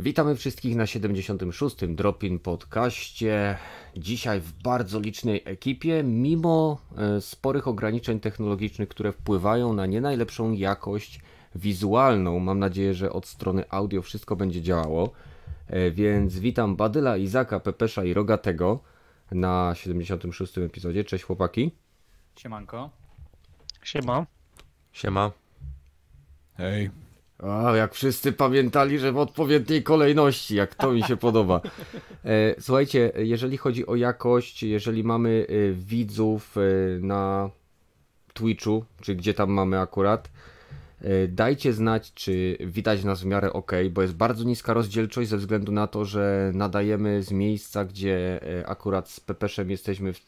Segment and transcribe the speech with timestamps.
[0.00, 1.76] Witamy wszystkich na 76.
[1.88, 3.58] Dropin podcaście.
[3.96, 10.52] Dzisiaj w bardzo licznej ekipie, mimo e, sporych ograniczeń technologicznych, które wpływają na nie najlepszą
[10.52, 11.20] jakość
[11.54, 12.38] wizualną.
[12.38, 15.12] Mam nadzieję, że od strony audio wszystko będzie działało.
[15.66, 18.80] E, więc witam Badyla, Izaka, Pepesza i Rogatego
[19.30, 20.58] na 76.
[20.58, 21.04] epizodzie.
[21.04, 21.70] Cześć chłopaki.
[22.36, 22.90] Siemanko.
[23.82, 24.26] Siema.
[24.92, 25.32] Siema.
[26.56, 27.09] Hej.
[27.42, 31.60] A, jak wszyscy pamiętali, że w odpowiedniej kolejności, jak to mi się podoba.
[32.24, 36.60] E, słuchajcie, jeżeli chodzi o jakość, jeżeli mamy e, widzów e,
[37.00, 37.50] na
[38.32, 40.30] Twitchu, czy gdzie tam mamy akurat,
[41.28, 45.72] dajcie znać, czy widać nas w miarę ok, bo jest bardzo niska rozdzielczość ze względu
[45.72, 50.20] na to, że nadajemy z miejsca, gdzie akurat z Pepeszem jesteśmy w,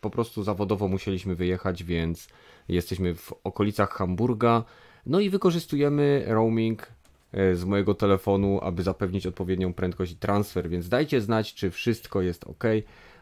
[0.00, 2.28] po prostu zawodowo musieliśmy wyjechać, więc
[2.68, 4.64] jesteśmy w okolicach Hamburga.
[5.06, 6.92] No i wykorzystujemy roaming
[7.32, 12.22] e, z mojego telefonu, aby zapewnić odpowiednią prędkość i transfer, więc dajcie znać, czy wszystko
[12.22, 12.64] jest ok.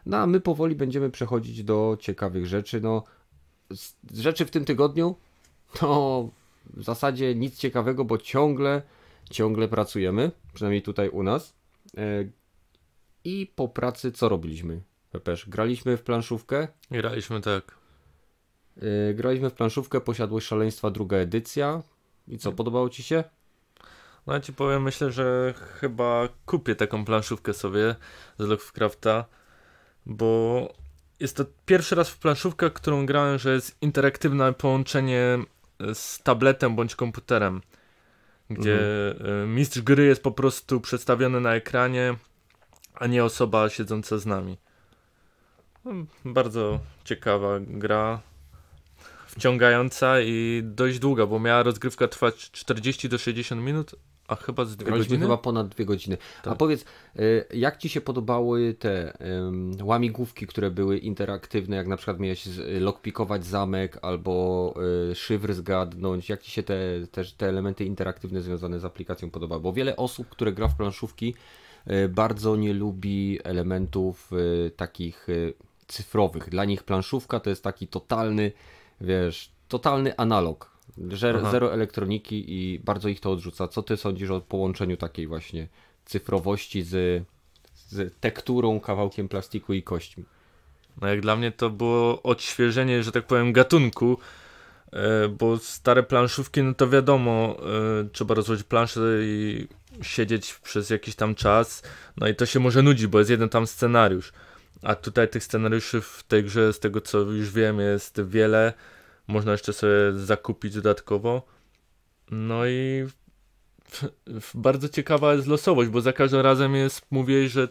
[0.05, 2.81] No a my powoli będziemy przechodzić do ciekawych rzeczy.
[2.81, 3.03] No,
[4.13, 5.15] rzeczy w tym tygodniu
[5.79, 6.29] to
[6.73, 8.81] w zasadzie nic ciekawego, bo ciągle,
[9.29, 11.53] ciągle pracujemy, przynajmniej tutaj u nas.
[11.97, 12.25] E,
[13.23, 14.81] I po pracy co robiliśmy?
[15.11, 17.82] Pepesz, graliśmy w planszówkę, Graliśmy tak.
[18.77, 21.81] Yy, graliśmy w planszówkę Posiadłość Szaleństwa, druga edycja.
[22.27, 23.23] I co, podobało Ci się?
[24.27, 27.95] No ja ci powiem, myślę, że chyba kupię taką planszówkę sobie
[28.39, 29.25] z Lovecrafta,
[30.05, 30.73] bo
[31.19, 35.39] jest to pierwszy raz w planszówkę, którą grałem, że jest interaktywne połączenie
[35.93, 37.61] z tabletem bądź komputerem,
[38.49, 38.79] gdzie
[39.43, 42.15] y, mistrz gry jest po prostu przedstawiony na ekranie,
[42.95, 44.57] a nie osoba siedząca z nami.
[45.85, 45.91] No,
[46.25, 48.21] bardzo ciekawa gra,
[49.37, 53.91] wciągająca i dość długa, bo miała rozgrywka trwać 40 do 60 minut,
[54.27, 55.25] a chyba z 2 Graliśmy godziny.
[55.25, 56.17] chyba ponad dwie godziny.
[56.39, 56.57] A Tak.
[56.57, 56.85] powiedz,
[57.15, 59.17] yy, jak Ci się podobały te
[59.47, 64.73] ym, łamigłówki, które były interaktywne, jak na przykład miałeś z- lockpikować zamek albo
[65.09, 66.77] yy, szyfr zgadnąć, jak Ci się te,
[67.11, 69.61] też te elementy interaktywne związane z aplikacją podobały?
[69.61, 71.35] Bo wiele osób, które gra w planszówki,
[71.87, 75.27] yy, bardzo nie lubi elementów yy, takich
[75.87, 76.49] cyfrowych.
[76.49, 78.51] Dla nich planszówka to jest taki totalny,
[79.03, 80.73] wiesz, totalny analog.
[81.39, 81.51] Aha.
[81.51, 83.67] zero elektroniki i bardzo ich to odrzuca.
[83.67, 85.67] Co ty sądzisz o połączeniu takiej właśnie
[86.05, 87.23] cyfrowości z,
[87.75, 90.23] z tekturą, kawałkiem plastiku i kośćmi?
[91.01, 94.17] No jak dla mnie to było odświeżenie, że tak powiem, gatunku,
[94.91, 97.57] e, bo stare planszówki, no to wiadomo,
[98.01, 99.67] e, trzeba rozłożyć planszę i
[100.01, 101.83] siedzieć przez jakiś tam czas,
[102.17, 104.33] no i to się może nudzi, bo jest jeden tam scenariusz,
[104.83, 108.73] a tutaj tych scenariuszy w tej grze, z tego co już wiem, jest wiele,
[109.27, 111.41] można jeszcze sobie zakupić dodatkowo,
[112.31, 113.07] no i
[114.53, 117.67] bardzo ciekawa jest losowość, bo za każdym razem jest, mówię, że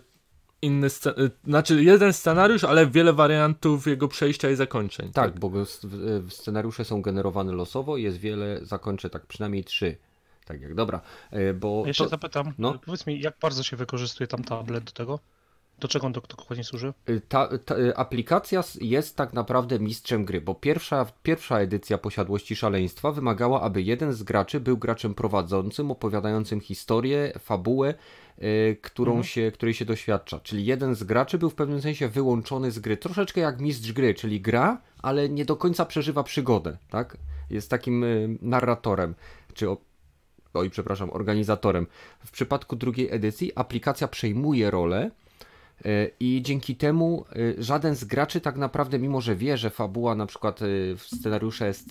[0.62, 5.12] inny scen- y, znaczy jeden scenariusz, ale wiele wariantów jego przejścia i zakończeń.
[5.12, 9.96] Tak, bo w- w- scenariusze są generowane losowo, jest wiele zakończeń, tak przynajmniej trzy.
[10.44, 12.78] Tak jak, dobra, e, bo Jeszcze to, zapytam, no.
[12.78, 15.18] powiedz mi, jak bardzo się wykorzystuje tam tablet do tego?
[15.82, 16.92] Do czego on do- dokładnie służy?
[17.08, 22.56] y, ta, ta y, aplikacja jest tak naprawdę mistrzem gry, bo pierwsza, pierwsza edycja Posiadłości
[22.56, 27.94] Szaleństwa wymagała, aby jeden z graczy był graczem prowadzącym, opowiadającym historię, fabułę,
[28.42, 30.40] y, którą się, której się doświadcza.
[30.40, 34.14] Czyli jeden z graczy był w pewnym sensie wyłączony z gry, troszeczkę jak mistrz gry,
[34.14, 37.16] czyli gra, ale nie do końca przeżywa przygodę, tak?
[37.50, 38.04] Jest takim
[38.42, 39.14] narratorem,
[39.54, 39.76] czy o,
[40.54, 41.86] oj, przepraszam, organizatorem.
[42.24, 45.10] W przypadku drugiej edycji aplikacja przejmuje rolę
[46.20, 47.24] I dzięki temu
[47.58, 50.66] e, żaden z graczy tak naprawdę, mimo że wie, że fabuła na przykład e,
[50.96, 51.88] w scenariuszu jest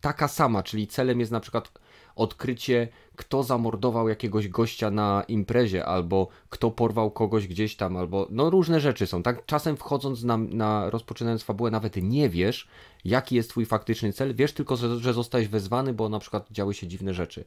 [0.00, 1.72] taka sama, czyli celem jest na przykład
[2.16, 8.50] odkrycie, kto zamordował jakiegoś gościa na imprezie, albo kto porwał kogoś gdzieś tam, albo no
[8.50, 9.22] różne rzeczy są.
[9.22, 12.68] Tak czasem wchodząc na, na rozpoczynając fabułę, nawet nie wiesz,
[13.04, 16.74] jaki jest twój faktyczny cel, wiesz tylko, że, że zostałeś wezwany, bo na przykład działy
[16.74, 17.44] się dziwne rzeczy.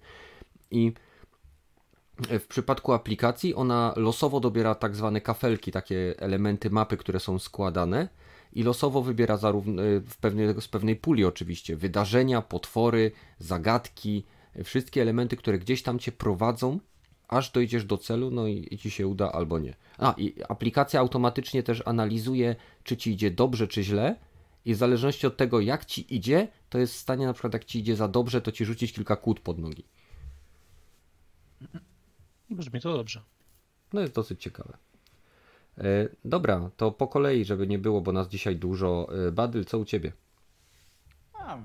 [0.72, 0.94] I
[2.18, 8.08] w przypadku aplikacji ona losowo dobiera tak zwane kafelki, takie elementy mapy, które są składane
[8.54, 14.24] i losowo wybiera zarówno w pewnej, z pewnej puli oczywiście wydarzenia, potwory, zagadki,
[14.64, 16.80] wszystkie elementy, które gdzieś tam cię prowadzą,
[17.28, 19.76] aż dojdziesz do celu, no i, i ci się uda albo nie.
[19.98, 24.16] A i aplikacja automatycznie też analizuje, czy ci idzie dobrze, czy źle.
[24.66, 27.66] I w zależności od tego, jak ci idzie, to jest w stanie, na przykład, jak
[27.66, 29.86] ci idzie za dobrze, to ci rzucić kilka kłód pod nogi.
[32.50, 33.22] Brzmi to dobrze.
[33.94, 34.78] No jest dosyć ciekawe.
[35.78, 35.84] E,
[36.26, 39.08] dobra, to po kolei, żeby nie było, bo nas dzisiaj dużo.
[39.28, 40.12] E, Badyl, co u ciebie?
[41.34, 41.58] A,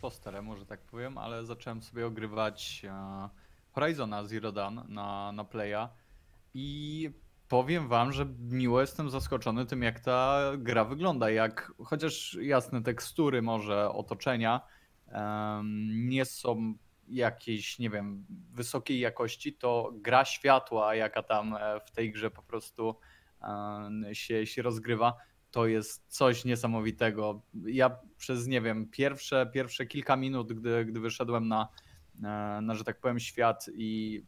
[0.00, 3.28] po staremu, że tak powiem, ale zacząłem sobie ogrywać e,
[3.72, 5.88] Horizona Zero Dawn na, na Playa
[6.54, 7.10] i
[7.48, 11.30] powiem wam, że miło jestem zaskoczony tym, jak ta gra wygląda.
[11.30, 14.60] Jak chociaż jasne tekstury, może otoczenia
[15.94, 16.74] nie są
[17.12, 22.42] jakiejś, nie wiem, wysokiej jakości, to gra światła, jaka tam e, w tej grze po
[22.42, 22.96] prostu
[24.12, 25.16] się, się rozgrywa,
[25.50, 27.42] to jest coś niesamowitego.
[27.66, 31.68] Ja przez, nie wiem, pierwsze, pierwsze kilka minut, gdy, gdy wyszedłem na,
[32.16, 34.22] e, na, że tak powiem, świat i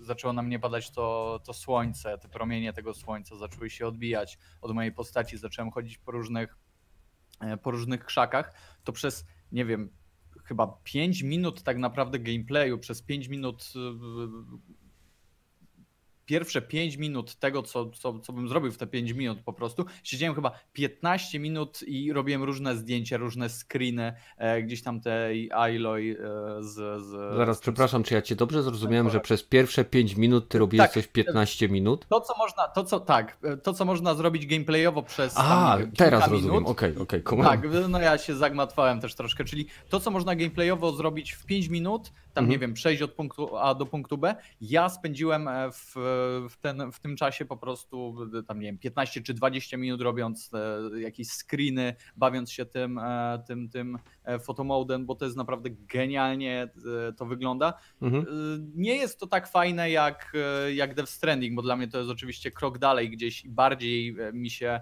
[0.00, 4.74] zaczęło na mnie padać to, to słońce, te promienie tego słońca zaczęły się odbijać od
[4.74, 6.56] mojej postaci, zacząłem chodzić po różnych,
[7.40, 8.54] e, po różnych krzakach,
[8.84, 9.90] to przez, nie wiem,
[10.50, 13.78] chyba 5 minut tak naprawdę gameplayu, przez 5 minut e,
[16.30, 19.84] pierwsze 5 minut tego, co, co, co bym zrobił w te 5 minut po prostu,
[20.04, 26.16] siedziałem chyba 15 minut i robiłem różne zdjęcia, różne screeny, e, gdzieś tam tej Aloy
[26.20, 27.36] e, z, z...
[27.36, 30.86] Zaraz, z przepraszam, czy ja cię dobrze zrozumiałem, że przez pierwsze 5 minut ty robiłeś
[30.86, 30.94] Tak.
[30.94, 32.06] coś 15 minut?
[32.08, 36.28] To, co można, to co, tak, to, co można zrobić gameplayowo przez A, tam, teraz
[36.28, 40.36] rozumiem, okej, okej, okay, Tak, no ja się zagmatwałem też troszkę, czyli to, co można
[40.36, 42.50] gameplayowo zrobić w 5 minut, tam Mhm.
[42.50, 45.94] nie wiem, przejść od punktu A do punktu B, ja spędziłem e, w,
[46.50, 48.16] w, ten, w tym czasie po prostu
[48.48, 53.42] tam nie wiem, 15 czy 20 minut robiąc e, jakieś screeny, bawiąc się tym, e,
[53.46, 56.68] tym, tym e, photomodem, bo to jest naprawdę genialnie
[57.16, 57.74] to wygląda.
[58.02, 58.26] Mhm.
[58.74, 60.32] Nie jest to tak fajne jak,
[60.74, 64.50] jak Death Stranding, bo dla mnie to jest oczywiście krok dalej gdzieś i bardziej mi
[64.50, 64.80] się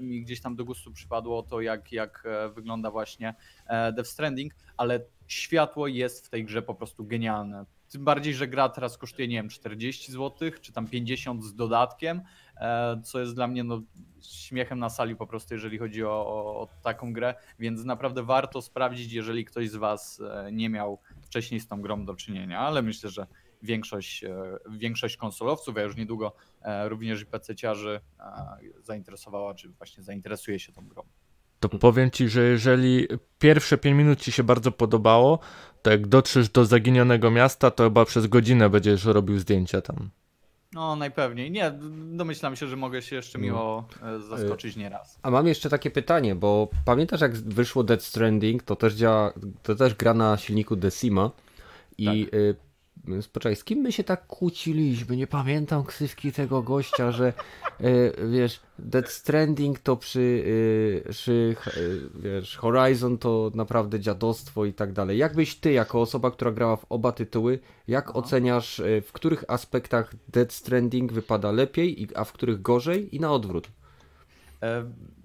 [0.00, 3.34] mi gdzieś tam do gustu przypadło to, jak, jak wygląda właśnie
[3.68, 7.64] Death Stranding, ale światło jest w tej grze po prostu genialne.
[7.94, 12.22] Tym bardziej, że gra teraz kosztuje, nie wiem, 40 zł, czy tam 50 z dodatkiem,
[12.56, 13.82] e, co jest dla mnie no,
[14.22, 18.62] śmiechem na sali po prostu, jeżeli chodzi o, o, o taką grę, więc naprawdę warto
[18.62, 22.82] sprawdzić, jeżeli ktoś z Was e, nie miał wcześniej z tą grą do czynienia, ale
[22.82, 23.26] myślę, że
[23.62, 26.32] większość, e, większość konsolowców, a już niedługo
[26.84, 28.24] również i PC-ciarzy e,
[28.82, 31.02] zainteresowała, czy właśnie zainteresuje się tą grą.
[31.68, 33.08] To powiem ci, że jeżeli
[33.38, 35.38] pierwsze 5 minut ci się bardzo podobało,
[35.82, 40.10] to jak dotrzesz do zaginionego miasta, to chyba przez godzinę będziesz robił zdjęcia tam.
[40.72, 41.50] No najpewniej.
[41.50, 41.72] Nie,
[42.12, 45.18] domyślam się, że mogę się jeszcze miło e, zaskoczyć nieraz.
[45.22, 49.32] A mam jeszcze takie pytanie, bo pamiętasz jak wyszło Dead Stranding, to też działa,
[49.62, 51.30] to też gra na silniku Decima
[51.98, 52.34] i Tak.
[53.32, 55.16] Poczekaj, z kim my się tak kłóciliśmy?
[55.16, 57.32] Nie pamiętam ksywki tego gościa, że
[57.80, 64.72] y, wiesz, Dead Stranding to przy, y, przy y, wiesz, Horizon to naprawdę dziadostwo i
[64.72, 65.18] tak dalej.
[65.18, 67.58] Jakbyś ty, jako osoba, która grała w oba tytuły,
[67.88, 73.20] jak oceniasz, y, w których aspektach Dead Stranding wypada lepiej, a w których gorzej i
[73.20, 73.68] na odwrót?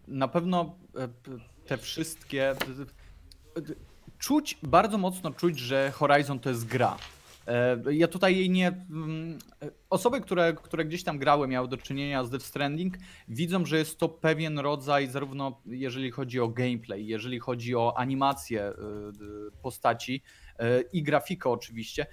[0.08, 0.76] Na pewno
[1.66, 2.56] te wszystkie.
[4.20, 6.98] Czuć, bardzo mocno czuć, że Horizon to jest gra.
[7.50, 8.68] E, Ja tutaj nie.
[8.68, 12.94] mm, e, Osoby, które, które gdzieś tam grały, miały do czynienia z Death Stranding,
[13.28, 18.64] widzą, że jest to pewien rodzaj, zarówno jeżeli chodzi o gameplay, jeżeli chodzi o animację
[18.64, 18.74] e,
[19.62, 20.22] postaci
[20.94, 22.06] i grafikę oczywiście,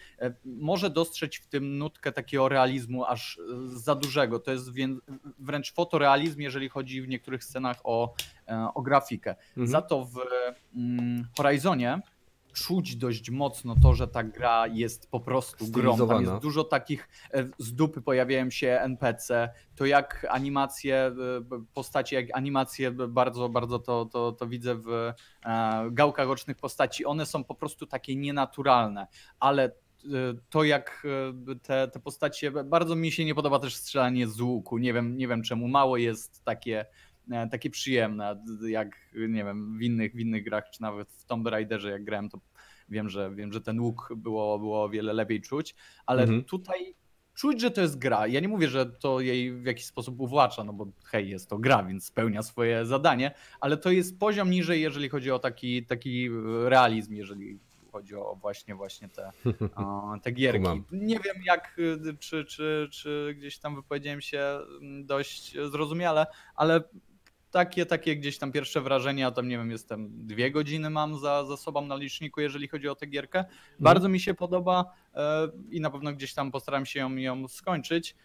[0.45, 4.39] może dostrzec w tym nutkę takiego realizmu aż za dużego.
[4.39, 4.71] To jest
[5.39, 8.15] wręcz fotorealizm, jeżeli chodzi w niektórych scenach o,
[8.75, 9.31] o grafikę.
[9.49, 9.67] Mhm.
[9.67, 10.19] Za to w
[10.77, 12.01] mm, Horizonie
[12.57, 16.09] czuć dość mocno to, że ta gra jest po prostu grą.
[16.09, 21.13] Tam jest dużo takich e, z dupy pojawiają się NPC, to jak animacje e,
[21.75, 25.15] postaci, jak animacje bardzo, bardzo to, to, to widzę w e,
[25.91, 27.05] gałkach ocznych postaci.
[27.05, 29.07] One są po prostu takie nienaturalne,
[29.41, 29.73] ale
[30.51, 31.07] to jak
[31.63, 35.29] te, te postacie, bardzo mi się nie podoba też strzelanie z łuku, nie wiem, nie
[35.29, 36.87] wiem czemu, mało jest takie
[37.51, 41.91] takie przyjemne, jak nie wiem, w innych, w innych grach, czy nawet w Tomb Raiderze
[41.91, 42.39] jak grałem, to
[42.89, 45.75] wiem, że wiem, że ten łuk było, było o wiele lepiej czuć,
[46.07, 46.45] ale Mhm.
[46.45, 46.95] tutaj
[47.35, 48.27] czuć, że to jest gra.
[48.27, 51.59] Ja nie mówię, że to jej w jakiś sposób uwłacza, no bo hej, jest to
[51.59, 56.29] gra, więc spełnia swoje zadanie, ale to jest poziom niżej, jeżeli chodzi o taki, taki
[56.65, 57.59] realizm, jeżeli
[57.93, 59.33] chodzi o właśnie właśnie te,
[60.23, 60.69] te gierki.
[60.93, 66.81] Nie wiem jak, y, czy, czy, czy gdzieś tam wypowiedziałem się mm, dość zrozumiale, ale
[67.57, 71.57] takie, takie gdzieś tam pierwsze wrażenia, tam nie wiem, jestem dwie godziny mam za, za
[71.57, 73.45] sobą na liczniku, jeżeli chodzi o tę gierkę.
[73.81, 78.17] Bardzo mi się podoba e, i na pewno gdzieś tam postaram się ją, ją skończyć,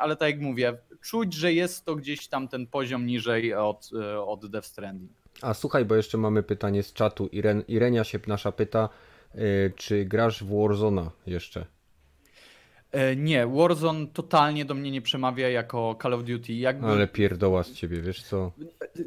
[0.00, 4.20] ale tak jak mówię, czuć, że jest to gdzieś tam ten poziom niżej od, e,
[4.20, 5.10] od Death Stranding.
[5.42, 7.28] A słuchaj, bo jeszcze mamy pytanie z czatu.
[7.32, 8.88] Iren, Irenia się nasza pyta,
[9.34, 11.66] y, czy grasz w Warzona jeszcze?
[12.92, 16.52] E, Nie, Warzone totalnie do mnie nie przemawia jako Call of Duty.
[16.52, 18.52] Jakby, Ale pierdoła z ciebie, wiesz co?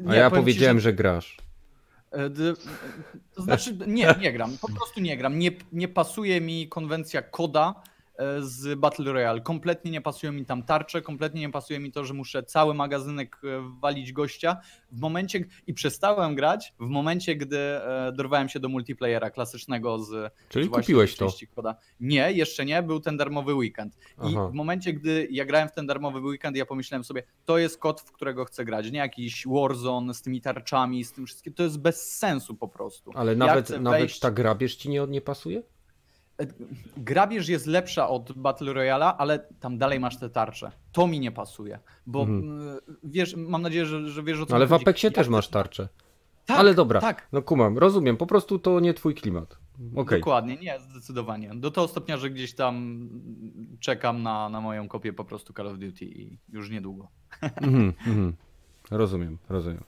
[0.06, 1.36] A nie, ja powiem ci, powiedziałem, że że grasz.
[2.12, 2.30] E,
[3.34, 5.38] To znaczy, nie, nie gram, po prostu nie gram.
[5.38, 7.74] Nie, nie pasuje mi konwencja koda.
[8.38, 9.40] E, z Battle Royale.
[9.40, 13.36] Kompletnie nie pasują mi tam tarcze, kompletnie nie pasuje mi to, że muszę cały magazynek
[13.44, 14.56] e, walić gościa.
[14.92, 20.32] W momencie, i przestałem grać w momencie, gdy e, dorwałem się do multiplayera klasycznego z
[20.48, 21.28] Czyli z kupiłeś to.
[21.54, 21.76] koda.
[22.00, 23.96] Nie, jeszcze nie, był ten darmowy weekend.
[23.96, 24.48] I Aha.
[24.48, 28.00] w momencie, gdy ja grałem w ten darmowy weekend, ja pomyślałem sobie, to jest kod,
[28.00, 28.90] w którego chcę grać.
[28.90, 31.52] Nie jakiś Warzone z tymi tarczami, z tym wszystkim.
[31.54, 33.10] To jest bez sensu po prostu.
[33.14, 35.62] Ale Ja nawet, nawet wejść- ta grabież ci nie, nie pasuje?
[36.96, 40.72] Grabież jest lepsza od Battle Royala, ale tam dalej masz te tarcze.
[40.92, 41.78] To mi nie pasuje.
[42.06, 42.78] Bo Mhm.
[43.04, 44.82] wiesz, mam nadzieję, że, że wiesz o co Ale mi w chodzi.
[44.84, 45.88] Apexie Ja też masz tarczę.
[46.46, 49.58] Tak, Ale dobra, Tak, no kumam, rozumiem, po prostu to nie twój klimat.
[49.96, 50.20] Okej.
[50.20, 51.50] dokładnie, nie, zdecydowanie.
[51.54, 53.08] Do tego stopnia, że gdzieś tam
[53.80, 57.08] czekam na, na moją kopię po prostu Call of Duty i już niedługo.
[57.40, 58.36] Mhm, mhm.
[58.90, 59.84] Rozumiem, rozumiem.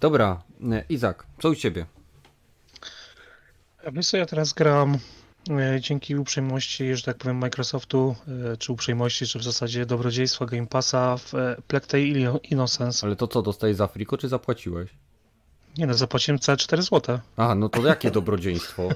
[0.00, 1.86] Dobra, e, Izak, co u ciebie?
[3.86, 4.98] A Wiesz ja teraz gram e,
[5.80, 8.16] dzięki uprzejmości, że tak powiem, Microsoftu,
[8.52, 13.06] e, czy uprzejmości, czy w zasadzie dobrodziejstwa Game Passa w e, Tale Inno- Innocence.
[13.06, 14.90] Ale to co, dostajesz za friko, czy zapłaciłeś?
[15.78, 17.18] Nie no, zapłaciłem całe 4 zł.
[17.36, 18.88] A, no to jakie dobrodziejstwo?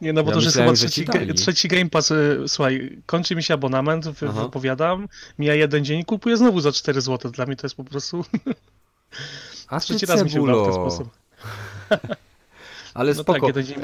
[0.00, 2.10] Nie no, bo Ja to już jest chyba trzeci, trzeci Game Pass.
[2.10, 4.42] e, Słuchaj, kończy mi się abonament, wy, Aha.
[4.42, 7.30] wypowiadam, mija jeden dzień i kupuję znowu za 4 zł.
[7.30, 8.24] Dla mnie to jest po prostu
[9.68, 11.08] A trzeci raz mi się udało w ten sposób.
[12.94, 13.52] Ale No spoko.
[13.52, 13.76] tak, dzień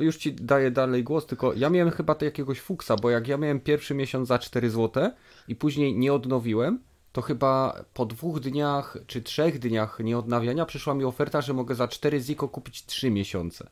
[0.00, 3.28] E, Już ci daję dalej głos, tylko ja miałem chyba to jakiegoś fuksa, bo jak
[3.28, 5.10] ja miałem pierwszy miesiąc za 4 zł
[5.48, 6.80] i później nie odnowiłem,
[7.12, 11.88] to chyba po dwóch dniach czy trzech dniach nieodnawiania przyszła mi oferta, że mogę za
[11.88, 13.68] 4 ziko kupić 3 miesiące.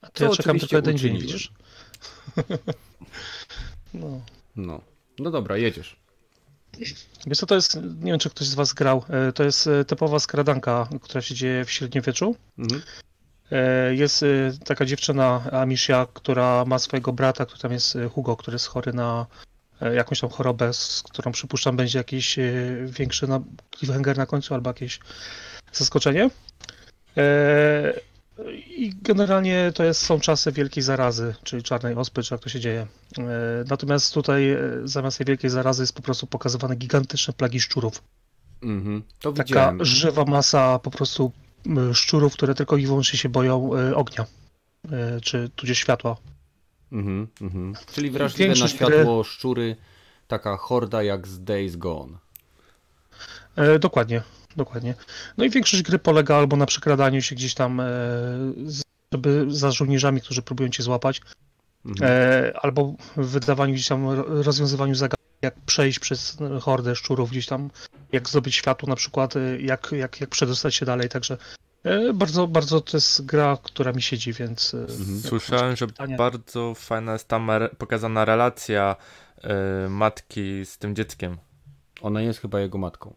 [0.00, 1.52] To Co ja czekam tylko jeden dzień, widzisz?
[3.94, 4.20] No.
[4.56, 4.80] No.
[5.18, 5.96] No dobra, jedziesz.
[7.26, 9.84] Wiesz co to jest, nie wiem czy ktoś z was grał, e, to jest e,
[9.84, 12.36] typowa skradanka, która się dzieje w średniowieczu.
[12.58, 12.82] Mhm.
[13.52, 14.26] E, Jest e,
[14.64, 18.92] taka dziewczyna Amicia, która ma swojego brata, który tam jest e, Hugo, który jest chory
[18.92, 19.26] na
[19.94, 22.36] jakąś tam chorobę, z którą przypuszczam będzie jakiś
[22.86, 23.40] większy na,
[23.78, 25.00] cliffhanger na końcu albo jakieś
[25.72, 26.30] zaskoczenie.
[28.66, 32.60] I generalnie to jest, są czasy wielkiej zarazy, czyli czarnej ospy, czy jak to się
[32.60, 32.86] dzieje.
[33.70, 38.02] Natomiast tutaj zamiast tej wielkiej zarazy jest po prostu pokazywane gigantyczne plagi szczurów.
[38.62, 39.02] Mhm.
[39.20, 39.84] To Taka widziałem.
[39.84, 41.32] żywa masa po prostu
[41.92, 44.26] szczurów, które tylko i wyłącznie się boją e, ognia,
[44.92, 46.16] e, czy tudzież światła.
[46.92, 47.74] Mhm, mhm.
[47.92, 49.76] Czyli wrażliwe na Większość światło szczury,
[50.28, 52.18] taka horda jak z Days Gone.
[53.56, 54.22] E, Dokładnie,
[54.56, 54.94] dokładnie.
[55.36, 57.86] No i większość gry polega albo na przekradaniu się gdzieś tam, e,
[59.12, 61.20] żeby za żołnierzami, którzy próbują cię złapać,
[61.86, 62.10] Mhm.
[62.12, 67.70] e, albo wydawaniu gdzieś tam, ro- rozwiązywaniu zagadnień, jak przejść przez hordę szczurów gdzieś tam,
[68.12, 71.36] jak zdobyć światło na przykład, e, jak, jak, jak przedostać się dalej, także
[71.84, 74.74] e, bardzo, bardzo to jest gra, która mi siedzi, więc...
[74.74, 75.20] e, Mhm.
[75.20, 78.96] Słyszałem, że pytania- bardzo fajna jest tam pokazana relacja
[79.42, 81.36] e, matki z tym dzieckiem.
[82.00, 83.14] Ona jest chyba jego matką.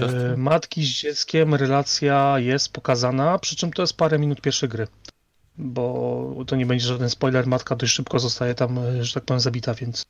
[0.00, 0.36] Siostrą?
[0.36, 4.86] Matki z dzieckiem, relacja jest pokazana, przy czym to jest parę minut pierwszej gry.
[5.58, 9.40] Bo to nie będzie żaden spoiler, matka dość szybko zostaje tam, e, że tak powiem,
[9.40, 10.04] zabita, więc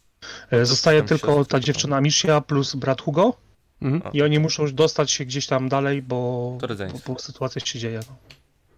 [0.50, 3.34] e, zostaje tam tylko ta dziewczyna Amicia plus brat Hugo
[3.82, 4.12] Mhm.
[4.12, 8.00] i oni muszą dostać się gdzieś tam dalej, bo, bo, bo sytuacja się dzieje.
[8.08, 8.16] No.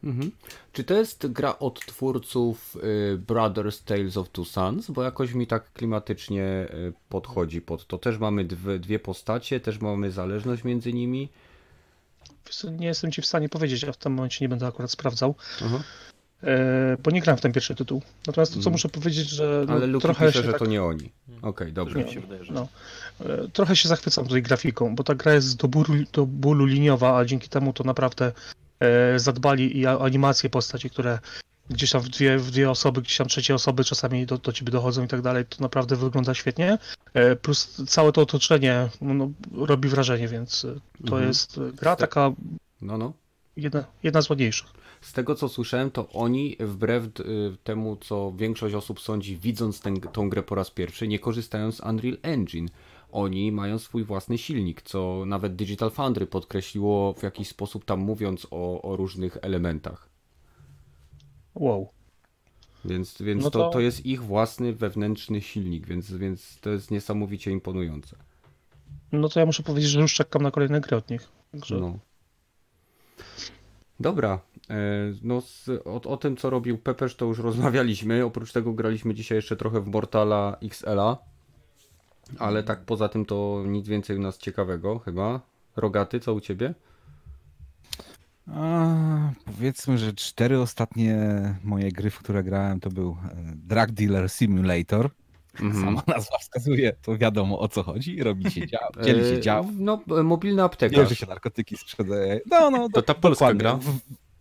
[0.04, 0.30] Mhm.
[0.72, 4.90] Czy to jest gra od twórców y, Brothers Tales of Two Sons?
[4.90, 7.98] Bo jakoś mi tak klimatycznie y, podchodzi pod to.
[7.98, 11.28] Też mamy dwie, dwie postacie, też mamy zależność między nimi.
[12.78, 15.82] Nie jestem ci w stanie powiedzieć, a w tym momencie nie będę akurat sprawdzał, Aha.
[16.42, 18.02] E, bo nie grałem w ten pierwszy tytuł.
[18.26, 18.72] Natomiast to, co Mhm.
[18.72, 21.12] muszę powiedzieć, że no, Ale Luki trochę pisze, się że tak to nie oni.
[21.42, 21.98] Okej, dobrze.
[22.04, 22.68] Mi się wydaje, że No.
[23.20, 27.16] E, Trochę się zachwycam tutaj grafiką, bo ta gra jest do bólu, do bólu liniowa,
[27.18, 28.32] a dzięki temu to naprawdę
[28.80, 31.18] e, zadbali i animacje postaci, które
[31.70, 34.72] gdzieś tam w dwie, w dwie osoby, gdzieś tam trzecie osoby czasami do, do ciebie
[34.72, 36.78] dochodzą i tak dalej, to naprawdę wygląda świetnie.
[37.14, 40.60] E, plus całe to otoczenie no, robi wrażenie, więc
[41.06, 41.26] to Mhm.
[41.28, 42.30] jest gra taka
[42.82, 43.12] No, no.
[43.56, 44.66] jedna, jedna z ładniejszych.
[45.00, 47.12] Z tego co słyszałem, to oni wbrew y,
[47.64, 51.80] temu, co większość osób sądzi, widząc tę tą grę po raz pierwszy, nie korzystają z
[51.80, 52.68] Unreal Engine.
[53.12, 58.46] Oni mają swój własny silnik, co nawet Digital Foundry podkreśliło w jakiś sposób tam mówiąc
[58.50, 60.08] o, o różnych elementach.
[61.54, 61.88] Wow.
[62.84, 63.58] Więc, więc No to...
[63.58, 68.16] to- To, jest ich własny wewnętrzny silnik, więc, więc to jest niesamowicie imponujące.
[69.12, 71.28] No to ja muszę powiedzieć, że już czekam na kolejne gry od nich.
[71.52, 71.98] Także No.
[74.00, 74.40] Dobra,
[75.22, 79.36] no z, o, o tym co robił Pepeż to już rozmawialiśmy, oprócz tego graliśmy dzisiaj
[79.38, 81.16] jeszcze trochę w Mortala XL-a,
[82.38, 85.40] ale tak poza tym to nic więcej u nas ciekawego chyba.
[85.76, 86.74] Rogaty, co u ciebie?
[88.54, 88.86] A,
[89.44, 91.16] powiedzmy, że cztery ostatnie
[91.64, 95.10] moje gry, w które grałem, to był e, Drug Dealer Simulator.
[95.60, 95.74] Mhm.
[95.84, 98.22] Sama nazwa wskazuje, to wiadomo o co chodzi.
[98.22, 100.98] Robi się dział, dzieli się E, dział, No, e, mobilny aptekarz.
[100.98, 102.40] bierze się narkotyki, sprzedaje.
[102.50, 103.58] No, no, To ta polska dokładnie.
[103.60, 103.78] gra?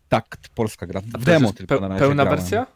[0.10, 1.02] Tak, polska gra.
[1.14, 2.40] A W demo tylko na razie Pełna grałem.
[2.40, 2.68] wersja?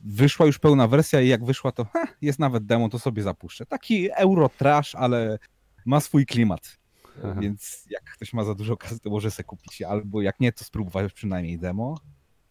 [0.00, 3.66] Wyszła już pełna wersja i jak wyszła to ha, jest nawet demo, to sobie zapuszczę.
[3.66, 5.38] Taki euro trash, ale
[5.86, 6.78] ma swój klimat.
[7.24, 7.40] Aha.
[7.40, 10.64] Więc jak ktoś ma za dużo kasy, to może sobie kupić, albo jak nie, to
[10.64, 11.98] spróbować przynajmniej demo.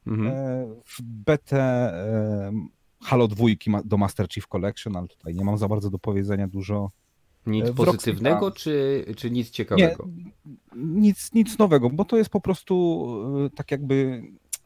[0.07, 0.27] Mhm.
[0.27, 2.51] E, w betę e,
[3.03, 6.47] Halo 2 ma- do Master Chief Collection, ale tutaj nie mam za bardzo do powiedzenia
[6.47, 6.91] dużo.
[7.45, 10.07] Nic w pozytywnego, Rockstar- czy, czy nic Nie, ciekawego?
[10.75, 13.05] nic, nic nowego, bo to jest po prostu
[13.45, 14.24] e, tak jakby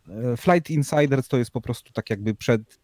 [0.10, 2.80] e, Flight Insiders to jest po prostu tak jakby przed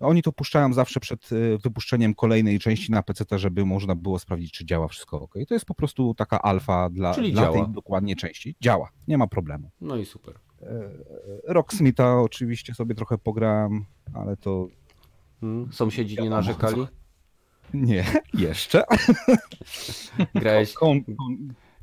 [0.00, 4.52] oni to puszczają zawsze przed e, wypuszczeniem kolejnej części na PC, żeby można było sprawdzić,
[4.52, 5.34] czy działa wszystko ok.
[5.48, 7.64] To jest po prostu taka alfa dla, Czyli dla działa.
[7.64, 8.56] tej dokładnie części.
[8.60, 9.70] Działa, nie ma problemu.
[9.80, 10.34] No i super.
[10.62, 10.90] E,
[11.44, 13.84] Rocksmitha oczywiście sobie trochę pograłem,
[14.14, 14.68] ale to
[15.40, 15.72] Hmm.
[15.72, 16.86] Sąsiedzi nie narzekali?
[17.74, 18.84] Nie, jeszcze.
[20.34, 20.74] Grałeś,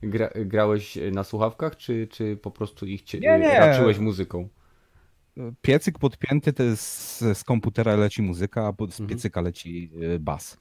[0.04, 3.60] gra, grałeś na słuchawkach, czy, czy po prostu ich cie, Nie, nie.
[3.60, 4.50] raczyłeś muzyką?
[5.62, 9.10] piecyk podpięty, to jest z, komputera leci muzyka, a z Mhm.
[9.10, 10.58] piecyka leci y, bas.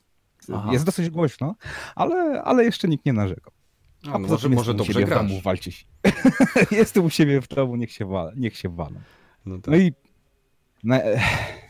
[0.53, 0.69] Aha.
[0.73, 1.55] Jest dosyć głośno,
[1.95, 3.53] ale, ale jeszcze nikt nie narzekał.
[4.13, 5.19] A, może, tym może u dobrze grasz.
[5.19, 5.85] domu, walcie się.
[6.71, 9.01] Jestem u siebie w domu, niech się wala, niech się walą.
[9.47, 9.67] No tak.
[9.67, 9.93] No i
[10.85, 11.01] na,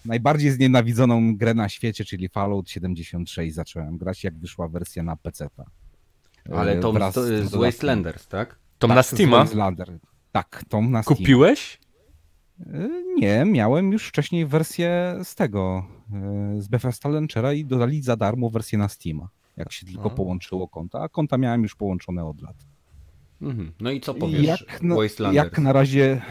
[0.06, 5.48] najbardziej znienawidzoną grę na świecie, czyli Fallout 76 zacząłem grać, jak wyszła wersja na PC.
[6.52, 7.60] Ale to wraz z, z dodatkiem.
[7.60, 8.58] Wastelanders, tak?
[8.78, 9.36] Tom Tak, na z Steama?
[9.38, 9.98] Wastelander.
[10.32, 11.16] Tak, Tom na Steam.
[11.16, 11.80] Kupiłeś?
[12.60, 15.86] Y, Nie, miałem już wcześniej wersję z tego,
[16.58, 20.14] y, z Bethesda Launchera i dodali za darmo wersję na Steama, jak się tylko A.
[20.14, 22.56] połączyło konta, a konta miałem już połączone od lat.
[23.42, 23.72] Mhm.
[23.80, 24.64] No i co powiesz?
[24.70, 25.44] Jak na, Wastelanders.
[25.44, 26.22] jak na razie...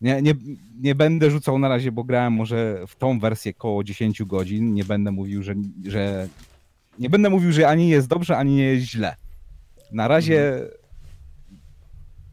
[0.00, 0.34] Nie, nie,
[0.80, 4.84] nie będę rzucał na razie, bo grałem może w tą wersję koło 10 godzin, nie
[4.84, 5.54] będę mówił, że,
[5.86, 6.28] że
[6.98, 9.16] nie będę mówił, że ani jest dobrze, ani nie jest źle.
[9.92, 10.68] Na razie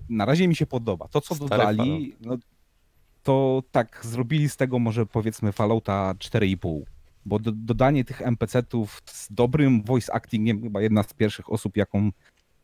[0.10, 1.08] na razie mi się podoba.
[1.08, 2.38] To, co Stary dodali, no,
[3.23, 6.82] to tak zrobili z tego może powiedzmy Fallouta 4,5.
[7.25, 12.12] Bo do, dodanie tych NPC-ów z dobrym voice actingiem, chyba jedna z pierwszych osób, jaką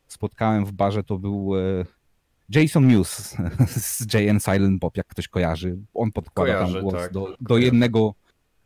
[0.08, 1.86] spotkałem w barze, to był e,
[2.56, 3.38] Jason Mewes
[3.68, 5.78] z JN Silent Bob, jak ktoś kojarzy.
[5.94, 8.14] On podkłada Kojarzę, tam głos tak, do, do, jednego,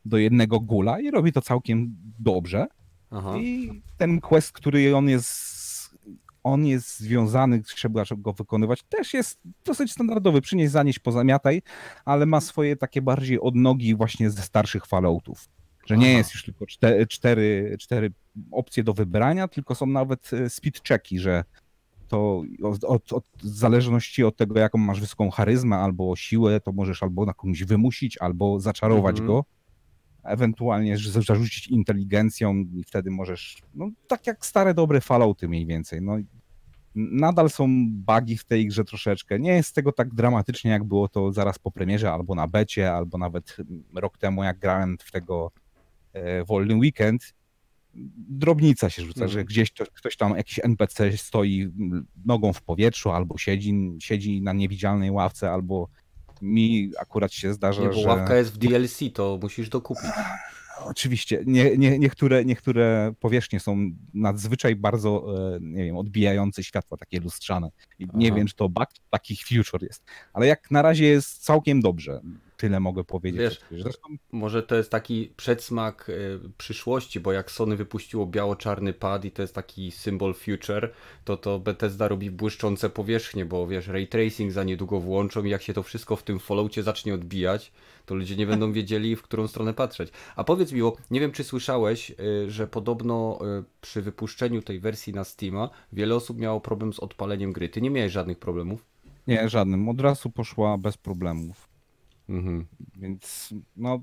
[0.06, 2.68] do jednego gula i robi to całkiem dobrze.
[3.12, 3.38] Aha.
[3.38, 5.98] I ten quest, który on jest,
[6.44, 10.42] on jest związany, trzeba go wykonywać, też jest dosyć standardowy.
[10.42, 11.62] Przynieś, zanieść, pozamiataj,
[12.06, 15.50] ale ma swoje takie bardziej odnogi właśnie ze starszych Falloutów.
[15.86, 16.18] Że nie Aha.
[16.18, 18.12] jest już tylko cztery, cztery, cztery
[18.52, 21.44] opcje do wybrania, tylko są nawet e, speed checki, że
[22.08, 26.72] to od, od, od w zależności od tego, jaką masz wysoką charyzmę albo siłę, to
[26.72, 29.28] możesz albo na komuś wymusić, albo zaczarować Mhm.
[29.28, 29.46] go.
[30.24, 36.18] Ewentualnie zarzucić inteligencją i wtedy możesz, no tak jak stare dobre Fallouty mniej więcej, no
[36.96, 41.32] nadal są bugi w tej grze troszeczkę, nie jest tego tak dramatycznie jak było to
[41.32, 43.58] zaraz po premierze albo na becie, albo nawet
[43.96, 45.52] rok temu jak grałem w tego
[46.14, 47.34] e, wolny weekend,
[48.30, 49.32] drobnica się rzuca, Mhm.
[49.32, 51.72] że gdzieś to, ktoś tam, jakiś NPC stoi
[52.26, 55.90] nogą w powietrzu, albo siedzi, siedzi na niewidzialnej ławce, albo
[56.42, 58.08] mi akurat się zdarza, Nie, bo że...
[58.08, 60.06] ławka jest w DLC, to musisz dokupić.
[60.86, 63.78] Oczywiście, nie, nie, niektóre, niektóre powierzchnie są
[64.14, 67.70] nadzwyczaj bardzo, e, nie wiem, odbijające światła, takie lustrzane.
[68.00, 68.38] Nie Aha.
[68.38, 70.04] wiem, czy to bug, takich future jest.
[70.34, 72.22] Ale jak na razie jest całkiem dobrze.
[72.66, 73.42] Tyle mogę powiedzieć.
[73.72, 76.14] Wiesz, Zresztą Może to jest taki przedsmak e,
[76.58, 80.94] przyszłości, bo jak Sony wypuściło biało-czarny pad i to jest taki symbol future,
[81.26, 85.62] to to Bethesda robi błyszczące powierzchnie, bo wiesz, ray tracing za niedługo włączą i jak
[85.62, 87.72] się to wszystko w tym Falloutie zacznie odbijać,
[88.06, 90.12] to ludzie nie będą wiedzieli, w którą stronę patrzeć.
[90.36, 92.16] A powiedz mi, bo nie wiem, czy słyszałeś, e,
[92.50, 97.54] że podobno e, przy wypuszczeniu tej wersji na Steama wiele osób miało problem z odpaleniem
[97.54, 97.70] gry.
[97.70, 98.86] Ty nie miałeś żadnych problemów?
[99.28, 99.90] nie, żadnym.
[99.90, 101.75] Od razu poszła bez problemów.
[102.30, 102.66] Mhm.
[102.96, 104.02] Więc no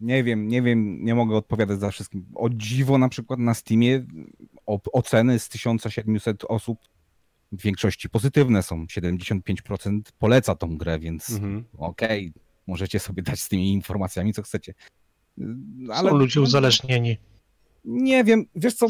[0.00, 2.26] nie wiem, nie wiem, nie mogę odpowiadać za wszystkim.
[2.34, 4.04] O dziwo na przykład na Steamie
[4.92, 6.78] oceny z 1700 osób
[7.52, 8.84] w większości pozytywne są.
[8.84, 11.64] 75% poleca tą grę, więc Mhm.
[11.78, 12.32] okej,
[12.66, 14.74] możecie sobie dać z tymi informacjami, co chcecie.
[15.94, 17.16] Są ludzie uzależnieni.
[17.84, 18.86] Nie wiem, wiesz co,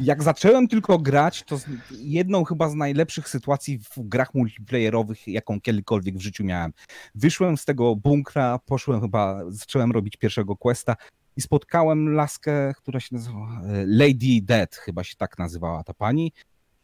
[0.00, 6.16] jak zacząłem tylko grać, to jedną chyba z najlepszych sytuacji w grach multiplayerowych, jaką kiedykolwiek
[6.16, 6.72] w życiu miałem.
[7.14, 10.96] Wyszłem z tego bunkra, poszłem chyba, zacząłem robić pierwszego questa
[11.36, 16.32] i spotkałem laskę, która się nazywa e, Lady Dead, chyba się tak nazywała ta pani.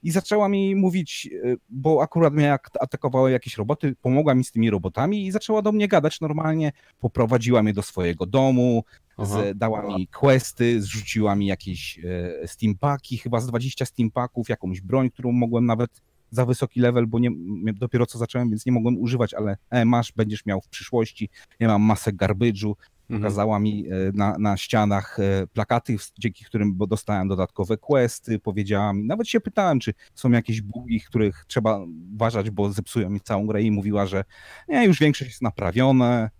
[0.06, 4.52] I zaczęła mi mówić, y, bo akurat mnie ak- atakowały jakieś roboty, pomogła mi z
[4.52, 8.84] tymi robotami i zaczęła do mnie gadać normalnie, poprowadziła mnie do swojego domu,
[9.18, 11.98] z, dała mi questy, zrzuciła mi jakieś
[12.42, 15.90] e, steampaki, chyba z 20 steampaków, jakąś broń, którą mogłem nawet
[16.30, 17.30] za wysoki level, bo nie,
[17.72, 21.28] dopiero co zacząłem, więc nie mogłem używać, ale e, masz, będziesz miał w przyszłości.
[21.60, 22.76] Ja mam masę Mhm.
[23.08, 29.04] Pokazała mi e, na, na ścianach e, plakaty, dzięki którym dostałem dodatkowe questy, powiedziała mi,
[29.04, 31.80] nawet się pytałem, czy są jakieś bugi, których trzeba
[32.14, 34.24] uważać, bo zepsują mi całą grę i mówiła, że
[34.68, 36.30] nie, już większość jest naprawione.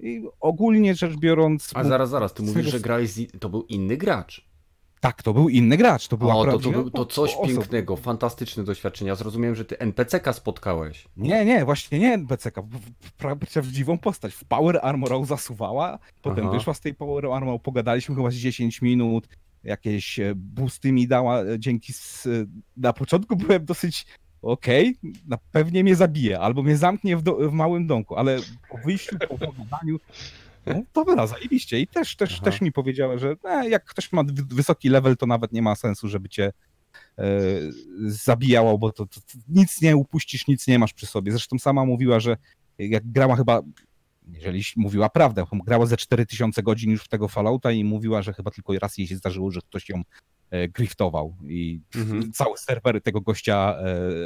[0.00, 1.70] I ogólnie rzecz biorąc...
[1.74, 3.40] A zaraz, zaraz, ty mówisz, że grałeś z...
[3.40, 4.51] to był inny gracz.
[5.02, 7.48] Tak, to był inny gracz, to była O, to, to, był, to coś osoba.
[7.48, 9.08] pięknego, fantastyczne doświadczenie.
[9.08, 11.08] Ja zrozumiałem, że ty NPC-ka spotkałeś.
[11.16, 12.62] Nie, nie, właśnie nie NPC-ka,
[13.18, 14.34] prawdziwą postać.
[14.34, 16.56] W Power Armorą zasuwała, potem Aha.
[16.56, 19.28] wyszła z tej Power Armor, pogadaliśmy chyba z 10 minut,
[19.64, 21.92] jakieś e, boosty mi dała e, dzięki...
[21.92, 22.28] S...
[22.76, 24.06] Na początku byłem dosyć
[24.42, 27.34] okej, na pewnie mnie zabije, albo mnie zamknie w, do...
[27.50, 28.38] w małym domku, ale
[28.70, 29.98] po wyjściu, po pogadaniu,
[30.66, 31.80] no dobra, zajebiście.
[31.80, 32.44] I też, też, Aha.
[32.44, 35.74] też mi powiedziała, że e, jak ktoś ma wy- wysoki level, to nawet nie ma
[35.74, 36.52] sensu, żeby cię
[37.18, 37.24] e,
[38.06, 41.32] zabijało, bo to, to, to nic nie upuścisz, nic nie masz przy sobie.
[41.32, 42.36] Zresztą sama mówiła, że
[42.78, 43.62] jak grała chyba,
[44.28, 48.50] jeżeli mówiła prawdę, grała ze 4000 godzin już w tego Fallouta i mówiła, że chyba
[48.50, 50.02] tylko raz jej się zdarzyło, że ktoś ją
[50.74, 52.32] griftował i Mhm.
[52.32, 53.84] cały serwer tego gościa e,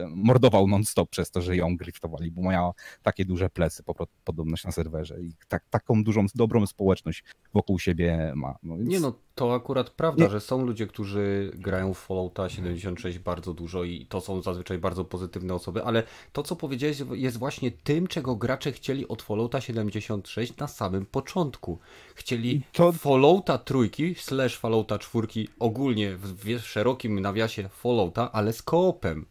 [0.08, 3.82] mordował non-stop przez to, że ją griftowali, bo miała takie duże plecy
[4.24, 8.58] podobność na serwerze i tak, taką dużą, dobrą społeczność wokół siebie ma.
[8.62, 8.88] No, więc...
[8.90, 10.30] Nie no, to akurat prawda, Nie.
[10.30, 15.04] że są ludzie, którzy grają w Fallouta 76 bardzo dużo i to są zazwyczaj bardzo
[15.04, 20.56] pozytywne osoby, ale to co powiedziałeś jest właśnie tym, czego gracze chcieli od Fallouta 76
[20.56, 21.78] na samym początku.
[22.14, 29.26] Chcieli to- Fallouta trójki slash Fallouta czwórki ogólnie w, szerokim nawiasie Fallouta, ale z koopem,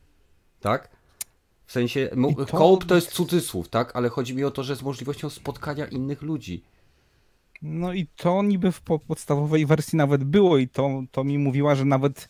[0.60, 0.90] tak?
[1.66, 2.10] W sensie,
[2.52, 3.96] koop to jest cudzysłów, tak?
[3.96, 6.64] Ale chodzi mi o to, że z możliwością spotkania innych ludzi.
[7.68, 11.76] No i to niby w po- podstawowej wersji nawet było i to, to mi mówiła,
[11.76, 12.30] że nawet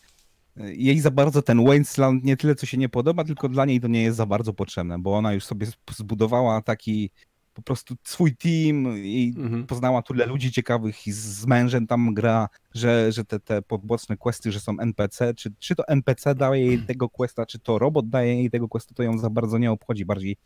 [0.56, 3.80] e, jej za bardzo ten Wasteland nie tyle co się nie podoba, tylko dla niej
[3.80, 7.10] to nie jest za bardzo potrzebne, bo ona już sobie zbudowała taki
[7.54, 9.66] po prostu swój team i Mhm.
[9.66, 14.52] poznała tyle ludzi ciekawych i z- mężem tam gra, że, że te, te poboczne questy,
[14.52, 18.34] że są NPC, czy, czy to NPC daje jej tego questa, czy to robot daje
[18.34, 20.04] jej tego questa, to ją za bardzo nie obchodzi.
[20.04, 20.36] Bardziej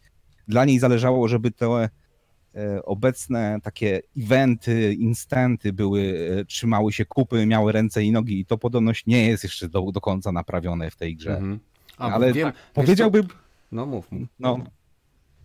[0.48, 1.88] dla niej zależało, żeby te
[2.84, 8.58] obecne takie eventy, instanty były, e, trzymały się kupy, miały ręce i nogi i to
[8.58, 11.32] podobność nie jest jeszcze do, do końca naprawione w tej grze.
[11.32, 11.60] Mhm.
[11.98, 12.54] A, Ale wiem, tak?
[12.74, 13.28] Powiedziałbym,
[13.72, 14.28] No mów, mów.
[14.38, 14.58] no,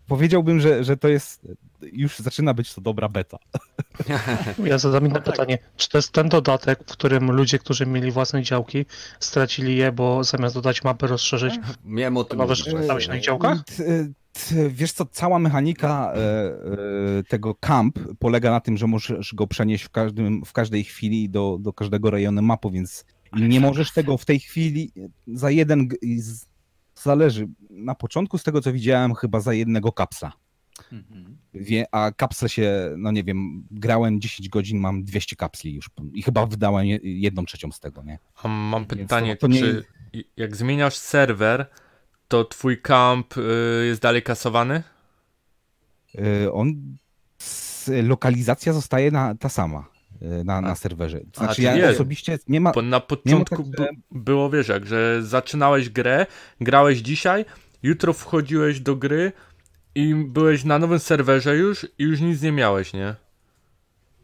[0.08, 1.48] powiedziałbym, że, że to jest,
[1.82, 3.38] już zaczyna być to dobra beta.
[4.64, 5.34] Ja zadam inne No tak.
[5.34, 5.58] pytanie.
[5.78, 8.86] Czy to jest ten dodatek, w którym ludzie, którzy mieli własne działki,
[9.20, 12.74] stracili je, bo zamiast dodać mapy, rozszerzyć Miałem o tym Nowe rzeczy
[13.08, 13.58] na ich działkach?
[14.70, 19.84] Wiesz co, cała mechanika e, e, tego camp polega na tym, że możesz go przenieść
[19.84, 24.26] w, każdym, w każdej chwili do, do każdego rejonu mapu, więc nie możesz tego w
[24.26, 24.92] tej chwili
[25.28, 25.88] za jeden,
[26.96, 30.32] zależy, na początku z tego co widziałem chyba za jednego kapsla,
[30.92, 31.38] Mhm.
[31.54, 36.24] Wie, a kapsle się, no nie wiem, grałem 10 godzin, mam 200 kapsli już i
[36.24, 38.20] chyba wydałem je- jedną trzecią z tego, nie?
[38.44, 39.86] A mam pytanie, to nie- czy
[40.38, 41.66] jak zmieniasz serwer,
[42.28, 43.42] to twój kamp y,
[43.86, 44.84] jest dalej kasowany?
[46.20, 46.74] Y, On,
[48.04, 49.86] lokalizacja zostaje na, ta sama
[50.22, 51.20] y, na, na serwerze.
[51.36, 51.94] A, Znaczy czyli ja jest.
[52.00, 56.26] osobiście nie ma, Bo na tak, początku że- by, było, wiesz, jak, że zaczynałeś grę,
[56.62, 57.46] grałeś dzisiaj,
[57.84, 59.32] jutro wchodziłeś do gry
[59.96, 63.16] i byłeś na nowym serwerze już i już nic nie miałeś, nie?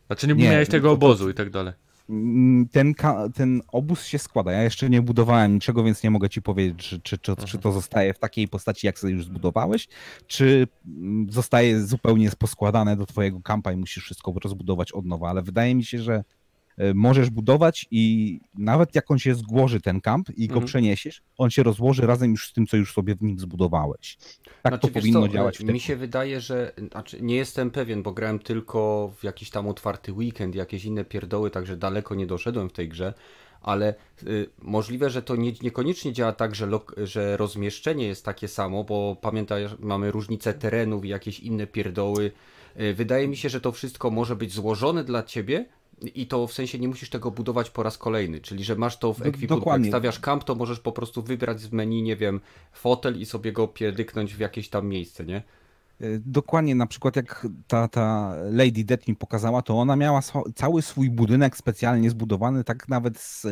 [0.08, 1.74] Znaczy nie, Nie, miałeś tego to- to- obozu i tak dalej.
[2.12, 2.94] Mm, ten,
[3.34, 4.52] ten obóz się składa.
[4.52, 7.72] Ja jeszcze nie budowałem niczego, więc nie mogę ci powiedzieć, czy, czy, czy, czy to
[7.72, 9.88] zostaje w takiej postaci, jak sobie już zbudowałeś,
[10.28, 15.42] czy mm, zostaje zupełnie poskładane do twojego kampa i musisz wszystko rozbudować od nowa, ale
[15.42, 16.24] wydaje mi się, że
[16.94, 20.68] możesz budować i nawet jak on się zgłoży ten kamp i go Mhm.
[20.68, 24.18] przeniesiesz, on się rozłoży razem już z tym, co już sobie w nim zbudowałeś.
[24.62, 25.74] Tak Znaczy, to powinno co, działać w tym.
[25.74, 26.72] Mi się wydaje, że.
[26.92, 31.52] Znaczy, nie jestem pewien, bo grałem tylko w jakiś tam otwarty weekend, jakieś inne pierdoły,
[31.52, 33.14] także daleko nie doszedłem w tej grze.
[33.62, 38.84] Ale y, możliwe, że to nie, niekoniecznie działa tak, że, że rozmieszczenie jest takie samo,
[38.84, 42.32] bo pamiętaj, mamy różnice terenów i jakieś inne pierdoły.
[42.80, 45.66] Y, wydaje mi się, że to wszystko może być złożone dla ciebie.
[46.02, 49.14] I to w sensie nie musisz tego budować po raz kolejny, czyli że masz to
[49.14, 49.70] w ekwipunku.
[49.70, 53.52] Jak stawiasz kamp, to możesz po prostu wybrać z menu, nie wiem, fotel i sobie
[53.52, 55.44] go pierdyknąć w jakieś tam miejsce, nie?
[56.02, 60.22] E, Dokładnie, na przykład jak ta, ta Lady Death mi pokazała, to ona miała
[60.56, 63.48] cały swój budynek specjalnie zbudowany, tak nawet z,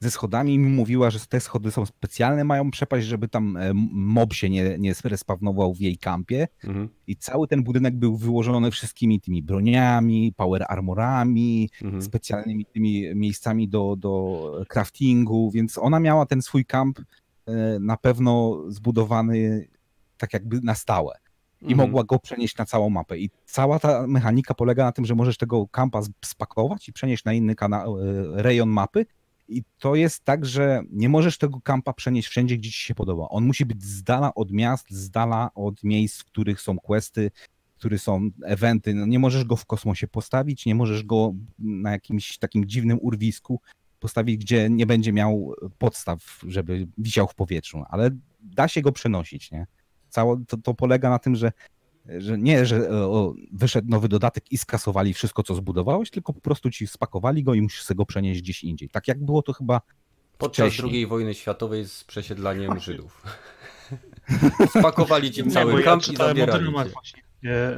[0.00, 3.70] ze schodami i mi mówiła, że te schody są specjalne, mają przepaść, żeby tam e,
[3.92, 6.48] mob się nie, nie respawnował w jej kampie.
[6.64, 6.88] Mhm.
[7.06, 12.02] I cały ten budynek był wyłożony wszystkimi tymi broniami, power armorami, Mhm.
[12.02, 16.98] specjalnymi tymi miejscami do, do craftingu, więc ona miała ten swój kamp
[17.46, 19.68] e, na pewno zbudowany
[20.18, 21.14] tak jakby na stałe
[21.62, 21.78] i Mhm.
[21.88, 23.18] mogła go przenieść na całą mapę.
[23.18, 27.32] I cała ta mechanika polega na tym, że możesz tego kampa spakować i przenieść na
[27.32, 27.84] inny e,
[28.42, 29.06] rejon mapy.
[29.48, 33.28] I to jest tak, że nie możesz tego kampa przenieść wszędzie, gdzie ci się podoba.
[33.28, 37.30] On musi być z dala od miast, z dala od miejsc, w których są questy,
[37.74, 38.94] w których są eventy.
[38.94, 43.60] No nie możesz go w kosmosie postawić, nie możesz go na jakimś takim dziwnym urwisku
[44.00, 49.50] postawić, gdzie nie będzie miał podstaw, żeby wisiał w powietrzu, ale da się go przenosić,
[49.50, 49.66] nie?
[50.08, 51.52] Cało, to, to polega na tym, że,
[52.18, 56.70] że nie, że o, wyszedł nowy dodatek i skasowali wszystko, co zbudowałeś, tylko po prostu
[56.70, 58.88] ci spakowali go i musisz sobie go przenieść gdzieś indziej.
[58.88, 59.80] Tak jak było to chyba
[60.38, 60.92] Podczas wcześniej.
[60.94, 63.22] II wojny światowej z przesiedlaniem Żydów.
[64.78, 67.76] Spakowali ci Nie, cały bo ja kamp i zabierali właśnie, gdzie,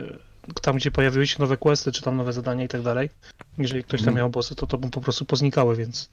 [0.63, 3.11] tam gdzie pojawiły się nowe questy, czy tam nowe zadania i tak dalej.
[3.59, 4.17] Jeżeli ktoś tam Mhm.
[4.17, 6.11] miał bossy, to to mu po prostu poznikały, więc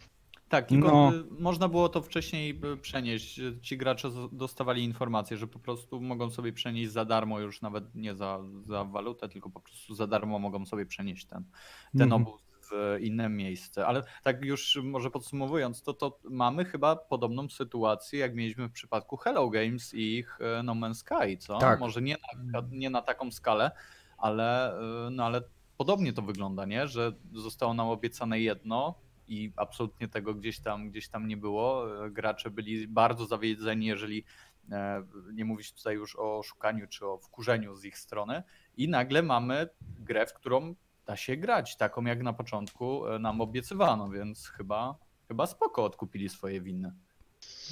[0.50, 1.12] Tak, tylko No.
[1.40, 3.42] można było to wcześniej przenieść.
[3.62, 8.16] Ci gracze dostawali informację, że po prostu mogą sobie przenieść za darmo, już nawet nie
[8.16, 11.44] za, za walutę, tylko po prostu za darmo mogą sobie przenieść ten,
[11.94, 12.22] ten Mhm.
[12.22, 13.88] obóz w inne miejsce.
[13.88, 19.18] Ale tak już może podsumowując, to, to mamy chyba podobną sytuację, jak mieliśmy w przypadku
[19.18, 21.58] Hello Games i ich y, No Man's Sky, co?
[21.58, 21.80] Tak.
[21.80, 23.72] Może nie na, nie na taką skalę,
[24.18, 25.42] ale, y, no ale
[25.78, 26.88] podobnie to wygląda, nie?
[26.88, 28.96] Że zostało nam obiecane jedno
[29.28, 31.86] i absolutnie tego gdzieś tam, gdzieś tam nie było.
[32.10, 34.24] Gracze byli bardzo zawiedzeni, jeżeli
[34.72, 38.44] e, nie mówić tutaj już o szukaniu czy o wkurzeniu z ich strony
[38.78, 43.42] i nagle mamy grę, w którą da się grać, taką jak na początku e, nam
[43.42, 44.96] obiecywano, więc chyba,
[45.28, 46.94] chyba spoko odkupili swoje winy.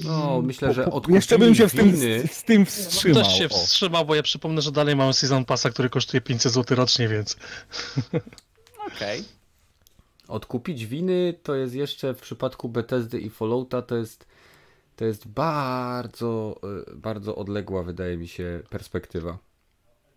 [0.03, 1.95] No, myślę, że odkupili Jeszcze bym się z tym,
[2.27, 3.23] z tym wstrzymał.
[3.23, 6.77] Też się wstrzymał, bo ja przypomnę, że dalej mamy Season Passa, który kosztuje 500 zł
[6.77, 7.37] rocznie, więc
[8.87, 9.23] Okej.
[10.27, 14.25] Odkupić winy to jest jeszcze w przypadku Bethesdy i Fallouta to jest
[14.95, 16.59] to jest bardzo
[16.91, 19.37] y, bardzo odległa wydaje mi się perspektywa.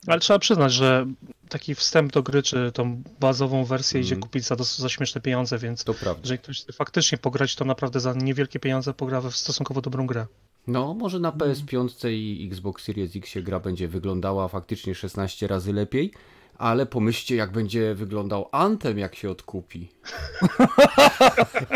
[0.06, 1.06] Ale trzeba przyznać, że
[1.48, 4.22] taki wstęp do gry, czy tą bazową wersję idzie Mhm.
[4.22, 6.20] kupić za, za śmieszne pieniądze, więc To prawda.
[6.22, 10.26] jeżeli ktoś chce faktycznie pograć, to naprawdę za niewielkie pieniądze pogra w stosunkowo dobrą grę.
[10.66, 15.72] No, może na PS5 i Xbox Series X się gra będzie wyglądała faktycznie 16 razy
[15.72, 16.12] lepiej,
[16.58, 19.88] ale pomyślcie jak będzie wyglądał Anthem jak się odkupi.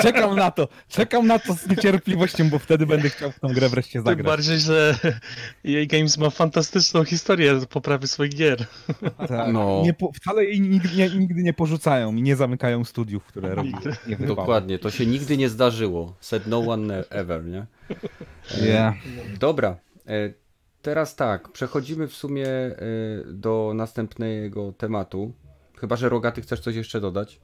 [0.03, 3.69] Czekam na to, czekam na to z niecierpliwością, bo wtedy będę chciał w tą grę
[3.69, 4.27] wreszcie Tym zagrać.
[4.27, 4.99] bardziej, że
[5.69, 8.67] EA Games ma fantastyczną historię poprawy swoich gier.
[9.29, 9.53] Tak.
[9.53, 9.83] No.
[9.85, 13.73] Nie po, wcale jej nigdy nie, nigdy nie porzucają i nie zamykają studiów, które robią.
[14.19, 16.17] Dokładnie, to się nigdy nie zdarzyło.
[16.21, 17.67] Said no one ever, nie?
[18.63, 18.95] Yeah.
[19.39, 20.42] Dobra, e,
[20.83, 22.77] teraz tak, przechodzimy w sumie e,
[23.27, 25.33] do następnego tematu.
[25.79, 27.41] Chyba, że Rogaty chcesz coś jeszcze dodać?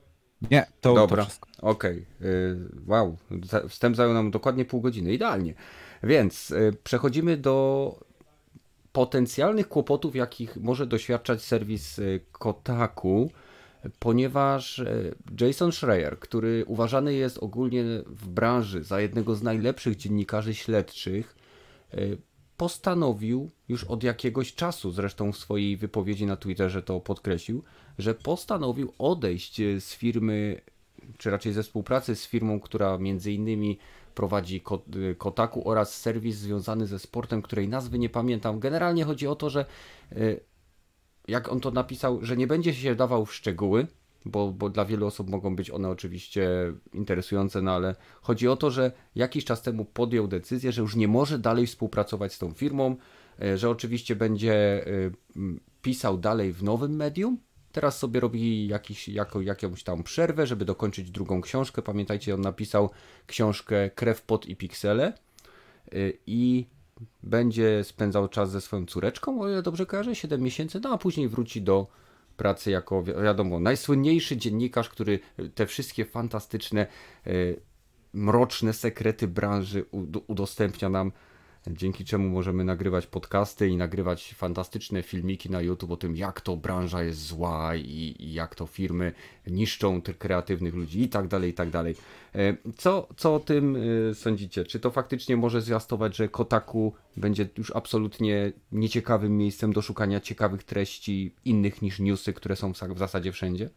[0.51, 1.27] Nie, to, Dobra,
[1.62, 2.07] okej.
[2.22, 3.16] y, Wow,
[3.68, 5.55] wstęp zajął nam dokładnie pół godziny, idealnie.
[6.03, 7.98] Więc y, przechodzimy do
[8.92, 13.31] potencjalnych kłopotów, jakich może doświadczać serwis y, Kotaku,
[13.98, 20.55] ponieważ y, Jason Schreier, który uważany jest ogólnie w branży za jednego z najlepszych dziennikarzy
[20.55, 21.37] śledczych,
[21.94, 22.18] y,
[22.59, 27.62] postanowił już od jakiegoś czasu, zresztą w swojej wypowiedzi na Twitterze to podkreślił,
[27.99, 30.61] że postanowił odejść e, z firmy,
[31.18, 33.79] czy raczej ze współpracy z firmą, która między innymi
[34.14, 34.62] prowadzi
[34.97, 38.61] y, Kotaku oraz serwis związany ze sportem, której nazwy nie pamiętam.
[38.61, 39.64] Generalnie chodzi o to, że
[40.12, 40.40] y,
[41.29, 43.87] jak on to napisał, że nie będzie się dawał w szczegóły,
[44.28, 46.48] bo, bo dla wielu osób mogą być one oczywiście
[46.92, 51.08] interesujące, no ale chodzi o to, że jakiś czas temu podjął decyzję, że już nie
[51.08, 52.96] może dalej współpracować z tą firmą,
[53.42, 55.10] e, że oczywiście będzie e,
[55.82, 57.38] pisał dalej w nowym medium.
[57.72, 61.82] Teraz sobie robi jakiś, jako, jakąś tam przerwę, żeby dokończyć drugą książkę.
[61.82, 62.90] Pamiętajcie, on napisał
[63.26, 65.12] książkę Krew, Pot i Piksele
[65.94, 66.66] y, i
[67.22, 71.28] będzie spędzał czas ze swoją córeczką, o ile dobrze kojarzę, 7 miesięcy, no a później
[71.28, 71.86] wróci do
[72.38, 75.20] pracy jako, wi- wiadomo, najsłynniejszy dziennikarz, który
[75.55, 76.87] te wszystkie fantastyczne,
[77.27, 77.61] y,
[78.12, 81.12] mroczne sekrety branży ud- udostępnia nam,
[81.70, 86.57] dzięki czemu możemy nagrywać podcasty i nagrywać fantastyczne filmiki na YouTube o tym, jak to
[86.57, 89.12] branża jest zła i, i jak to firmy
[89.46, 91.94] niszczą tych kreatywnych ludzi i tak dalej, i tak dalej.
[92.35, 93.76] E, Co, co o tym
[94.11, 94.64] e, sądzicie?
[94.64, 100.64] Czy to faktycznie może zwiastować, że Kotaku będzie już absolutnie nieciekawym miejscem do szukania ciekawych
[100.64, 103.70] treści innych niż newsy, które są w sa- w zasadzie wszędzie?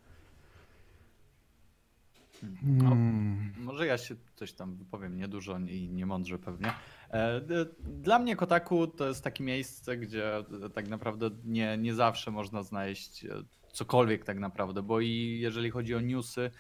[2.64, 3.54] No, Hmm.
[3.58, 6.74] Może ja się coś tam wypowiem, niedużo i niemądrze pewnie.
[7.12, 7.42] E,
[7.80, 12.64] Dla mnie Kotaku to jest takie miejsce, gdzie e, tak naprawdę nie, nie zawsze można
[12.64, 13.30] znaleźć e,
[13.72, 16.52] cokolwiek tak naprawdę, bo i jeżeli chodzi o newsy,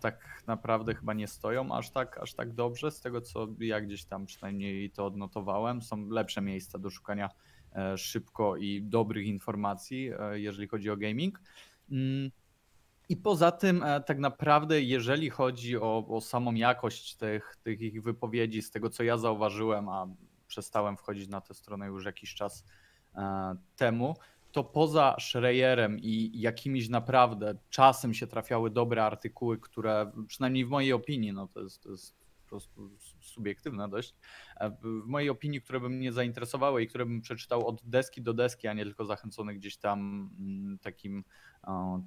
[0.00, 2.90] tak naprawdę chyba nie stoją aż tak, aż tak dobrze.
[2.90, 7.28] Z tego co ja gdzieś tam przynajmniej to odnotowałem, są lepsze miejsca do szukania
[7.96, 11.40] szybko i dobrych informacji, jeżeli chodzi o gaming.
[13.08, 18.02] I poza tym, e, tak naprawdę, jeżeli chodzi o, o samą jakość tych, tych ich
[18.02, 20.06] wypowiedzi, z tego co ja zauważyłem, a
[20.46, 22.64] przestałem wchodzić na tę stronę już jakiś czas
[23.14, 24.16] e, temu,
[24.52, 30.92] to poza Schreierem i jakimiś naprawdę czasem się trafiały dobre artykuły, które przynajmniej w mojej
[30.92, 34.14] opinii, no to jest, to jest po prostu subiektywne dość,
[34.56, 38.34] e, w mojej opinii, które by mnie zainteresowały i które bym przeczytał od deski do
[38.34, 41.24] deski, a nie tylko zachęcony gdzieś tam mm, takim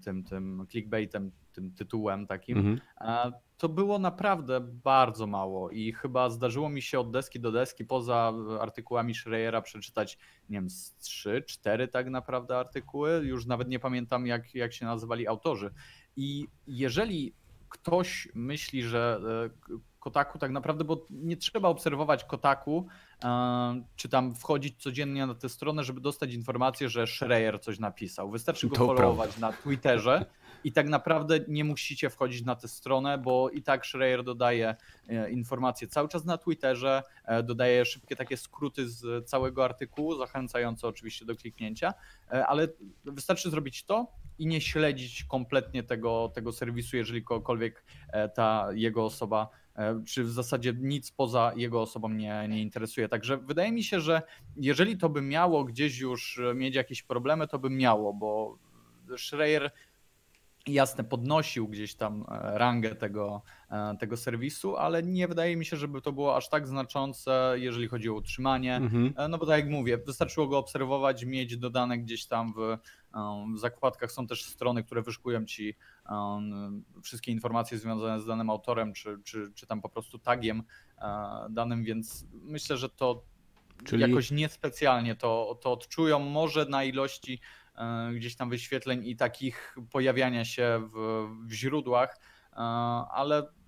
[0.04, 3.34] tym, tym clickbaitem, tym tytułem takim, Mhm.
[3.58, 8.34] to było naprawdę bardzo mało i chyba zdarzyło mi się od deski do deski poza
[8.62, 10.18] artykułami Schreiera przeczytać,
[10.50, 14.86] nie wiem, z trzy, cztery tak naprawdę artykuły, już nawet nie pamiętam jak, jak się
[14.86, 15.74] nazywali autorzy.
[16.16, 17.34] I jeżeli
[17.70, 19.22] ktoś myśli, że
[19.70, 22.88] e, Kotaku tak naprawdę, bo nie trzeba obserwować Kotaku,
[23.24, 28.32] e, czy tam wchodzić codziennie na tę stronę, żeby dostać informację, że Schreier coś napisał.
[28.32, 30.26] Wystarczy go To followować na Twitterze
[30.64, 34.76] i tak naprawdę nie musicie wchodzić na tę stronę, bo i tak Schreier dodaje
[35.08, 40.88] e, informacje cały czas na Twitterze, e, dodaje szybkie takie skróty z całego artykułu, zachęcające
[40.88, 41.94] oczywiście do kliknięcia,
[42.48, 42.68] ale
[43.06, 44.08] wystarczy zrobić to
[44.40, 47.84] i nie śledzić kompletnie tego, tego serwisu, jeżeli kogokolwiek
[48.34, 49.50] ta jego osoba,
[50.06, 53.10] czy w zasadzie nic poza jego osobą nie, nie interesuje.
[53.10, 54.22] Także wydaje mi się, że
[54.56, 58.58] jeżeli to by miało gdzieś już e, mieć jakieś problemy, to by miało, bo
[59.18, 59.72] Schreier
[60.68, 65.78] jasne podnosił gdzieś tam e, rangę tego, e, tego serwisu, ale nie wydaje mi się,
[65.78, 68.76] żeby to było aż tak znaczące, jeżeli chodzi o utrzymanie.
[68.76, 69.14] Mhm.
[69.18, 72.78] E, No bo tak jak mówię, wystarczyło go obserwować, mieć dodane gdzieś tam w,
[73.56, 74.12] w zakładkach.
[74.12, 75.76] Są też strony, które wyszukują ci
[77.04, 80.64] wszystkie informacje związane z danym autorem, czy, czy, czy tam po prostu tagiem
[80.98, 83.24] e, danym, więc myślę, że to
[83.84, 86.20] Czyli- jakoś niespecjalnie to, to odczują.
[86.20, 87.42] Może na ilości
[87.76, 92.20] e, gdzieś tam wyświetleń i takich pojawiania się w, w źródłach,
[92.54, 92.58] e,
[93.12, 93.59] ale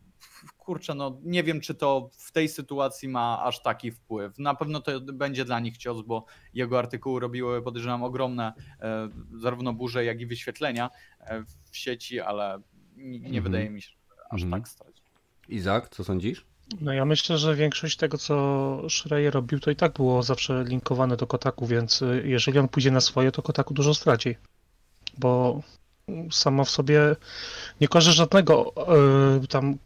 [0.57, 4.39] kurczę, no nie wiem, czy to w tej sytuacji ma aż taki wpływ.
[4.39, 9.73] Na pewno to będzie dla nich cios, bo jego artykuły robiły, podejrzewam, ogromne e, zarówno
[9.73, 12.59] burze, jak i wyświetlenia e, w sieci, ale
[12.95, 13.43] nie, Mhm.
[13.43, 14.61] wydaje mi się, że aż Mhm.
[14.61, 15.01] tak stać.
[15.49, 16.45] Izak, co sądzisz?
[16.81, 21.17] No ja myślę, że większość tego, co Schreier robił, to i tak było zawsze linkowane
[21.17, 24.35] do Kotaku, więc y, jeżeli on pójdzie na swoje, to Kotaku dużo straci.
[25.17, 25.61] Bo
[26.31, 27.15] samo w sobie
[27.81, 28.73] nie kojarzę żadnego
[29.43, 29.77] y, tam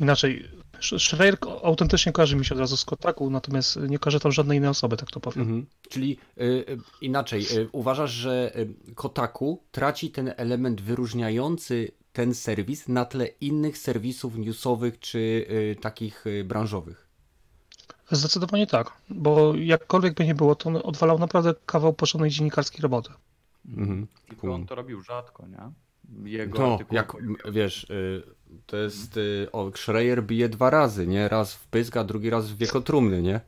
[0.00, 0.48] inaczej.
[0.80, 4.58] Sch- Schreier autentycznie kojarzy mi się od razu z Kotaku, natomiast nie kojarzę tam żadnej
[4.58, 5.42] innej osoby, tak to powiem.
[5.42, 5.66] Mhm.
[5.88, 12.88] Czyli y, y, inaczej, y, uważasz, że y, Kotaku traci ten element wyróżniający ten serwis
[12.88, 17.04] na tle innych serwisów newsowych czy y, takich y, branżowych?
[18.10, 23.10] Zdecydowanie tak, bo jakkolwiek by nie było, to on odwalał naprawdę kawał porządnej dziennikarskiej roboty.
[23.68, 24.06] Mhm.
[24.28, 25.70] Tylko on to robił rzadko, nie?
[26.24, 27.12] Jego No, jak
[27.52, 28.22] wiesz, y,
[28.66, 29.16] to jest.
[29.16, 31.28] Y, o, Schreier bije dwa razy, nie?
[31.28, 33.40] Raz w pysk, a drugi raz w wiekotrumny, nie?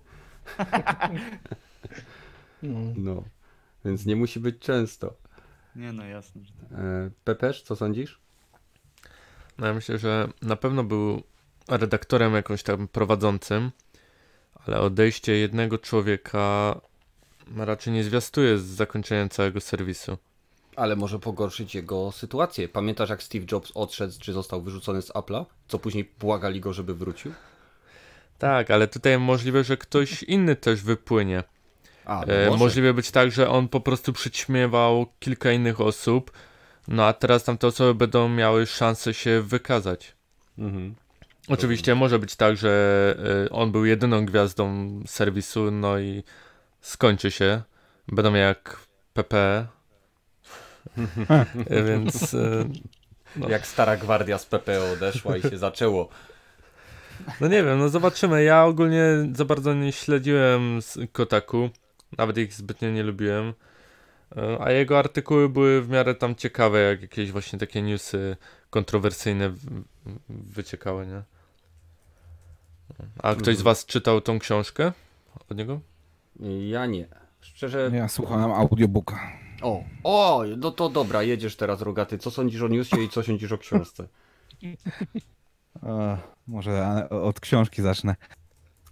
[2.63, 2.95] Mm.
[3.05, 3.23] No.
[3.85, 5.15] Więc nie musi być często.
[5.77, 6.79] Nie, no jasne, że tak.
[6.79, 8.21] E, Pepesz, co sądzisz?
[9.59, 11.23] No ja myślę, że na pewno był
[11.69, 13.71] redaktorem jakąś tam prowadzącym,
[14.55, 16.81] ale odejście jednego człowieka
[17.57, 20.19] raczej nie zwiastuje z zakończeniem całego serwisu.
[20.77, 22.69] Ale może pogorszyć jego sytuację.
[22.69, 25.45] Pamiętasz, jak Steve Jobs odszedł, czy został wyrzucony z Apple'a?
[25.69, 27.33] Co później błagali go, żeby wrócił?
[28.39, 31.45] Tak, ale tutaj możliwe, że ktoś inny też wypłynie.
[32.05, 36.33] A, E, możliwe być tak, że on po prostu przyćmiewał kilka innych osób,
[36.89, 40.17] no a teraz tam te osoby będą miały szansę się wykazać.
[40.59, 40.95] Mhm.
[41.49, 43.15] Oczywiście może być tak, że
[43.47, 46.23] e, on był jedyną gwiazdą serwisu, no i
[46.81, 47.63] skończy się.
[48.09, 48.81] Będą jak
[49.15, 49.67] PP.
[51.71, 52.65] E, Więc e,
[53.37, 53.49] No.
[53.49, 56.09] Jak stara gwardia z PPO odeszła i się zaczęło.
[57.41, 58.45] no nie wiem, no zobaczymy.
[58.45, 61.71] Ja ogólnie za bardzo nie śledziłem z Kotaku,
[62.19, 63.53] nawet ich zbytnio nie lubiłem.
[64.37, 68.37] E, A jego artykuły były w miarę tam ciekawe, jak jakieś właśnie takie newsy
[68.71, 69.53] kontrowersyjne
[70.29, 71.23] wyciekały, nie?
[73.23, 74.93] A ktoś z was czytał tą książkę
[75.51, 75.81] od niego?
[76.69, 77.07] Ja nie.
[77.41, 77.91] Szczerze.
[77.95, 79.21] Ja słuchałem audiobooka.
[79.63, 82.19] O, o, no to dobra, jedziesz teraz, rogaty.
[82.19, 84.09] Co sądzisz o newsie i co sądzisz o książce?
[86.47, 88.17] Może od książki zacznę.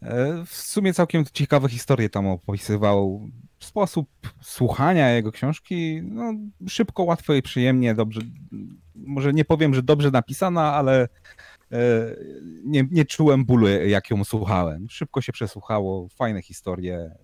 [0.03, 3.29] E, w sumie całkiem ciekawe historie tam opisywał.
[3.59, 4.09] Sposób
[4.43, 6.35] słuchania jego książki, no,
[6.69, 8.21] szybko, łatwo i przyjemnie, dobrze.
[8.95, 11.09] Może nie powiem, że dobrze napisana, ale
[11.73, 11.79] e,
[12.65, 14.87] nie, nie czułem bólu, jak ją słuchałem.
[14.91, 17.15] Szybko się przesłuchało, fajne historie.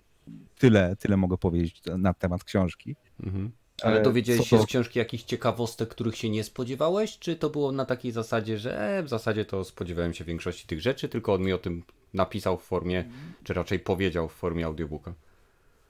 [0.57, 2.95] Tyle, tyle mogę powiedzieć na temat książki.
[3.23, 3.51] Mhm.
[3.83, 7.19] Ale dowiedziałeś się z książki jakichś ciekawostek, których się nie spodziewałeś?
[7.19, 10.81] Czy to było na takiej zasadzie, że e, w zasadzie to spodziewałem się większości tych
[10.81, 13.05] rzeczy, tylko on mi o tym napisał w formie,
[13.43, 15.13] czy raczej powiedział w formie audiobooka?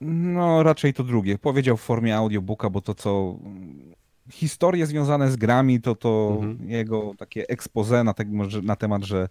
[0.02, 1.38] No, raczej to drugie.
[1.38, 3.36] Powiedział w formie audiobooka, bo to co.
[4.32, 6.70] Historie związane z grami, to to mhm.
[6.70, 8.26] jego takie expose na, te,
[8.64, 9.30] na temat, że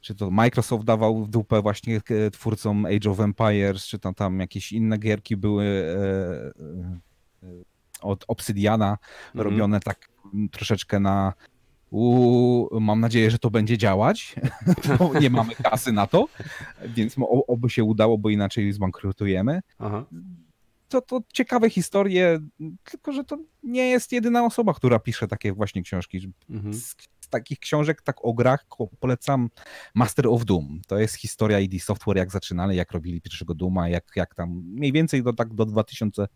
[0.00, 4.40] czy to Microsoft dawał w dupę właśnie e, twórcom Age of Empires, czy tam, tam
[4.40, 7.62] jakieś inne gierki były e, e,
[8.00, 9.44] od Obsidiana mhm.
[9.44, 10.08] robione tak
[10.50, 11.32] troszeczkę na
[11.90, 14.34] u, mam nadzieję, że to będzie działać,
[14.98, 16.28] bo nie mamy kasy na to,
[16.84, 17.16] więc
[17.48, 19.60] oby się udało, bo inaczej zbankrutujemy.
[19.78, 20.04] Aha.
[20.88, 22.38] To, to ciekawe historie,
[22.84, 26.32] tylko że to nie jest jedyna osoba, która pisze takie właśnie książki.
[26.50, 26.74] Mhm.
[27.30, 28.66] Takich książek, tak o grach,
[29.00, 29.50] polecam
[29.94, 30.80] Master of Doom.
[30.86, 34.92] To jest historia ID Software, jak zaczynali, jak robili pierwszego Dooma, jak, jak tam mniej
[34.92, 36.26] więcej do, tak do 2000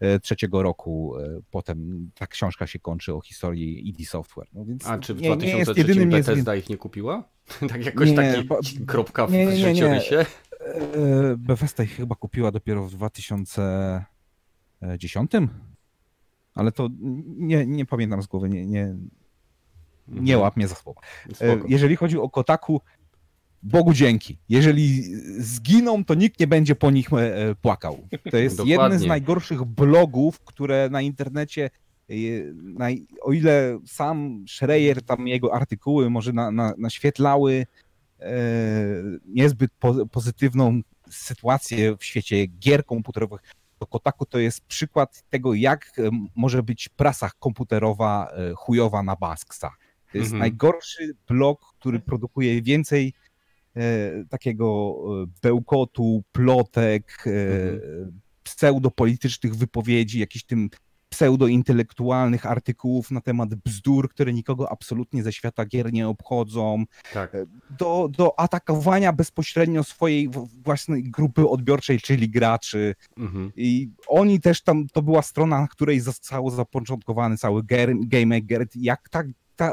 [0.00, 1.18] E, trzeciego roku.
[1.18, 4.48] E, potem ta książka się kończy o historii ID Software.
[4.52, 6.66] No więc A czy w nie, 2003 nie jedynym Bethesda jest...
[6.66, 7.28] ich nie kupiła?
[7.68, 8.48] tak jakoś nie, taki
[8.86, 10.16] kropka w nie, nie, życiorysie?
[10.16, 10.26] E,
[11.38, 15.30] Bethesda ich chyba kupiła dopiero w 2010?
[16.54, 16.88] Ale to
[17.26, 18.96] nie, nie pamiętam z głowy, nie, nie,
[20.08, 20.40] nie mhm.
[20.40, 21.00] łap mnie za słowa.
[21.32, 21.64] Spoko.
[21.68, 22.80] Jeżeli chodzi o Kotaku,
[23.66, 24.38] Bogu dzięki.
[24.48, 25.02] Jeżeli
[25.38, 28.08] zginą, to nikt nie będzie po nich e, płakał.
[28.30, 31.70] To jest jeden z najgorszych blogów, które na internecie,
[32.10, 32.14] e,
[32.52, 32.86] na,
[33.22, 37.66] o ile sam Schreier, tam jego artykuły może na, na, naświetlały
[38.20, 38.36] e,
[39.26, 40.80] niezbyt po, pozytywną
[41.10, 43.40] sytuację w świecie gier komputerowych,
[43.78, 49.70] to Kotaku to jest przykład tego, jak e, może być prasa komputerowa chujowa na Basksa.
[50.12, 50.38] To jest mhm.
[50.38, 53.12] najgorszy blog, który produkuje więcej
[53.76, 58.20] E, takiego e, bełkotu, plotek, e, mhm.
[58.42, 60.70] pseudopolitycznych wypowiedzi, jakichś tym
[61.08, 67.36] pseudointelektualnych artykułów na temat bzdur, które nikogo absolutnie ze świata gier nie obchodzą, tak.
[67.78, 70.28] do, do atakowania bezpośrednio swojej
[70.64, 72.94] własnej grupy odbiorczej, czyli graczy.
[73.16, 73.52] Mhm.
[73.56, 78.40] I oni też tam, to była strona, na której został zapoczątkowany cały Game
[78.74, 79.26] jak tak
[79.56, 79.72] ta,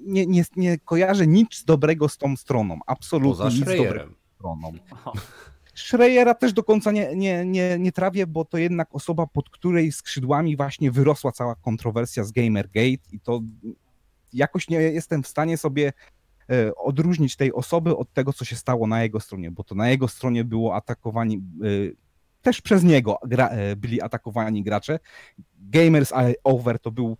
[0.00, 2.78] nie, nie, nie kojarzę nic dobrego z tą stroną.
[2.86, 4.72] Absolutnie Poza nic dobrego z stroną.
[5.74, 9.92] Schreiera też do końca nie, nie, nie, nie trawię, bo to jednak osoba, pod której
[9.92, 13.40] skrzydłami właśnie wyrosła cała kontrowersja z Gamergate i to
[14.32, 15.92] jakoś nie jestem w stanie sobie
[16.50, 19.90] e, odróżnić tej osoby od tego, co się stało na jego stronie, bo to na
[19.90, 21.40] jego stronie było atakowani, e,
[22.42, 24.98] też przez niego gra, e, byli atakowani gracze.
[25.58, 26.12] Gamers
[26.44, 27.16] Over to był,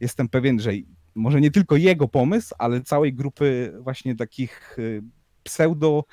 [0.00, 0.72] jestem pewien, że
[1.20, 5.02] może nie tylko jego pomysł, ale całej grupy właśnie takich y,
[5.42, 6.04] pseudo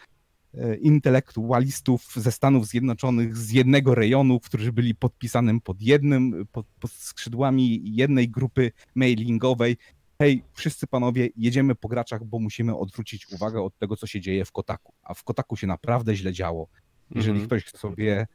[0.53, 6.91] y, intelektualistów ze Stanów Zjednoczonych z jednego rejonu, którzy byli podpisanym pod jednym, pod, pod
[6.91, 9.77] skrzydłami jednej grupy mailingowej.
[10.19, 14.45] Hej, wszyscy panowie, jedziemy po graczach, bo musimy odwrócić uwagę od tego, co się dzieje
[14.45, 14.93] w Kotaku.
[15.03, 16.67] A w Kotaku się naprawdę źle działo.
[17.11, 17.47] Jeżeli mm -hmm.
[17.47, 18.27] ktoś sobie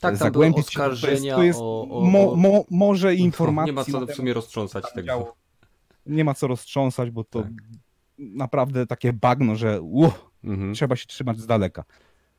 [0.00, 3.72] tak, zagłębić oskarżenia to jest, to jest o, o, mo, mo, może informacji.
[3.72, 5.39] Nie ma co w sumie roztrząsać tego
[6.06, 7.52] nie ma co roztrząsać, bo to tak.
[8.18, 10.74] naprawdę takie bagno, że uh, mhm.
[10.74, 11.84] trzeba się trzymać z daleka.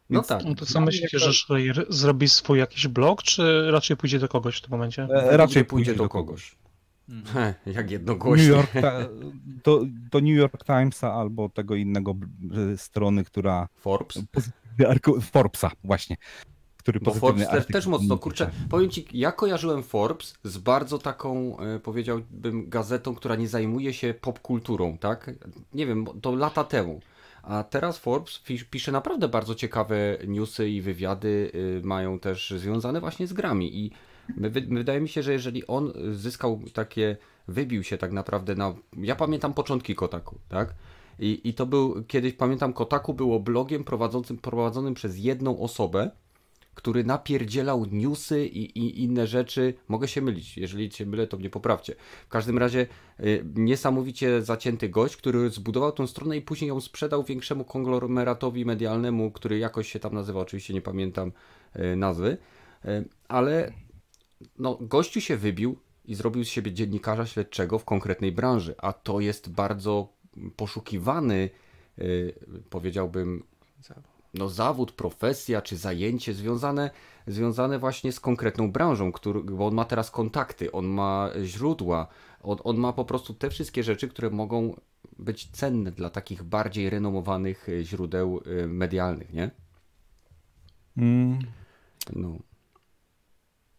[0.10, 0.46] No Więc no tak.
[0.48, 4.58] No to co myślicie, że Schreier zrobi swój jakiś blog, czy raczej pójdzie do kogoś
[4.58, 5.04] w tym momencie?
[5.04, 6.56] E, raczej pójdzie do kogoś.
[7.34, 7.54] Hmm.
[7.66, 8.48] jak jednogłośnie.
[8.48, 8.72] New York,
[9.64, 12.16] do, do New York Timesa albo tego innego
[12.78, 13.68] strony, która...
[13.76, 14.24] Forbes?
[15.32, 16.18] Forbresa, właśnie
[16.82, 21.80] który Bo Forbes też, mocno, kurczę, powiem ci, ja kojarzyłem Forbes z bardzo taką, e,
[21.80, 25.32] powiedziałbym, gazetą, która nie zajmuje się popkulturą, tak?
[25.74, 27.02] Nie wiem, to lata temu.
[27.44, 33.28] A teraz Forbes pisze naprawdę bardzo ciekawe newsy i wywiady y, mają też związane właśnie
[33.28, 33.92] z grami i
[34.70, 37.18] wydaje mi się, że jeżeli on zyskał takie,
[37.48, 40.74] wybił się tak naprawdę na, ja pamiętam początki Kotaku, tak?
[41.20, 46.12] I, I to był, kiedyś pamiętam, Kotaku było blogiem prowadzącym, prowadzonym przez jedną osobę,
[46.76, 49.74] który napierdzielał newsy i, i, inne rzeczy.
[49.88, 51.96] Mogę się mylić, jeżeli się mylę, to mnie poprawcie.
[52.26, 52.88] W każdym razie
[53.20, 59.32] y, niesamowicie zacięty gość, który zbudował tą stronę i później ją sprzedał większemu konglomeratowi medialnemu,
[59.32, 61.32] który jakoś się tam nazywa, oczywiście nie pamiętam
[61.76, 62.38] y, nazwy,
[62.86, 63.74] y, ale
[64.60, 69.20] no, gościu się wybił i zrobił z siebie dziennikarza śledczego w konkretnej branży, a to
[69.20, 70.14] jest bardzo
[70.56, 71.50] poszukiwany,
[72.00, 72.34] y,
[72.70, 73.44] powiedziałbym,
[74.34, 76.90] no, zawód, profesja czy zajęcie związane,
[77.28, 82.08] związane właśnie z konkretną branżą, który, bo on ma teraz kontakty, on ma źródła,
[82.42, 84.76] on, on ma po prostu te wszystkie rzeczy, które mogą
[85.20, 89.52] być cenne dla takich bardziej renomowanych y, źródeł y, medialnych, nie?
[90.98, 91.40] Mm,
[92.16, 92.38] No.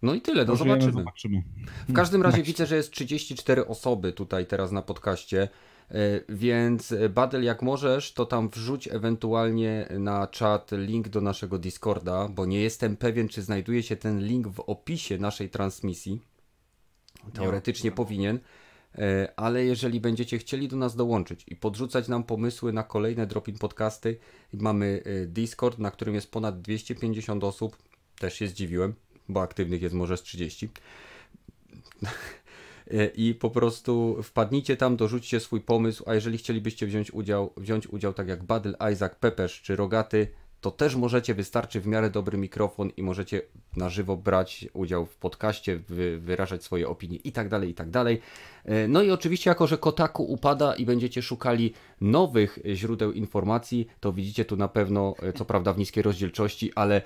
[0.02, 1.02] No i tyle, no pożyjemy, zobaczymy.
[1.02, 1.42] zobaczymy.
[1.88, 5.48] W każdym razie widzę, że jest 34 osoby tutaj teraz na podcaście, e,
[6.28, 12.28] więc e, Badel, jak możesz, to tam wrzuć ewentualnie na czat link do naszego Discorda,
[12.28, 16.20] bo nie jestem pewien, czy znajduje się ten link w opisie naszej transmisji.
[17.34, 18.38] Teoretycznie powinien,
[18.94, 23.58] e, ale jeżeli będziecie chcieli do nas dołączyć i podrzucać nam pomysły na kolejne drop-in
[23.58, 24.18] podcasty,
[24.52, 27.76] mamy e, Discord, na którym jest ponad 250 osób,
[28.18, 28.94] też się zdziwiłem,
[29.28, 30.70] bo aktywnych jest może z 30.
[32.90, 37.86] E, I po prostu wpadnijcie tam, dorzućcie swój pomysł, a jeżeli chcielibyście wziąć udział, wziąć
[37.86, 40.28] udział tak jak Badel, Isaac, Pepesz czy Rogaty,
[40.62, 43.42] to też możecie, wystarczy w miarę dobry mikrofon i możecie
[43.76, 47.90] na żywo brać udział w podcaście, wy, wyrażać swoje opinie i tak dalej, i tak
[47.90, 48.20] dalej.
[48.64, 54.12] E, No i oczywiście jako, że Kotaku upada i będziecie szukali nowych źródeł informacji, to
[54.12, 57.02] widzicie tu na pewno, e, co prawda w niskiej rozdzielczości, ale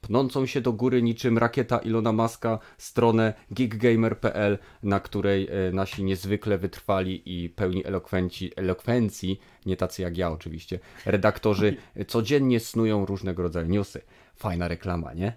[0.00, 6.58] pnącą się do góry niczym rakieta Ilona Maska stronę geekgamer.pl, na której e, nasi niezwykle
[6.58, 11.76] wytrwali i pełni elokwenci, elokwencji, nie tacy jak ja oczywiście, redaktorzy
[12.08, 14.02] codziennie snują różnego rodzaju newsy.
[14.36, 15.32] Fajna reklama, nie?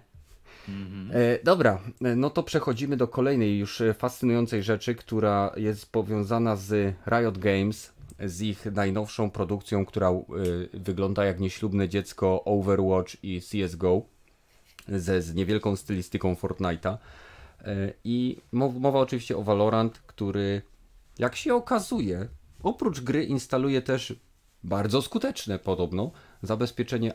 [1.12, 6.94] E, dobra, e, no to przechodzimy do kolejnej już fascynującej rzeczy, która jest powiązana z
[7.06, 10.10] Riot Games, z ich najnowszą produkcją, która
[10.74, 14.13] wygląda jak nieślubne dziecko Overwatch i CSGO,
[14.88, 16.96] ze, z niewielką stylistyką Fortnite'a.
[17.60, 20.62] E, I mow- mowa oczywiście o Valorant, który
[21.18, 22.28] jak się okazuje,
[22.62, 24.14] oprócz gry instaluje też
[24.64, 26.10] bardzo skuteczne podobno
[26.42, 27.14] zabezpieczenie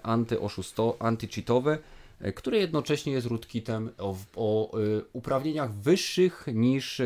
[1.00, 1.78] anty-cheatowe,
[2.22, 7.02] e, które jednocześnie jest rootkitem o, o y, uprawnieniach wyższych niż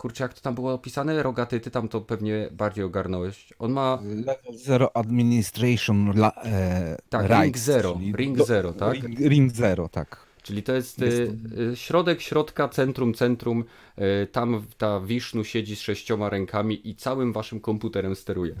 [0.00, 3.52] kurczę jak to tam było opisane, rogaty, ty tam to pewnie bardziej ogarnałeś.
[3.58, 8.94] On ma Level Zero Administration la, e, Tak, rights, Ring Zero, Ring Zero, tak?
[8.94, 10.26] Ring, ring Zero, tak.
[10.42, 13.64] Czyli to jest, Jest y, y, środek, środka, centrum, centrum.
[13.98, 18.54] y, Tam ta Wisznu siedzi z sześcioma rękami i całym waszym komputerem steruje.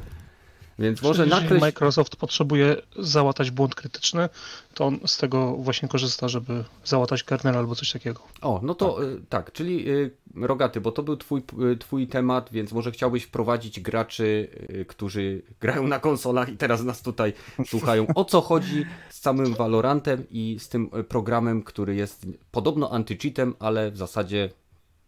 [0.80, 1.26] Więc może.
[1.60, 4.28] Microsoft potrzebuje załatać błąd krytyczny,
[4.74, 8.20] to on z tego właśnie korzysta, żeby załatać kernel albo coś takiego.
[8.40, 12.48] O, no to y, tak, czyli y, Rogaty, bo to był twój, y, twój temat,
[12.52, 14.48] więc może chciałbyś wprowadzić graczy,
[14.88, 17.32] którzy grają na konsolach i teraz nas tutaj
[17.70, 18.06] słuchają.
[18.14, 23.90] O co chodzi z samym Valorantem i z tym programem, który jest podobno anty-cheatem, ale
[23.90, 24.50] w zasadzie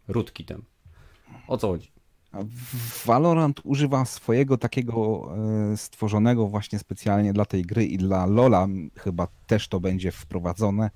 [0.07, 0.63] rootkitem.
[1.47, 1.91] O co chodzi?
[3.05, 5.29] Valorant używa swojego takiego
[5.73, 10.89] e, stworzonego właśnie specjalnie dla tej gry i dla LoLa chyba też to będzie wprowadzone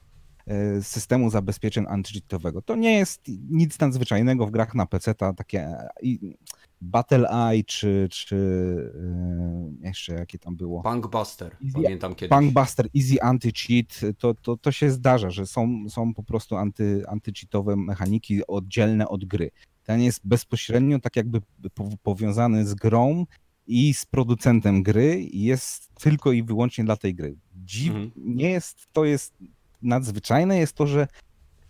[0.47, 2.61] e, systemu zabezpieczeń antycheatowego.
[2.61, 5.89] To nie jest nic nadzwyczajnego w grach na PC, takie e,
[6.81, 8.37] Battle Eye czy, czy
[9.81, 10.83] jeszcze jakie tam było.
[10.83, 12.37] Punkbuster, Easy- pamiętam kiedyś.
[12.37, 17.75] Punkbuster, Easy Anti-Cheat, to, to, to się zdarza, że są, są po prostu anty, antycheatowe
[17.75, 19.51] mechaniki oddzielne od gry.
[19.87, 21.41] Ten jest bezpośrednio tak jakby
[21.73, 23.25] po, powiązany z grą
[23.67, 27.35] i z producentem gry i jest tylko i wyłącznie dla tej gry.
[27.55, 28.11] Dziw, Mhm.
[28.15, 29.33] nie jest, to jest
[29.81, 31.07] nadzwyczajne jest to, że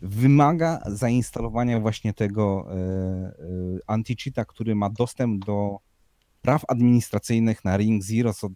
[0.02, 3.34] wymaga zainstalowania właśnie tego e, e,
[3.88, 5.78] anti-cheata, który ma dostęp do
[6.42, 8.50] praw administracyjnych na Ring Zero, co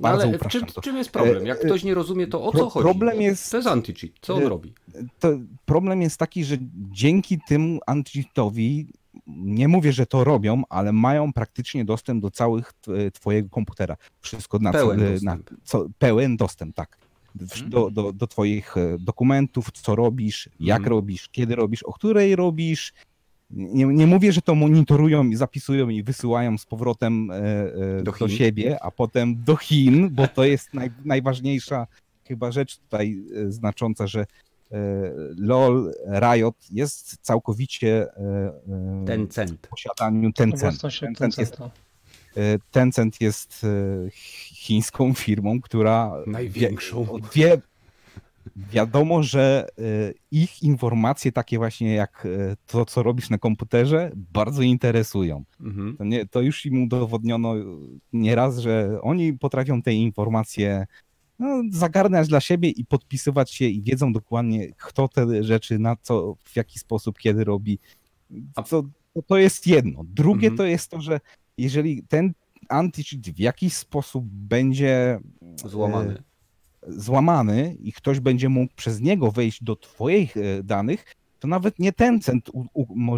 [0.00, 1.46] No ale w upraszczam czym, jest problem?
[1.46, 2.84] Jak E, ktoś nie rozumie, to o pro- co chodzi?
[2.84, 4.10] problem jest- To jest anti-cheat.
[4.20, 4.72] Co on e, robi?
[5.18, 5.28] to
[5.64, 6.56] problem jest taki, że
[6.92, 8.84] dzięki tym anti-cheatowi,
[9.26, 13.96] nie mówię, że to robią, ale mają praktycznie dostęp do całych tw- twojego komputera.
[14.20, 16.96] Wszystko na, Pełen co, na co, pełen dostęp, tak.
[17.40, 17.70] Mhm.
[17.70, 20.90] Do, do, do twoich e, dokumentów, co robisz, jak Mhm.
[20.90, 22.92] robisz, kiedy robisz, o której robisz.
[23.50, 28.12] Nie, nie mówię, że to monitorują i zapisują i wysyłają z powrotem e, e, Do
[28.12, 31.86] do, siebie, a potem do Chin, bo to jest naj, najważniejsza
[32.28, 34.26] chyba rzecz tutaj e, znacząca, że e,
[35.36, 38.06] LOL, Riot jest całkowicie
[39.06, 39.66] Tencent.
[39.66, 40.80] w posiadaniu Tencent.
[40.80, 41.56] Tencent jest,
[42.70, 43.66] Tencent jest
[44.12, 47.04] chińską firmą, która Największą.
[47.04, 47.62] Wie, wie,
[48.56, 49.82] wiadomo, że e,
[50.30, 55.44] ich informacje takie właśnie jak e, to, co robisz na komputerze, bardzo interesują.
[55.60, 55.96] Mhm.
[55.96, 57.54] To, nie, to już im udowodniono
[58.12, 60.86] nieraz, że oni potrafią te informacje
[61.38, 66.34] no, zagarniać dla siebie i podpisywać się i wiedzą dokładnie, kto te rzeczy, na co,
[66.44, 67.78] w jaki sposób, kiedy robi.
[68.54, 68.62] To,
[69.14, 70.02] to, to jest jedno.
[70.04, 70.56] Drugie Mhm.
[70.56, 71.20] to jest to, że
[71.58, 72.32] jeżeli ten
[72.70, 75.20] anti-cheat w jakiś sposób będzie
[75.56, 76.22] Złamany.
[76.88, 81.04] Złamany i ktoś będzie mógł przez niego wejść do twoich e, danych,
[81.38, 82.50] to nawet nie ten cent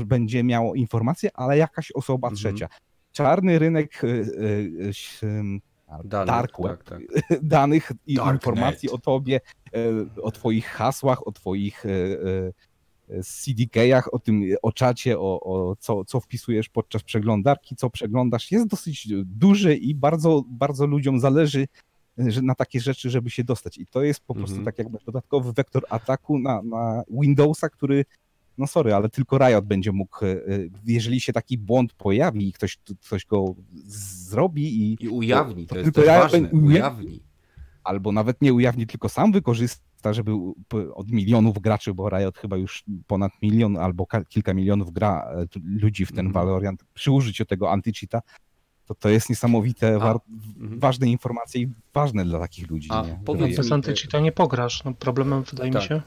[0.05, 2.37] będzie miał informację, ale jakaś osoba Mhm.
[2.37, 2.69] trzecia.
[3.13, 4.09] Czarny rynek e,
[5.29, 7.01] e, Dane, dark web, tak,
[7.43, 8.35] danych i Darknet.
[8.35, 9.41] informacji o tobie,
[10.23, 11.85] o twoich hasłach, o twoich
[13.25, 18.67] CDK-ach, o tym, o czacie, o, o co, co wpisujesz podczas przeglądarki, co przeglądasz, jest
[18.67, 21.67] dosyć duży i bardzo, bardzo ludziom zależy
[22.43, 23.79] na takie rzeczy, żeby się dostać.
[23.79, 24.65] I to jest po prostu Mhm.
[24.65, 28.05] tak jakby dodatkowy wektor ataku na, na Windowsa, który
[28.59, 30.37] no sorry, ale tylko Riot będzie mógł, e, e,
[30.87, 33.55] jeżeli się taki błąd pojawi i ktoś, ktoś go
[33.87, 37.23] zrobi i I ujawni, to, To jest tylko też ja ważne, ujawni.
[37.85, 40.33] albo nawet nie ujawni, tylko sam wykorzysta, żeby
[40.95, 45.47] od milionów graczy, bo Riot chyba już ponad milion albo ka- kilka milionów gra e,
[45.65, 46.33] ludzi w ten Mhm.
[46.47, 48.21] Valorant przy użyciu tego anti-cheata,
[48.87, 50.21] to to jest niesamowite, A, war-
[50.61, 50.81] mhm.
[50.81, 52.89] ważne informacje i ważne dla takich ludzi.
[52.91, 53.21] A, nie?
[53.57, 54.85] Bez mi- antycheata nie pograsz.
[54.85, 55.83] No, problemem wydaje Tak.
[55.83, 56.03] mi się.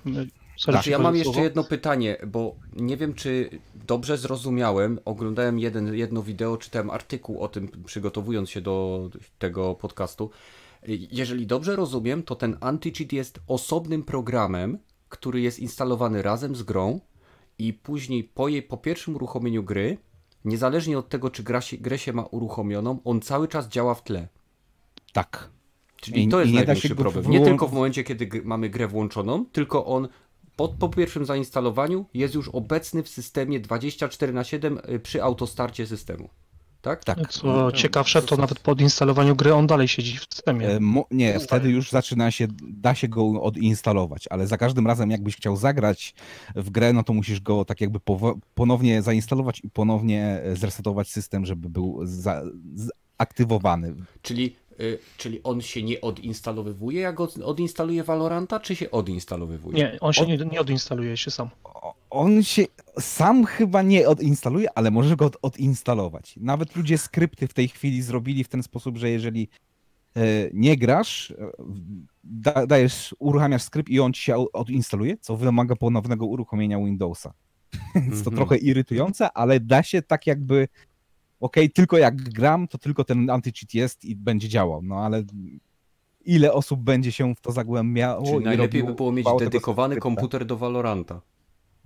[0.57, 1.43] Sorry, Znaczy, że ja mam powiem jeszcze słowo.
[1.43, 3.49] jedno pytanie, bo nie wiem, czy
[3.87, 4.99] dobrze zrozumiałem.
[5.05, 9.09] Oglądałem jeden, jedno wideo, czytałem artykuł o tym, przygotowując się do
[9.39, 10.29] tego podcastu.
[11.11, 14.77] Jeżeli dobrze rozumiem, to ten anti-cheat jest osobnym programem,
[15.09, 16.99] który jest instalowany razem z grą
[17.59, 19.97] i później po, jej, po pierwszym uruchomieniu gry,
[20.45, 24.03] niezależnie od tego, czy gra się, grę się ma uruchomioną, on cały czas działa w
[24.03, 24.27] tle.
[25.13, 25.49] Tak.
[26.01, 27.29] Czyli I- to jest nie największy problem.
[27.31, 30.07] Nie wyłą- tylko w momencie, kiedy mamy grę włączoną, tylko on
[30.55, 35.87] po, po pierwszym zainstalowaniu jest już obecny w systemie 24 na 7 y, przy autostarcie
[35.87, 36.29] systemu.
[36.85, 37.03] Tak?
[37.03, 37.29] Tak.
[37.29, 40.67] Co ciekawsze, to nawet po odinstalowaniu gry on dalej siedzi w systemie.
[40.67, 41.47] E, Mo, nie, Zostaje.
[41.47, 46.13] wtedy już zaczyna się, da się go odinstalować, ale za każdym razem jakbyś chciał zagrać
[46.55, 47.99] w grę, no to musisz go tak jakby
[48.55, 52.41] ponownie zainstalować i ponownie e, zresetować system, żeby był za,
[53.19, 53.95] zaktywowany.
[54.21, 54.55] Czyli,
[55.17, 59.77] czyli on się nie odinstalowywuje, jak od, odinstaluje Valoranta, czy się odinstalowywuje?
[59.77, 61.49] Nie, on się nie, nie odinstaluje się sam.
[62.09, 62.65] On się
[62.99, 66.35] sam chyba nie odinstaluje, ale możesz go od, odinstalować.
[66.37, 69.49] Nawet ludzie skrypty w tej chwili zrobili w ten sposób, że jeżeli
[70.15, 70.21] e,
[70.53, 71.35] nie grasz, e,
[72.23, 77.33] da, dajesz, uruchamiasz skrypt i on ci się odinstaluje, co wymaga ponownego uruchomienia Windowsa.
[77.95, 78.35] Jest to Mhm.
[78.35, 80.67] trochę irytujące, ale da się tak jakby
[81.39, 85.23] okej, tylko jak gram, to tylko ten anti-cheat jest i będzie działał, no ale
[86.25, 89.97] ile osób będzie się w to zagłębiało Czyli i najlepiej robiło- by było mieć dedykowany
[89.97, 91.21] komputer do Valoranta.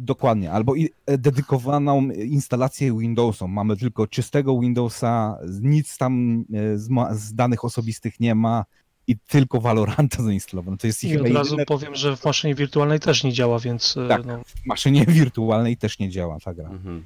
[0.02, 3.48] Dokładnie, albo i, e, dedykowaną instalację Windowsa.
[3.48, 8.66] Mamy tylko czystego Windowsa, nic tam e, z, z danych osobistych nie ma
[9.08, 10.78] i tylko Valoranta zainstalowane.
[10.78, 13.60] To jest I chyba od razu jedyne powiem, że w maszynie wirtualnej też nie działa,
[13.60, 14.26] więc e, Tak.
[14.26, 16.70] no, w maszynie wirtualnej też nie działa ta gra.
[16.70, 17.04] Mhm.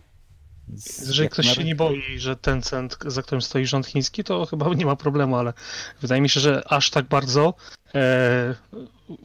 [0.75, 4.45] Z- jeżeli ktoś się nie boi, że ten cent, za którym stoi rząd chiński, to
[4.45, 5.53] chyba nie ma problemu, ale
[6.01, 7.53] wydaje mi się, że aż tak bardzo
[7.95, 8.55] e,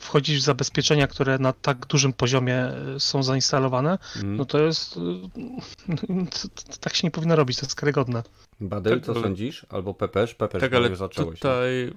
[0.01, 4.37] wchodzić w zabezpieczenia, które na tak dużym poziomie e, są zainstalowane, Mhm.
[4.37, 5.01] no to jest e,
[6.31, 8.23] to, to, tak się nie powinno robić, to jest karygodne.
[8.61, 9.67] Badel, Tak, co ale- sądzisz?
[9.69, 10.35] Albo Pepesz?
[10.35, 11.39] Pepesz, Tak, ale zacząłeś.
[11.39, 11.93] tutaj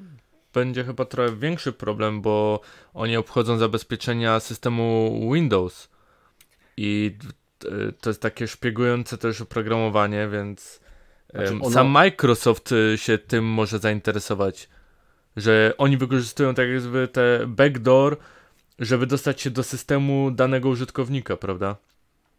[0.54, 2.60] będzie chyba trochę większy problem, bo
[2.94, 5.90] oni obchodzą zabezpieczenia systemu Windows
[6.78, 7.18] i
[8.02, 10.80] to jest takie szpiegujące też oprogramowanie, więc
[11.34, 14.70] Znaczy ono- sam Microsoft e, się tym może zainteresować,
[15.38, 18.18] że oni wykorzystują tak jakby te backdoor,
[18.80, 21.76] żeby dostać się do systemu danego użytkownika, prawda?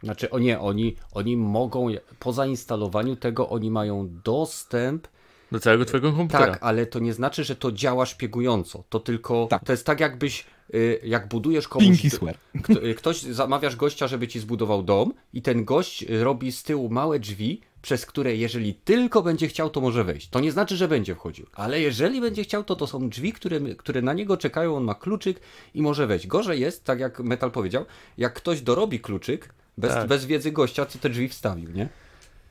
[0.02, 1.86] Znaczy, o nie, oni, oni mogą,
[2.18, 5.08] po zainstalowaniu tego, oni mają dostęp
[5.52, 6.46] Do całego twojego komputera.
[6.52, 8.84] Tak, ale to nie znaczy, że to działa szpiegująco.
[8.88, 9.46] To tylko.
[9.50, 9.64] Tak.
[9.64, 10.46] To jest tak, jakbyś.
[10.74, 11.86] Y, Jak budujesz komuś.
[11.88, 12.36] Pinky swear.
[12.62, 16.88] Kto, y, ktoś zamawiasz gościa, żeby ci zbudował dom, i ten gość robi z tyłu
[16.88, 20.28] małe drzwi, przez które jeżeli tylko będzie chciał, to może wejść.
[20.28, 21.46] To nie znaczy, że będzie wchodził.
[21.54, 24.94] Ale jeżeli będzie chciał, to to są drzwi, które, które na niego czekają, on ma
[24.94, 25.40] kluczyk
[25.74, 26.26] i może wejść.
[26.26, 27.84] Gorzej jest, tak jak Metal powiedział,
[28.18, 30.08] jak ktoś dorobi kluczyk, bez, Tak.
[30.08, 31.88] bez wiedzy gościa, co te drzwi wstawił, nie?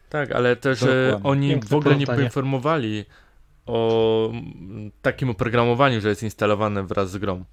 [0.10, 1.20] Tak, ale też Dokładnie.
[1.24, 3.06] oni Piękne w ogóle nie poinformowali
[3.66, 4.32] o
[5.02, 7.44] takim oprogramowaniu, że jest instalowane wraz z grą.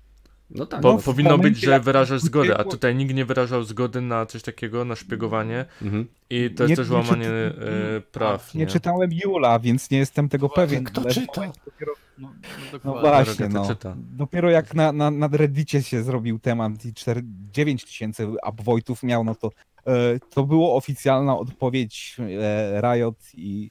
[0.51, 0.81] No tak.
[0.81, 4.43] Bo no, powinno być, że wyrażasz zgodę, a tutaj nikt nie wyrażał zgody na coś
[4.43, 6.07] takiego, na szpiegowanie mhm.
[6.31, 7.65] i to jest Nie- też nie łamanie czyta-
[7.97, 8.55] e, praw.
[8.55, 10.85] Nie czytałem Jula, więc nie jestem tego pewien.
[10.85, 11.53] Kto czyta?
[11.65, 12.29] Dopiero, No,
[12.73, 13.25] no no dokładnie.
[13.25, 13.69] właśnie, no.
[13.69, 13.97] czyta.
[13.97, 17.23] Dopiero jak na, na, na Reddicie się zrobił temat i 4,
[17.53, 19.51] 9 tysięcy upvote'ów miał, no to
[19.87, 19.93] e,
[20.31, 23.71] to było oficjalna odpowiedź e, Riot i,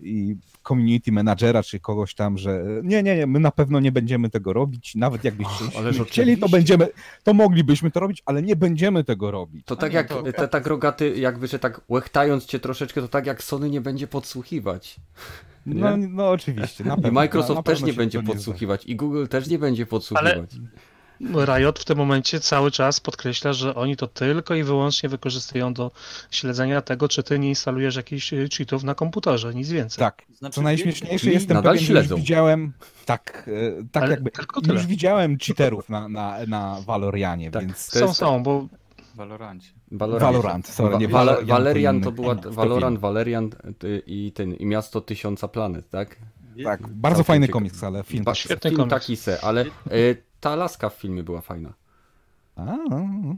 [0.00, 0.36] i
[0.68, 4.52] community managera, czy kogoś tam, że nie, nie, nie, my na pewno nie będziemy tego
[4.52, 6.88] robić, nawet jakbyście ależ chcieli, to będziemy,
[7.24, 9.66] to moglibyśmy to robić, ale nie będziemy tego robić.
[9.66, 13.08] To tak nie, jak to- te tak rogaty, jakby, że tak łechtając cię troszeczkę, to
[13.08, 14.96] tak jak Sony nie będzie podsłuchiwać.
[15.66, 16.84] No, no oczywiście.
[16.84, 19.58] Na I pewno, Microsoft na, na też pewno nie będzie podsłuchiwać i Google też nie
[19.58, 20.50] będzie podsłuchiwać.
[21.20, 25.90] Riot w tym momencie cały czas podkreśla, że oni to tylko i wyłącznie wykorzystują do
[26.30, 29.98] śledzenia tego, czy ty nie instalujesz jakichś y, cheatów na komputerze, nic więcej.
[29.98, 30.22] Tak.
[30.34, 32.14] Znaczy, Co najśmieszniejsze, jestem nadal pewien, że śledzą.
[32.14, 32.72] już widziałem,
[33.06, 33.50] tak,
[33.80, 34.74] e, tak Ale jakby, tylko tyle.
[34.74, 37.62] już widziałem cheaterów na, na, na Valorianie, Tak.
[37.66, 37.78] więc...
[37.78, 38.66] Są, jest- są, bo
[39.14, 39.68] Valorancie.
[39.90, 40.22] Valorant.
[40.22, 41.14] Valorant, sorry, nie to
[41.46, 42.98] Valerian to była Valorant.
[42.98, 43.50] Valerian
[44.06, 46.16] i ten i miasto tysiąca planet, tak?
[46.64, 47.52] Tak, bardzo Całkiem fajny ciekawe.
[47.60, 48.24] komiks, ale film...
[48.24, 48.94] Ba- Świetny film komiks.
[48.94, 51.74] taki se, ale y, ta laska w filmie była fajna.
[52.56, 53.36] A, no, no.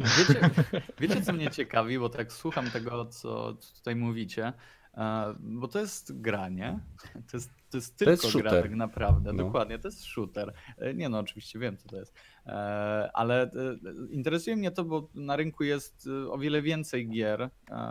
[0.18, 0.50] Wiecie,
[1.00, 4.52] wiecie, co mnie ciekawi, bo tak słucham tego, co tutaj mówicie,
[4.94, 6.78] e, bo to jest gra, nie?
[7.12, 9.44] To jest, to jest tylko jest gra tak naprawdę, No.
[9.44, 10.52] dokładnie, to jest shooter.
[10.78, 12.14] E, Nie no, oczywiście wiem, co to jest.
[12.46, 12.50] E,
[13.14, 13.50] Ale
[14.10, 17.50] interesuje mnie to, bo na rynku jest o wiele więcej gier,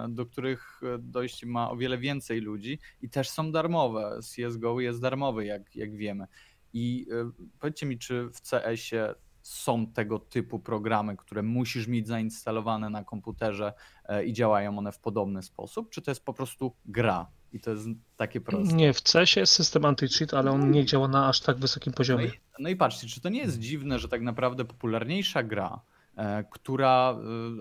[0.09, 4.19] do których dojść ma o wiele więcej ludzi i też są darmowe.
[4.21, 6.27] CSGO jest darmowy, jak, jak wiemy.
[6.73, 12.89] I e, powiedzcie mi, czy w CS-ie są tego typu programy, które musisz mieć zainstalowane
[12.89, 13.73] na komputerze
[14.05, 17.71] e, i działają one w podobny sposób, czy to jest po prostu gra i to
[17.71, 18.75] jest takie proste?
[18.75, 21.97] nie, w CS jest system anti-cheat, ale on nie działa na aż tak wysokim No
[21.97, 22.25] poziomie.
[22.25, 25.81] i, no i patrzcie, czy to nie jest dziwne, że tak naprawdę popularniejsza gra,
[26.15, 27.17] e, która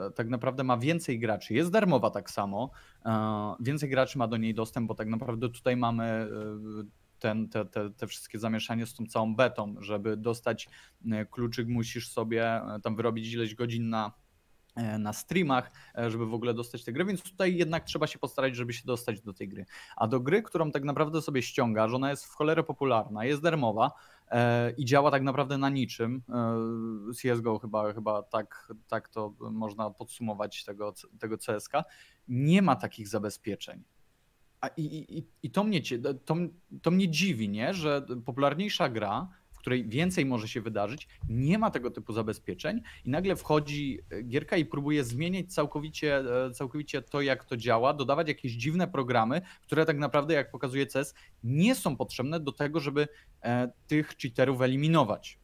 [0.06, 2.70] e, tak naprawdę ma więcej graczy, jest darmowa tak samo,
[3.60, 6.28] więcej graczy ma do niej dostęp, bo tak naprawdę tutaj mamy
[7.18, 10.68] ten, te, te, te wszystkie zamieszanie z tą całą betą, żeby dostać
[11.12, 14.12] e, kluczyk musisz sobie e, tam wyrobić ileś godzin na
[14.76, 15.70] e, na streamach,
[16.08, 19.20] żeby w ogóle dostać tę grę, więc tutaj jednak trzeba się postarać, żeby się dostać
[19.20, 19.66] do tej gry.
[19.96, 23.92] A do gry, którą tak naprawdę sobie ściągasz, ona jest w cholerę popularna, jest darmowa
[24.30, 26.22] e, i działa tak naprawdę na niczym.
[26.28, 31.72] E, CSGO chyba, chyba tak, tak to można podsumować tego, tego CSK.
[32.28, 33.84] Nie ma takich zabezpieczeń.
[34.60, 35.80] A i, i, i- to mnie,
[36.24, 36.34] to,
[36.82, 37.74] to mnie dziwi, nie?
[37.74, 43.10] że popularniejsza gra, w której więcej może się wydarzyć, nie ma tego typu zabezpieczeń i
[43.10, 48.28] nagle wchodzi e, gierka i próbuje zmieniać całkowicie, e, całkowicie to, jak to działa, dodawać
[48.28, 53.08] jakieś dziwne programy, które tak naprawdę, jak pokazuje CES, nie są potrzebne do tego, żeby
[53.42, 55.38] e, tych cheaterów eliminować.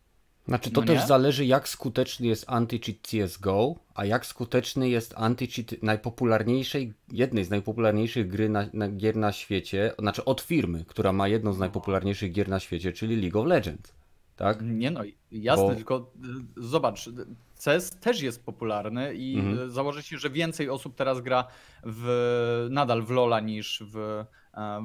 [0.48, 5.76] Znaczy to No też zależy jak skuteczny jest anti-cheat CSGO, a jak skuteczny jest anti-cheat
[5.82, 11.28] najpopularniejszej, jednej z najpopularniejszych gry na, na, gier na świecie, znaczy od firmy, która ma
[11.28, 13.92] jedną z najpopularniejszych gier na świecie, czyli League of Legends.
[14.36, 14.58] Tak?
[14.62, 15.00] Nie no,
[15.32, 16.10] jasne, Bo- tylko
[16.56, 17.10] y, zobacz,
[17.54, 19.70] CES też jest popularny i Mhm.
[19.70, 21.44] założę się, że więcej osób teraz gra
[21.84, 24.26] w, nadal w LoLa niż w e,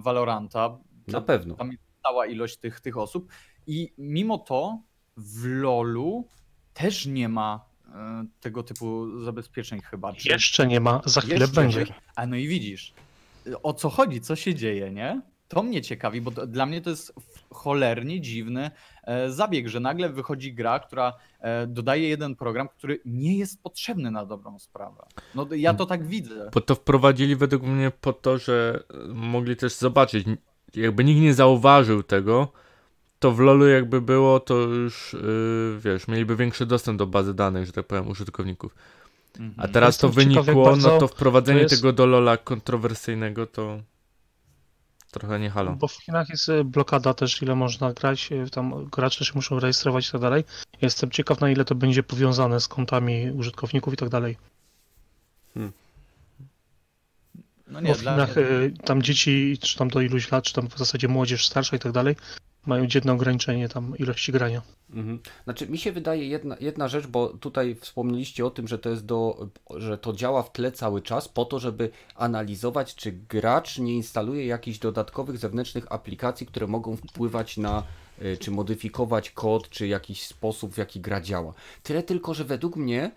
[0.04, 0.78] Valoranta.
[1.08, 1.56] Na pewno.
[1.56, 3.32] Tam jest stała ilość tych, tych osób
[3.68, 4.82] i mimo to
[5.20, 6.28] w LoLu
[6.74, 7.66] też nie ma
[7.96, 10.14] e, tego typu zabezpieczeń chyba.
[10.14, 11.86] Czy- Jeszcze nie ma, za chwilę jeszcze będzie.
[12.16, 12.94] A no i widzisz,
[13.64, 15.22] o co chodzi, co się dzieje, nie?
[15.48, 17.14] To mnie ciekawi, bo to, dla mnie to jest
[17.52, 18.72] cholernie dziwny
[19.04, 24.12] e, zabieg, że nagle wychodzi gra, która e, dodaje jeden program, który nie jest potrzebny
[24.12, 25.04] na dobrą sprawę.
[25.36, 26.50] No ja to tak widzę.
[26.54, 30.26] Bo to wprowadzili według mnie po to, że e, mogli też zobaczyć.
[30.76, 32.52] Jakby nikt nie zauważył tego,
[33.20, 37.66] to w LoLu jakby było, to już yy, wiesz, mieliby większy dostęp do bazy danych,
[37.66, 38.76] że tak powiem, użytkowników.
[39.36, 39.72] A Mhm.
[39.74, 43.46] teraz to Jestem jak wynikło, bardzo no to wprowadzenie to jest- tego do LoLa kontrowersyjnego
[43.48, 43.80] to
[45.12, 45.72] trochę nie halo.
[45.74, 49.60] Bo w Chinach jest y, blokada też, ile można grać, y, tam gracze się muszą
[49.60, 50.44] rejestrować i tak dalej.
[50.82, 54.38] Jestem ciekaw, na ile to będzie powiązane z kontami użytkowników i tak dalej.
[55.56, 55.70] No
[57.74, 60.54] Bo nie, w dla Chinach mnie, y, tam dzieci, czy tam do iluś lat, czy
[60.54, 62.16] tam w zasadzie młodzież starsza i tak dalej,
[62.66, 64.62] mają dzienne ograniczenie tam ilości grania.
[64.94, 65.20] Mhm.
[65.44, 69.06] Znaczy mi się wydaje jedna, jedna rzecz, bo tutaj wspomnieliście o tym, że to jest
[69.06, 73.94] do, że to działa w tle cały czas po to, żeby analizować, czy gracz nie
[73.94, 77.84] instaluje jakichś dodatkowych zewnętrznych aplikacji, które mogą wpływać na,
[78.22, 81.54] y, czy modyfikować kod, czy jakiś sposób, w jaki gra działa.
[81.84, 83.12] Tyle tylko, że według mnie,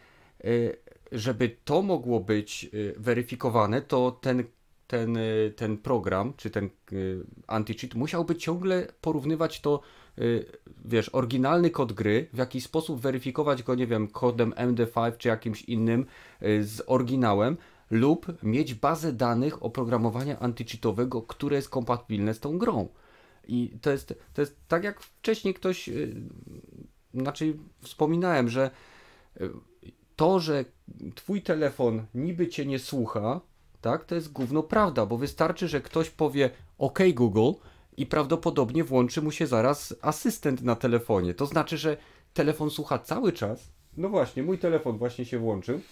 [0.45, 0.77] y,
[1.13, 4.45] żeby to mogło być y, weryfikowane, to ten
[4.87, 9.81] ten, y, ten program, czy ten y, anti-cheat musiałby ciągle porównywać to,
[10.19, 10.47] y,
[10.85, 15.63] wiesz, oryginalny kod gry, w jakiś sposób weryfikować go, nie wiem, kodem MD5 czy jakimś
[15.63, 16.07] innym
[16.41, 17.57] z oryginałem,
[17.91, 22.89] lub mieć bazę danych oprogramowania anti-cheatowego, które jest kompatybilne z tą grą.
[23.49, 25.91] I to jest, to jest tak jak wcześniej ktoś,
[27.15, 28.71] znaczy wspominałem, że
[30.17, 30.65] to, że
[31.15, 33.41] twój telefon niby cię nie słucha,
[33.83, 37.51] tak, to jest gówno prawda, bo wystarczy, że ktoś powie OK Google
[37.97, 41.35] i prawdopodobnie włączy mu się zaraz asystent na telefonie.
[41.35, 41.97] To znaczy, że
[42.35, 43.73] telefon słucha cały czas.
[43.97, 45.81] No właśnie, mój telefon właśnie się włączył.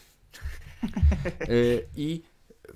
[1.48, 2.22] Y, I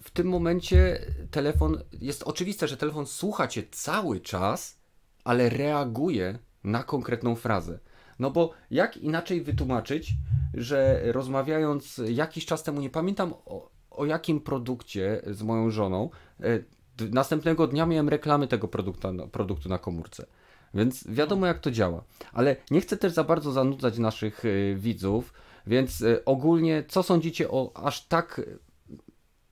[0.02, 4.78] w tym momencie telefon, jest oczywiste, że telefon słucha cię cały czas,
[5.24, 7.78] ale reaguje na konkretną frazę.
[8.18, 10.12] No bo jak inaczej wytłumaczyć,
[10.54, 16.44] że rozmawiając jakiś czas temu, nie pamiętam o, o jakim produkcie z moją żoną, e,
[17.10, 20.26] następnego dnia miałem reklamy tego produktu, produktu na komórce.
[20.74, 22.04] Więc wiadomo jak to działa.
[22.32, 25.32] Ale nie chcę też za bardzo zanudzać naszych y, widzów,
[25.66, 28.40] więc y, ogólnie co sądzicie o aż tak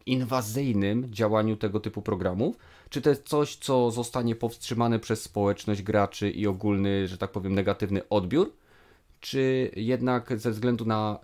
[0.07, 2.57] inwazyjnym działaniu tego typu programów?
[2.90, 7.55] Czy to jest coś, co zostanie powstrzymane przez społeczność graczy i ogólny, że tak powiem,
[7.55, 8.53] negatywny odbiór?
[9.20, 11.18] Czy jednak ze względu na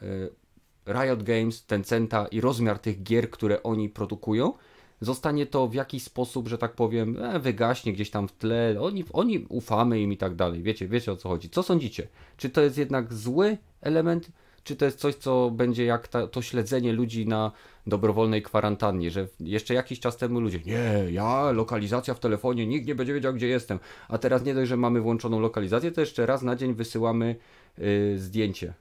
[0.89, 4.53] Riot Games, Tencenta i rozmiar tych gier, które oni produkują,
[5.01, 9.05] zostanie to w jakiś sposób, że tak powiem, e, wygaśnie gdzieś tam w tle, oni,
[9.12, 10.62] oni ufamy im i tak dalej.
[10.62, 11.51] Wiecie, wiecie o co chodzi.
[11.51, 12.09] Co sądzicie?
[12.36, 14.30] Czy to jest jednak zły element,
[14.64, 17.53] czy to jest coś, co będzie jak ta, to śledzenie ludzi na
[17.86, 22.95] dobrowolnej kwarantannie, że jeszcze jakiś czas temu ludzie, nie, ja, lokalizacja w telefonie, nikt nie
[22.95, 23.78] będzie wiedział, gdzie jestem,
[24.09, 27.36] a teraz nie dość, że mamy włączoną lokalizację, to jeszcze raz na dzień wysyłamy
[27.78, 28.74] yy, zdjęcie.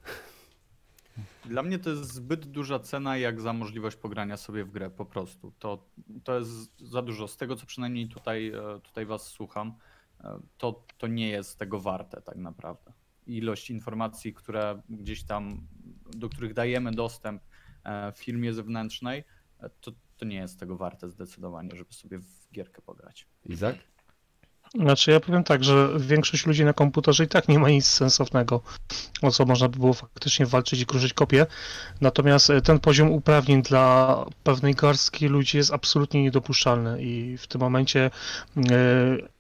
[1.48, 5.06] Dla mnie to jest zbyt duża cena, jak za możliwość pogrania sobie w grę po
[5.06, 5.54] prostu.
[5.60, 5.88] To,
[6.24, 7.28] to jest za dużo.
[7.28, 9.74] Z tego, co przynajmniej tutaj, e, tutaj Was słucham,
[10.24, 12.94] e, to, to nie jest tego warte tak naprawdę.
[13.28, 15.68] Ilość informacji, które gdzieś tam,
[16.18, 17.44] do których dajemy dostęp
[17.84, 19.24] e, w firmie zewnętrznej,
[19.82, 23.28] to, to nie jest tego warte zdecydowanie, żeby sobie w gierkę pograć.
[23.46, 23.76] Izak?
[24.76, 28.62] Znaczy ja powiem tak, że większość ludzi na komputerze i tak nie ma nic sensownego,
[29.22, 31.46] o co można by było faktycznie walczyć i kruszyć kopie.
[32.02, 37.62] Natomiast e, ten poziom uprawnień dla pewnej garstki ludzi jest absolutnie niedopuszczalny i w tym
[37.62, 38.12] momencie
[38.56, 38.64] yy,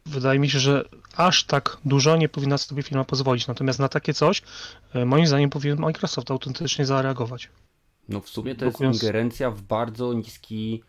[0.06, 3.48] wydaje mi się, że aż tak dużo nie powinna sobie firma pozwolić.
[3.48, 4.42] Natomiast na takie coś,
[4.94, 7.50] yy, moim zdaniem powinien Microsoft autentycznie zareagować.
[8.10, 10.84] No w sumie to jest ingerencja w bardzo niski,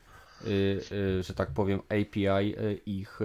[0.44, 2.54] yy, że tak powiem, API
[2.86, 3.20] ich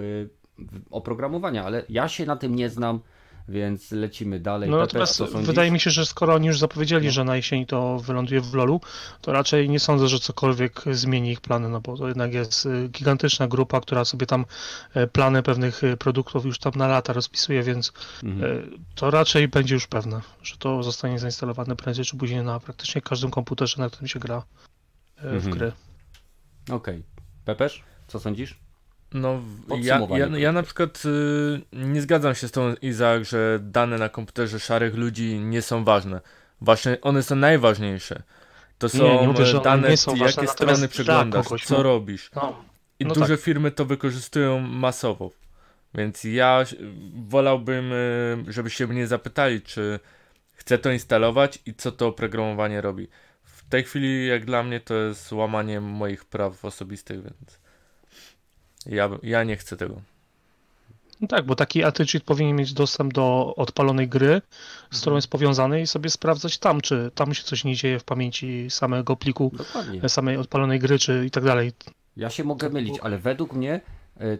[0.90, 3.00] oprogramowania, ale ja się na tym nie znam,
[3.48, 4.70] więc lecimy dalej.
[4.70, 7.12] No natomiast wydaje mi się, że skoro oni już zapowiedzieli, no.
[7.12, 8.80] że na jesieni to wyląduje w LoLu,
[9.20, 12.88] to raczej nie sądzę, że cokolwiek zmieni ich plany, no bo to jednak jest y,
[12.88, 14.44] gigantyczna grupa, która sobie tam
[14.96, 17.92] y, plany pewnych y, produktów już tam na lata rozpisuje, więc
[18.22, 18.70] mhm.
[18.94, 23.30] to raczej będzie już pewne, że to zostanie zainstalowane prędzej czy później na praktycznie każdym
[23.30, 24.42] komputerze, na którym się gra
[25.16, 25.54] w mhm.
[25.54, 25.72] gry.
[26.70, 26.76] Okej.
[26.76, 27.02] Okay.
[27.44, 28.63] Pepeż, co sądzisz?
[29.12, 29.42] No,
[29.80, 34.08] ja, ja, ja na przykład y, nie zgadzam się z tą Izak, że dane na
[34.08, 36.20] komputerze szarych ludzi nie są ważne.
[36.60, 38.22] Właśnie one są najważniejsze.
[38.78, 41.82] To są nie, nie mówię, dane, nie są jakie strony przeglądasz, kogoś, co no.
[41.82, 42.30] robisz.
[42.36, 42.64] No,
[42.98, 43.44] I no duże tak.
[43.44, 45.30] firmy to wykorzystują masowo.
[45.94, 46.64] Więc ja
[47.28, 50.00] wolałbym, y, żebyście mnie zapytali, czy
[50.52, 53.08] chcę to instalować i co to oprogramowanie robi.
[53.42, 57.63] W tej chwili, jak dla mnie, to jest łamanie moich praw osobistych, więc.
[58.86, 60.00] Ja, ja nie chcę tego.
[61.20, 64.42] No tak, bo taki attitude powinien mieć dostęp do odpalonej gry,
[64.90, 65.16] z którą mhm.
[65.16, 69.16] jest powiązany i sobie sprawdzać tam, czy tam się coś nie dzieje w pamięci samego
[69.16, 70.08] pliku, Dokładnie.
[70.08, 71.72] samej odpalonej gry, czy i tak dalej.
[72.16, 73.80] Ja się mogę mylić, ale według mnie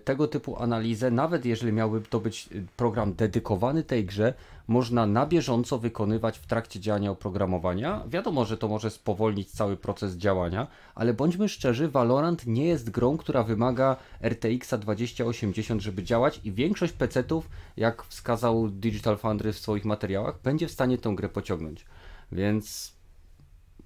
[0.04, 4.34] tego typu analizę, nawet jeżeli miałby to być e, program dedykowany tej grze,
[4.68, 8.04] można na bieżąco wykonywać w trakcie działania oprogramowania.
[8.08, 13.16] Wiadomo, że to może spowolnić cały proces działania, ale bądźmy szczerzy, Valorant nie jest grą,
[13.16, 19.84] która wymaga RTX 2080, żeby działać i większość PC-ów, jak wskazał Digital Foundry w swoich
[19.84, 21.86] materiałach, będzie w stanie tę grę pociągnąć.
[22.32, 22.92] Więc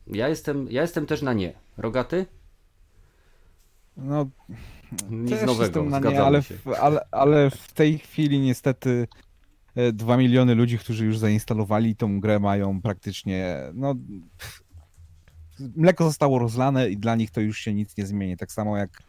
[0.06, 1.52] ja jestem, ja jestem też na nie.
[1.76, 2.26] Rogaty?
[3.96, 4.26] No,
[5.10, 9.08] nic nowego, na nie, ale, w, ale, ale w tej chwili niestety
[9.92, 13.94] 2 e, miliony ludzi, którzy już zainstalowali tą grę mają praktycznie, no
[15.76, 18.36] mleko zostało rozlane i dla nich to już się nic nie zmieni.
[18.36, 19.02] Tak samo jak,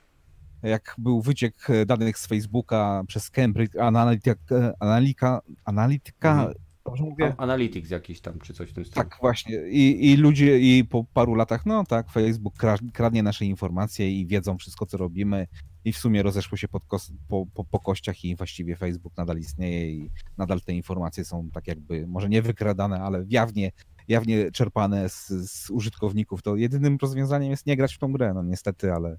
[0.64, 4.36] jak był wyciek danych z Facebooka przez Cambridge Analytica,
[4.80, 6.54] Analytica, Analytica mhm.
[6.90, 7.34] Dobrze mówię?
[7.38, 9.04] Analytics jakiś tam, czy coś w tym stylu.
[9.04, 9.56] Tak, właśnie.
[9.70, 12.54] I, I ludzie, i po paru latach, no tak, Facebook
[12.94, 15.48] kradnie nasze informacje i wiedzą wszystko, co robimy.
[15.86, 16.80] I w sumie rozeszło się po,
[17.54, 22.08] po, po kościach i właściwie Facebook nadal istnieje i nadal te informacje są tak jakby,
[22.08, 23.72] może nie wykradane, ale jawnie,
[24.08, 26.42] jawnie czerpane z, z użytkowników.
[26.42, 29.18] To jedynym rozwiązaniem jest nie grać w tą grę, no niestety, ale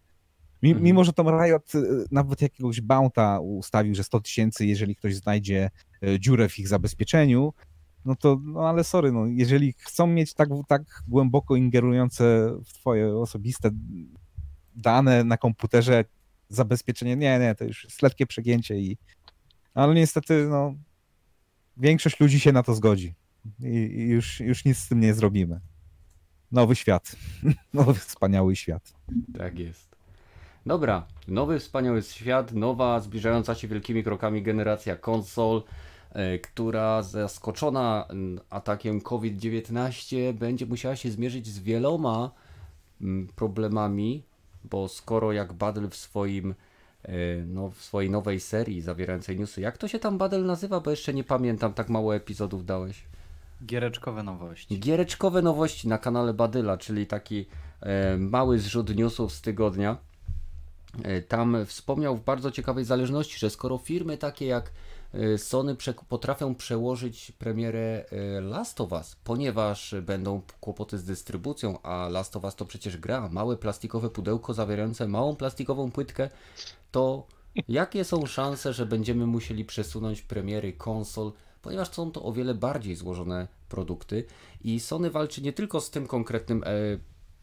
[0.62, 0.84] mhm.
[0.84, 5.70] Mimo, że to Riot y, nawet jakiegoś bounta ustawił, że 100 tysięcy, jeżeli ktoś znajdzie
[6.04, 7.52] y, dziurę w ich zabezpieczeniu,
[8.04, 13.16] no to, no ale sorry, no, jeżeli chcą mieć tak, tak głęboko ingerujące w twoje
[13.16, 13.70] osobiste
[14.76, 16.04] dane na komputerze,
[16.50, 18.96] zabezpieczenie, nie, nie, to już jest lekkie przegięcie i
[19.74, 20.74] ale niestety, no
[21.76, 23.14] większość ludzi się na to zgodzi
[23.60, 25.60] i, i już, już nic z tym nie zrobimy.
[26.52, 27.16] Nowy świat.
[27.74, 28.92] Nowy, wspaniały świat.
[29.38, 29.96] Tak jest.
[30.66, 35.62] Dobra, nowy wspaniały świat, nowa zbliżająca się wielkimi krokami generacja konsol,
[36.12, 38.08] e, która zaskoczona
[38.50, 42.30] atakiem COVID-19 będzie musiała się zmierzyć z wieloma
[43.36, 44.22] problemami,
[44.64, 46.54] bo skoro jak Battle w swoim
[47.02, 47.12] e,
[47.46, 49.60] no, w swojej nowej serii zawierającej newsy.
[49.60, 50.80] Jak to się tam Battle nazywa?
[50.80, 53.04] Bo jeszcze nie pamiętam, tak mało epizodów dałeś.
[53.66, 54.80] Giereczkowe nowości.
[54.80, 57.46] Giereczkowe nowości na kanale Badyla, czyli taki
[57.80, 59.96] e, mały zrzut newsów z tygodnia.
[61.02, 64.72] E, tam wspomniał w bardzo ciekawej zależności, że skoro firmy takie jak
[65.36, 72.08] Sony prze potrafią przełożyć premierę e, Last of Us, ponieważ będą kłopoty z dystrybucją, a
[72.08, 76.30] Last of Us to przecież gra, małe plastikowe pudełko zawierające małą plastikową płytkę,
[76.90, 77.26] to
[77.68, 81.32] jakie są szanse, że będziemy musieli przesunąć premiery konsol,
[81.62, 84.24] ponieważ są to o wiele bardziej złożone produkty
[84.60, 86.66] i Sony walczy nie tylko z tym konkretnym e,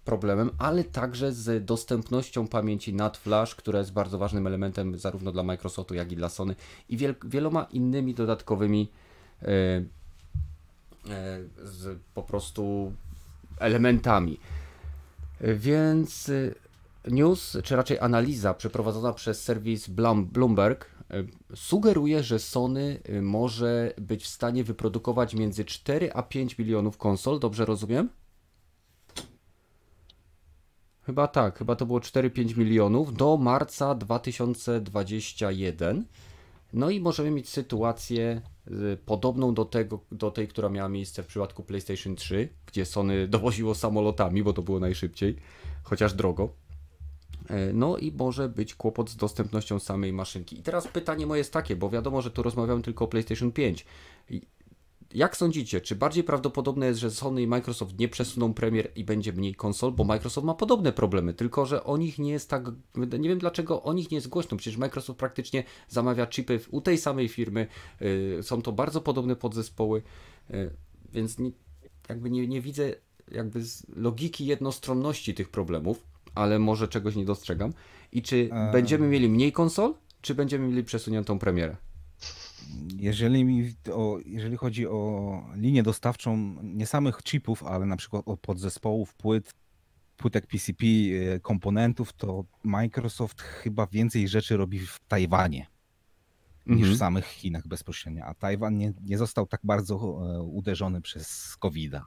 [0.07, 5.43] problemem, ale także z dostępnością pamięci NAT flash, która jest bardzo ważnym elementem zarówno dla
[5.43, 6.55] Microsoftu, jak i dla Sony
[6.89, 8.91] i wiel wieloma innymi dodatkowymi
[9.41, 9.83] e, e,
[11.63, 12.93] z po prostu
[13.59, 14.39] elementami.
[15.41, 19.89] Więc e, news, czy raczej analiza przeprowadzona przez serwis
[20.31, 21.23] Bloomberg e,
[21.55, 27.39] sugeruje, że Sony e, może być w stanie wyprodukować między 4 a 5 milionów konsol,
[27.39, 28.09] dobrze rozumiem?
[31.07, 36.05] Chyba tak, chyba to było 4-5 milionów do marca 2021.
[36.73, 41.27] No i możemy mieć sytuację y, podobną do, tego, do tej, która miała miejsce w
[41.27, 45.35] przypadku PlayStation 3, gdzie Sony dowoziło samolotami, bo to było najszybciej,
[45.83, 46.49] chociaż drogo.
[47.49, 50.59] E, no i może być kłopot z dostępnością samej maszynki.
[50.59, 53.85] I teraz pytanie moje jest takie, bo wiadomo, że tu rozmawiamy tylko o PlayStation 5.
[55.13, 59.33] Jak sądzicie, czy bardziej prawdopodobne jest, że Sony i Microsoft nie przesuną premier i będzie
[59.33, 62.63] mniej konsol, bo Microsoft ma podobne problemy, tylko że o nich nie jest tak,
[63.19, 66.97] nie wiem dlaczego o nich nie jest głośno, przecież Microsoft praktycznie zamawia chipy u tej
[66.97, 67.67] samej firmy,
[67.99, 70.01] yy, są to bardzo podobne podzespoły,
[70.49, 70.71] yy,
[71.13, 71.51] więc nie,
[72.09, 72.95] jakby nie, nie widzę
[73.31, 73.61] jakby
[73.95, 76.03] logiki jednostronności tych problemów,
[76.35, 77.73] ale może czegoś nie dostrzegam.
[78.11, 78.71] I czy eee.
[78.71, 81.75] będziemy mieli mniej konsol, czy będziemy mieli przesuniętą premierę?
[82.97, 88.39] Jeżeli, mi, o, jeżeli chodzi o linię dostawczą nie samych chipów, ale na przykład od
[88.39, 89.53] podzespołów, płyt,
[90.17, 95.67] płytek PCP, e, komponentów, to Microsoft chyba więcej rzeczy robi w Tajwanie
[96.65, 96.95] niż mhm.
[96.95, 98.25] w samych Chinach bezpośrednio.
[98.25, 102.05] A Tajwan nie, nie został tak bardzo e, uderzony przez COVID-a.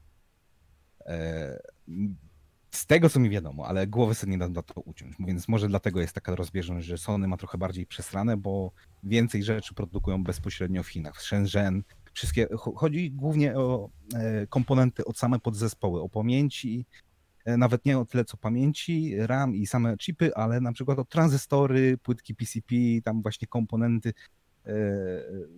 [2.71, 5.14] Z tego, co mi wiadomo, ale głowy sobie nie da na to uciąć.
[5.21, 9.75] Więc może dlatego jest taka rozbieżność, że Sony ma trochę bardziej przesrane, bo więcej rzeczy
[9.75, 11.16] produkują bezpośrednio w Chinach.
[11.16, 16.87] W Shenzhen, wszystkie, chodzi głównie o e, komponenty od same podzespoły, o pamięci,
[17.45, 21.05] e, nawet nie o tyle co pamięci, RAM i same chipy, ale na przykład o
[21.05, 24.12] tranzystory, płytki PCP, tam właśnie komponenty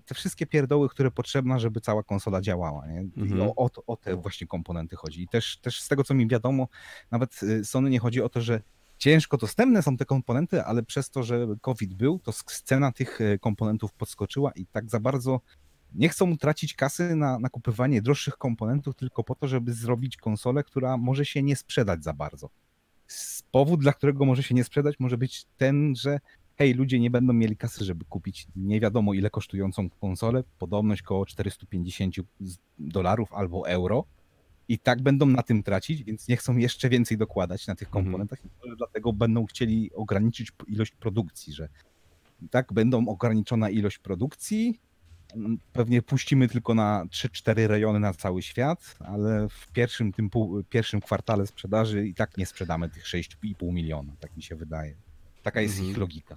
[0.07, 2.87] te wszystkie pierdoły, które potrzebna, żeby cała konsola działała.
[2.87, 3.01] Nie?
[3.01, 3.41] Mhm.
[3.41, 5.23] O, o, o, te właśnie komponenty chodzi.
[5.23, 6.69] I też, też z tego, co mi wiadomo,
[7.11, 8.63] nawet y, Sony nie chodzi o to, że
[8.99, 12.33] ciężko dostępne są te komponenty, ale przez to, że COVID był, to
[12.65, 15.41] cena tych e, komponentów podskoczyła i tak za bardzo
[15.95, 20.97] nie chcą tracić kasy na nakupywanie droższych komponentów tylko po to, żeby zrobić konsolę, która
[20.97, 22.51] może się nie sprzedać za bardzo.
[23.51, 26.21] Powód, dla którego może się nie sprzedać, może być ten, że
[26.63, 31.27] hej, ludzie nie będą mieli kasy, żeby kupić nie wiadomo ile kosztującą konsolę, podobność około
[31.27, 32.17] 450
[32.79, 34.05] dolarów albo euro
[34.69, 38.05] i tak będą na tym tracić, więc nie chcą jeszcze więcej dokładać na tych mhm.
[38.05, 41.69] komponentach i dlatego będą chcieli ograniczyć ilość produkcji, że
[42.51, 44.81] tak będą ograniczona ilość produkcji,
[45.73, 51.01] pewnie puścimy tylko na 3-4 rejony na cały świat, ale w pierwszym, tym pół, pierwszym
[51.01, 54.95] kwartale sprzedaży i tak nie sprzedamy tych 6,5 miliona, tak mi się wydaje.
[55.43, 55.91] Taka jest mhm.
[55.91, 56.37] ich logika.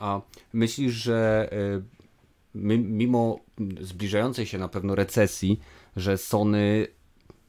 [0.00, 0.20] A
[0.52, 1.82] myślisz, że y,
[2.78, 3.38] mimo
[3.80, 5.60] zbliżającej się na pewno recesji,
[5.96, 6.86] że Sony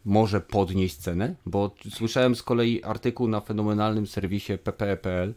[0.06, 1.36] może podnieść cenę?
[1.45, 5.34] Bo słyszałem z kolei artykuł na fenomenalnym serwisie ppe.pl,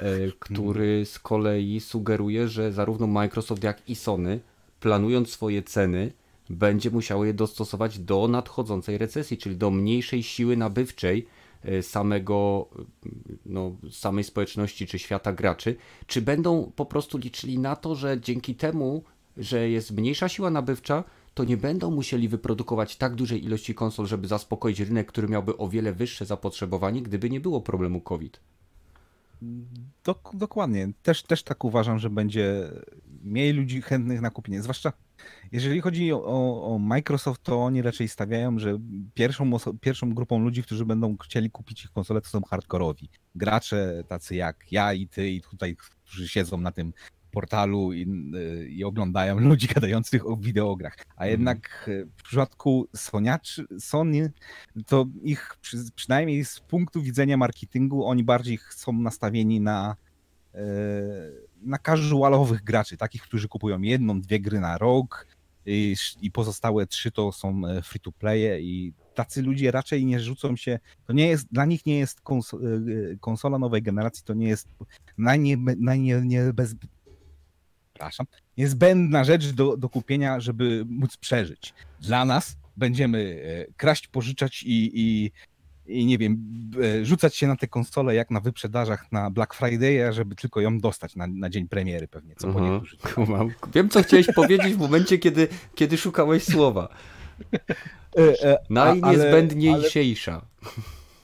[0.00, 4.40] y, który z kolei sugeruje, że zarówno Microsoft jak i Sony
[4.80, 6.12] planując swoje ceny
[6.50, 11.26] będzie musiało je dostosować do nadchodzącej recesji, czyli do mniejszej siły nabywczej
[11.82, 12.68] samego,
[13.46, 18.54] no, samej społeczności czy świata graczy, czy będą po prostu liczyli na to, że dzięki
[18.54, 19.04] temu,
[19.36, 21.04] że jest mniejsza siła nabywcza,
[21.34, 25.68] to nie będą musieli wyprodukować tak dużej ilości konsol, żeby zaspokoić rynek, który miałby o
[25.68, 28.40] wiele wyższe zapotrzebowanie, gdyby nie było problemu COVID.
[30.04, 30.88] Dok dokładnie.
[31.02, 32.70] Też, też tak uważam, że będzie
[33.22, 34.62] mniej ludzi chętnych na kupienie.
[34.62, 34.92] Zwłaszcza
[35.52, 38.78] Jeżeli chodzi o, o Microsoft, to oni raczej stawiają, że
[39.14, 39.50] pierwszą,
[39.80, 43.08] pierwszą grupą ludzi, którzy będą chcieli kupić ich konsolę, to są hardkorowi.
[43.34, 46.92] Gracze tacy jak ja i ty i tutaj, którzy siedzą na tym
[47.34, 50.96] portalu i, y, i oglądają ludzi gadających o wideograch.
[51.16, 54.32] A jednak y, w przypadku Soniaczy, Sony,
[54.86, 59.96] to ich przy, przynajmniej z punktu widzenia marketingu, oni bardziej są nastawieni na
[61.62, 65.26] na casualowych graczy, takich, którzy kupują jedną, dwie gry na rok
[65.66, 70.20] i, i pozostałe trzy to są e, free to playe i tacy ludzie raczej nie
[70.20, 72.22] rzucą się, to nie jest, dla nich nie jest e,
[73.20, 74.68] konsola nowej generacji, to nie jest
[75.18, 76.74] najnie, najnie, nie bez,
[77.92, 78.26] przepraszam,
[78.56, 81.74] niezbędna rzecz do, do kupienia, żeby móc przeżyć.
[82.00, 85.30] Dla nas będziemy e, kraść, pożyczać i, i
[85.86, 86.50] i nie wiem,
[86.82, 90.78] e, rzucać się na te konsole jak na wyprzedażach na Black Friday, żeby tylko ją
[90.78, 92.96] dostać na, na dzień premiery pewnie, co po Mhm, niektórzy.
[93.14, 93.50] kumam.
[93.74, 96.88] Wiem, co chciałeś powiedzieć w momencie, kiedy, kiedy szukałeś słowa.
[98.18, 100.46] E, e, Najniezbędniejsza.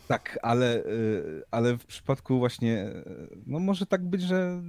[0.09, 0.85] Tak, ale,
[1.51, 2.87] ale w przypadku właśnie,
[3.47, 4.63] no może tak być, że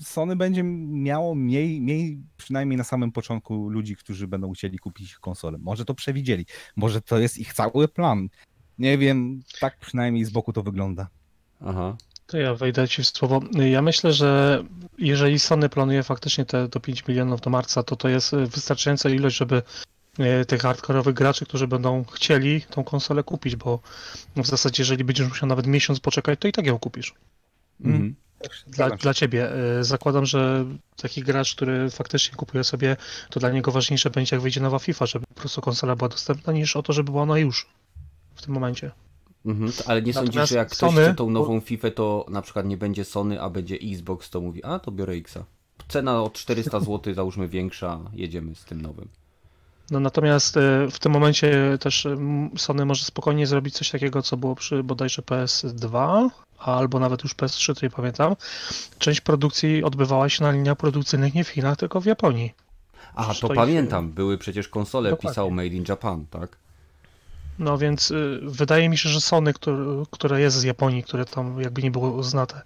[0.00, 5.58] Sony będzie miało mniej, mniej przynajmniej na samym początku ludzi, którzy będą chcieli kupić konsolę.
[5.58, 6.46] Może to przewidzieli,
[6.76, 8.28] może to jest ich cały plan.
[8.78, 11.08] Nie wiem, tak przynajmniej z boku to wygląda.
[11.66, 11.96] Aha.
[12.26, 13.40] To ja wejdę ci w słowo.
[13.70, 14.62] Ja myślę, że
[14.98, 19.36] jeżeli Sony planuje faktycznie te do 5 milionów do marca, to to jest wystarczająca ilość,
[19.36, 19.62] żeby
[20.18, 23.80] e, tych hardkorowych graczy, którzy będą chcieli tą konsolę kupić, bo
[24.36, 27.14] w zasadzie jeżeli będziesz musiał nawet miesiąc poczekać, to i tak ją kupisz.
[27.80, 28.14] Mhm.
[28.40, 29.02] Dla, Zgadzam się.
[29.02, 29.52] dla ciebie.
[29.52, 30.64] E, Zakładam, że
[30.96, 32.96] taki gracz, który faktycznie kupuje sobie,
[33.30, 36.52] to dla niego ważniejsze będzie jak wyjdzie nowa FIFA, żeby po prostu konsola była dostępna,
[36.52, 37.66] niż o to, żeby była ona już
[38.36, 38.90] w tym momencie.
[39.46, 39.72] Mhm.
[39.86, 42.66] Ale nie sądzisz, Natomiast że jak ktoś Sony- chce tą nową FIFA, to na przykład
[42.66, 45.44] nie będzie Sony, a będzie Xbox, to mówi, a to biorę Xa.
[45.88, 49.08] Cena o 400 zł, załóżmy większa, jedziemy z tym nowym.
[49.90, 54.36] No natomiast e, w tym momencie też mm, Sony może spokojnie zrobić coś takiego, co
[54.36, 56.28] było przy bodajże PS2,
[56.58, 58.36] albo nawet już PS3, to nie pamiętam.
[58.98, 62.52] Część produkcji odbywała się na liniach produkcyjnych nie w Chinach, tylko w Japonii.
[63.14, 65.30] A, to to ich- pamiętam, były przecież konsole, Dokładnie.
[65.30, 66.56] pisało Made in Japan, tak?
[67.58, 69.76] No więc y, wydaje mi się, że Sony, które,
[70.10, 72.62] które jest z Japonii, które tam jakby nie było znate,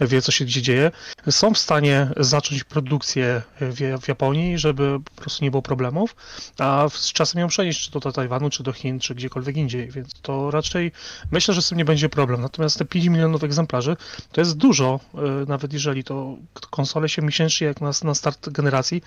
[0.00, 0.90] wie co się gdzie dzieje,
[1.30, 6.16] są w stanie zacząć produkcję w, w Japonii, żeby po prostu nie było problemów,
[6.58, 9.90] a z czasem ją przenieść czy to do Tajwanu, czy do Chin, czy gdziekolwiek indziej,
[9.90, 10.92] więc to raczej
[11.30, 12.40] myślę, że z tym nie będzie problem.
[12.40, 13.96] Natomiast te 5 milionów egzemplarzy
[14.32, 16.36] to jest dużo, y, nawet jeżeli to
[16.70, 19.02] konsole się miesięcznie jak na, na start generacji,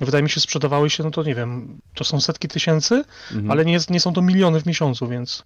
[0.00, 3.50] wydaje mi się sprzedawały się, no to nie wiem, to są setki tysięcy, Mhm.
[3.50, 5.44] ale nie, nie są to miliony w miesiącu, więc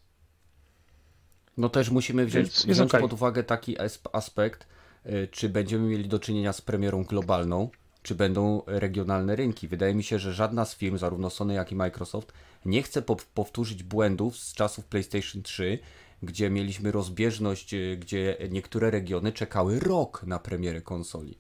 [1.57, 3.01] No też musimy wziąć, wziąć okej.
[3.01, 4.67] pod uwagę taki asp- aspekt,
[5.07, 7.71] y, czy będziemy mieli do czynienia z premierą globalną,
[8.03, 9.69] czy będą regionalne rynki.
[9.69, 12.33] Wydaje mi się, że żadna z firm, zarówno Sony, jak i Microsoft,
[12.65, 15.79] nie chce po- powtórzyć błędów z czasów PlayStation 3,
[16.23, 21.39] gdzie mieliśmy rozbieżność, y, gdzie niektóre regiony czekały rok na premierę konsoli.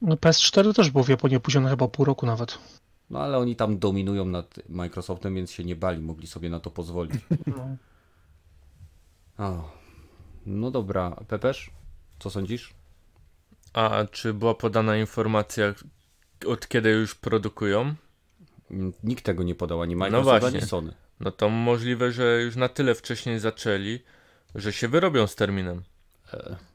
[0.00, 2.58] no PS4 też było w Japonii opóźnione chyba pół roku nawet.
[3.10, 6.70] No ale oni tam dominują nad Microsoftem, więc się nie bali, mogli sobie na to
[6.70, 7.20] pozwolić.
[7.46, 7.76] No.
[9.38, 9.70] O.
[10.46, 11.70] No dobra, Pepesz,
[12.18, 12.74] co sądzisz?
[13.72, 15.74] A czy była podana informacja,
[16.46, 17.94] od kiedy już produkują?
[19.04, 20.58] Nikt tego nie podał, ani No Microsoft, właśnie.
[20.58, 20.94] ani Sony.
[21.20, 23.98] No to możliwe, że już na tyle wcześniej zaczęli,
[24.54, 25.82] że się wyrobią z terminem.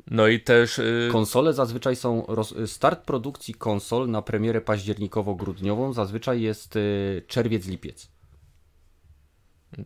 [0.08, 2.26] No i też y, Konsole zazwyczaj są.
[2.28, 2.54] Roz...
[2.66, 8.08] Start produkcji konsol na premierę październikowo-grudniową zazwyczaj jest y, czerwiec-lipiec.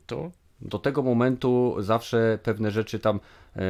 [0.06, 0.32] to
[0.62, 3.20] Do tego momentu zawsze pewne rzeczy tam
[3.56, 3.62] e,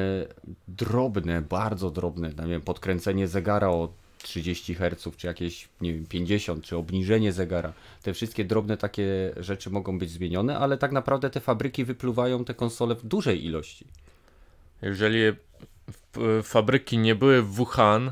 [0.68, 3.94] drobne, bardzo drobne, nie wiem, podkręcenie zegara o
[4.24, 7.74] 30 Hz, czy jakieś, nie wiem, 50, czy obniżenie zegara.
[8.04, 12.54] Te wszystkie drobne takie rzeczy mogą być zmienione, ale tak naprawdę te fabryki wypluwają te
[12.54, 13.88] konsole w dużej ilości.
[14.82, 15.20] jeżeli
[16.44, 18.06] fabryki nie były w Wuhan,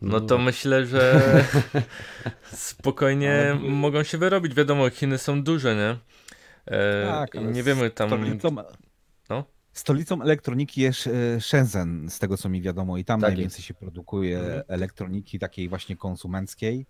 [0.00, 0.20] no No.
[0.20, 1.22] to myślę, że
[2.52, 4.54] spokojnie mogą się wyrobić.
[4.54, 5.96] Wiadomo, Chiny są duże, nie?
[6.76, 8.08] E, Tak, nie wiemy tam.
[8.08, 8.56] Stolicą,
[9.30, 9.44] No.
[9.72, 13.74] stolicą elektroniki jest e, Shenzhen, z tego co mi wiadomo, i tam Tak najwięcej się
[13.74, 14.62] produkuje Mhm.
[14.68, 16.86] elektroniki takiej właśnie konsumenckiej.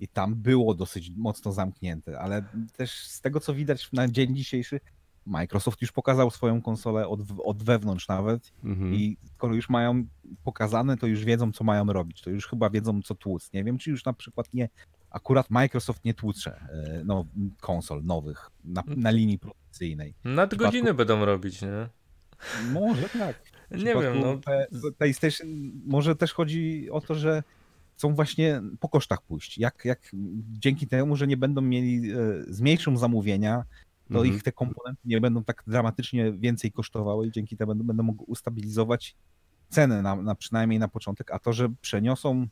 [0.00, 2.42] I tam było dosyć mocno zamknięte, ale
[2.76, 4.80] też z tego co widać na dzień dzisiejszy,
[5.26, 8.94] Microsoft już pokazał swoją konsolę od, od wewnątrz nawet Mhm.
[8.94, 10.04] i skoro już mają
[10.44, 13.52] pokazane, to już wiedzą co mają robić, to już chyba wiedzą co tłuc.
[13.52, 14.68] Nie wiem, czy już na przykład nie,
[15.10, 17.26] akurat Microsoft nie tłucze e, no,
[17.60, 20.14] konsol nowych na, na linii produkcyjnej.
[20.24, 21.88] Nadgodziny będą robić, nie?
[22.72, 23.36] Może tak.
[23.70, 24.90] Nie wiem, przypadku no.
[24.98, 25.48] PlayStation
[25.86, 27.42] może też chodzi o to, że
[27.96, 29.58] chcą właśnie po kosztach pójść.
[29.58, 30.10] Jak, jak
[30.52, 32.16] dzięki temu, że nie będą mieli, e,
[32.48, 33.64] zmniejszą zamówienia,
[34.14, 34.36] to Mhm.
[34.36, 38.26] ich te komponenty nie będą tak dramatycznie więcej kosztowały i dzięki temu będą, będą mogły
[38.26, 39.16] ustabilizować
[39.68, 42.46] cenę na, na przynajmniej na początek, a to, że przeniosą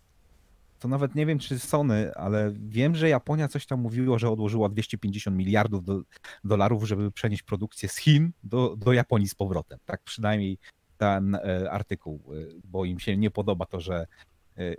[0.78, 4.68] to nawet nie wiem, czy Sony, ale wiem, że Japonia coś tam mówiło, że odłożyła
[4.68, 6.02] 250 miliardów do,
[6.44, 9.78] dolarów, żeby przenieść produkcję z Chin do, do Japonii z powrotem.
[9.84, 10.58] Tak przynajmniej
[10.98, 14.06] ten e, artykuł, e, bo im się nie podoba to, że
[14.56, 14.74] e,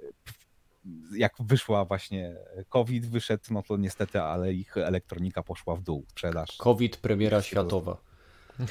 [1.16, 2.36] jak wyszła właśnie
[2.70, 6.58] COVID, wyszedł, no to niestety, ale ich elektronika poszła w dół, sprzedaż.
[6.58, 7.98] COVID, premiera światowa.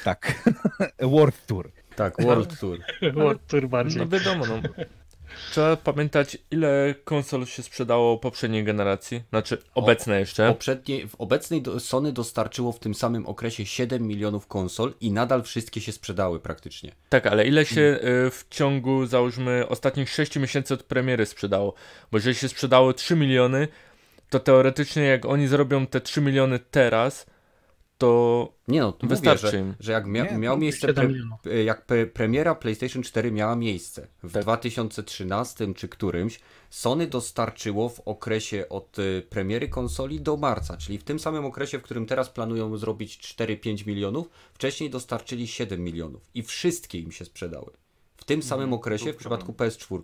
[0.04, 0.50] Tak,
[1.12, 1.72] World Tour.
[1.96, 2.78] Tak, World Tour.
[3.14, 4.02] World Tour bardziej.
[4.02, 4.84] No wiadomo, no.
[5.50, 10.48] Trzeba pamiętać, ile konsol się sprzedało poprzedniej generacji, znaczy obecne W, jeszcze.
[10.48, 15.80] poprzedniej, w obecnej Sony dostarczyło w tym samym okresie 7 milionów konsol i nadal wszystkie
[15.80, 16.92] się sprzedały praktycznie.
[17.08, 17.98] Tak, ale ile się y,
[18.30, 21.74] w ciągu, załóżmy, ostatnich 6 miesięcy od premiery sprzedało?
[22.12, 23.68] Bo jeżeli się sprzedało 3 miliony,
[24.30, 27.26] to teoretycznie jak oni zrobią te 3 miliony teraz,
[28.02, 31.64] to Nie no, to Wystarczy mówię, że, że jak mia, Nie, miał miejsce 7 pre,
[31.64, 34.42] jak pre, premiera PlayStation 4 miała miejsce w Tak.
[34.42, 41.04] 2013 czy którymś, Sony dostarczyło w okresie od y, premiery konsoli do marca, czyli w
[41.04, 46.42] tym samym okresie, w którym teraz planują zrobić 4-5 milionów, wcześniej dostarczyli 7 milionów i
[46.42, 47.72] wszystkie im się sprzedały.
[48.22, 50.00] W tym samym okresie w przypadku PS4.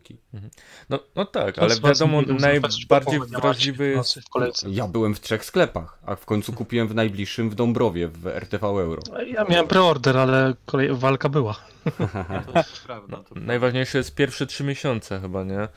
[0.89, 4.71] no, no tak, To ale wiadomo, najbardziej wrażliwy w kolejce.
[4.71, 8.67] Ja byłem w trzech sklepach, a w końcu kupiłem w najbliższym w Dąbrowie w RTV
[8.67, 9.03] Euro.
[9.27, 10.89] Ja miałem preorder, ale kolej...
[10.95, 11.55] walka była.
[12.53, 13.17] To jest prawda.
[13.17, 13.47] To prawda.
[13.47, 15.69] Najważniejsze jest pierwsze 3 miesiące chyba, nie?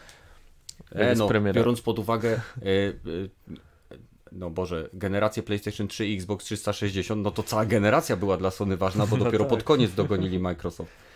[0.96, 2.92] E, jest no, biorąc pod uwagę, e, e,
[4.32, 8.78] no Boże, generację PlayStation 3 i Xbox 360, no to cała generacja była dla Sony
[8.78, 9.50] ważna, bo No dopiero tak.
[9.50, 11.11] pod koniec dogonili Microsoft.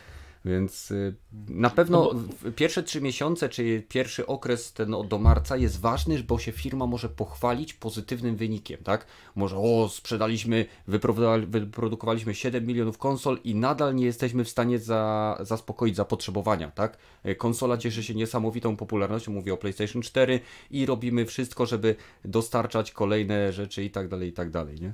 [0.45, 1.15] Więc y,
[1.49, 6.39] na pewno w- pierwsze trzy miesiące, czy pierwszy okres ten do marca jest ważny, bo
[6.39, 9.05] się firma może pochwalić pozytywnym wynikiem, tak?
[9.35, 15.38] Może, o, sprzedaliśmy, wyprodukowali- wyprodukowaliśmy 7 milionów konsol i nadal nie jesteśmy w stanie za,
[15.41, 16.97] zaspokoić zapotrzebowania, tak?
[17.26, 20.39] Y, Konsola cieszy się niesamowitą popularnością, mówię o PlayStation 4
[20.72, 21.95] i robimy wszystko, żeby
[22.26, 24.93] dostarczać kolejne rzeczy i tak dalej, i tak dalej, nie?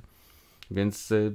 [0.70, 1.32] Więc y,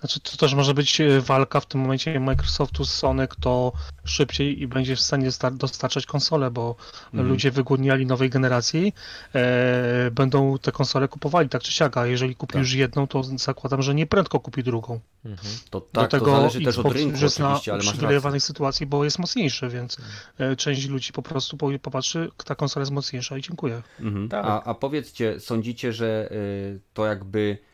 [0.00, 3.72] Znaczy, to też może być e, walka w tym momencie Microsoftu z Sony, kto
[4.04, 6.76] szybciej i będzie w stanie star- dostarczać konsole, bo
[7.06, 7.28] Mhm.
[7.28, 8.92] ludzie wygłodniali nowej generacji,
[9.34, 12.62] e, będą te konsole kupowali tak czy siak, a jeżeli kupi Tak.
[12.62, 15.00] już jedną, to zakładam, że nie prędko kupi drugą.
[15.24, 15.54] Mhm.
[15.70, 18.86] to Do tak, tego to zależy też od Xbox rynku już jest na uprzywilejowanej sytuacji,
[18.86, 19.96] bo jest mocniejszy, więc
[20.38, 23.82] e, część ludzi po prostu po- popatrzy, ta konsola jest mocniejsza i dziękuję.
[24.00, 24.28] Mhm.
[24.28, 24.44] Tak.
[24.44, 27.67] A, a powiedzcie, sądzicie, że y, to jakby y,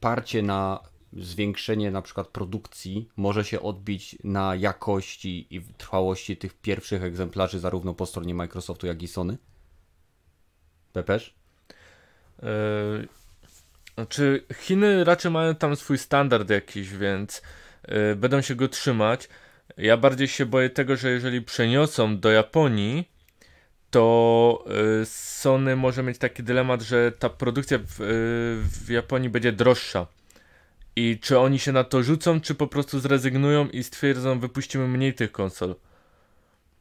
[0.00, 0.80] parcie na
[1.12, 7.94] zwiększenie na przykład produkcji może się odbić na jakości i trwałości tych pierwszych egzemplarzy zarówno
[7.94, 9.38] po stronie Microsoftu, jak i Sony?
[10.92, 11.34] Pepesz?
[12.42, 12.46] E,
[13.96, 17.42] Znaczy, Chiny raczej mają tam swój standard jakiś, więc
[17.82, 19.28] e, będą się go trzymać.
[19.76, 23.10] Ja bardziej się boję tego, że jeżeli przeniosą do Japonii,
[23.90, 24.64] to
[25.02, 28.04] e, Sony może mieć taki dylemat, że ta produkcja w, e,
[28.84, 30.06] w Japonii będzie droższa.
[30.96, 35.14] I czy oni się na to rzucą, czy po prostu zrezygnują i stwierdzą, wypuścimy mniej
[35.14, 35.74] tych konsol.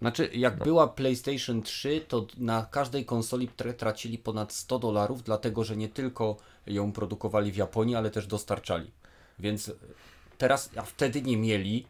[0.01, 5.63] Znaczy, jak była PlayStation 3, to na każdej konsoli tra- tracili ponad 100 dolarów, dlatego
[5.63, 6.37] że nie tylko
[6.67, 8.91] ją produkowali w Japonii, ale też dostarczali.
[9.39, 9.71] Więc
[10.37, 11.85] teraz, a wtedy nie mieli,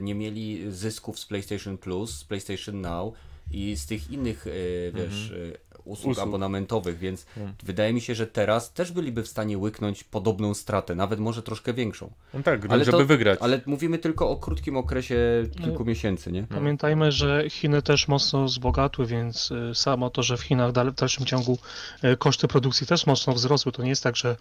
[0.00, 3.14] nie mieli zysków z PlayStation Plus, z PlayStation Now
[3.50, 4.50] i z tych innych, e,
[4.92, 6.28] wiesz, e, usług, Usług.
[6.28, 7.54] abonamentowych, więc Mhm.
[7.62, 11.72] wydaje mi się, że teraz też byliby w stanie łyknąć podobną stratę, nawet może troszkę
[11.74, 12.10] większą.
[12.34, 13.38] No tak, Ale żeby to- wygrać.
[13.42, 15.16] Ale mówimy tylko o krótkim okresie
[15.62, 16.42] kilku miesięcy, nie?
[16.42, 21.26] Pamiętajmy, że Chiny też mocno wzbogatły, więc y, samo to, że w Chinach w dalszym
[21.26, 21.58] ciągu
[22.04, 23.72] y, koszty produkcji też mocno wzrosły.
[23.72, 24.36] To nie jest tak, że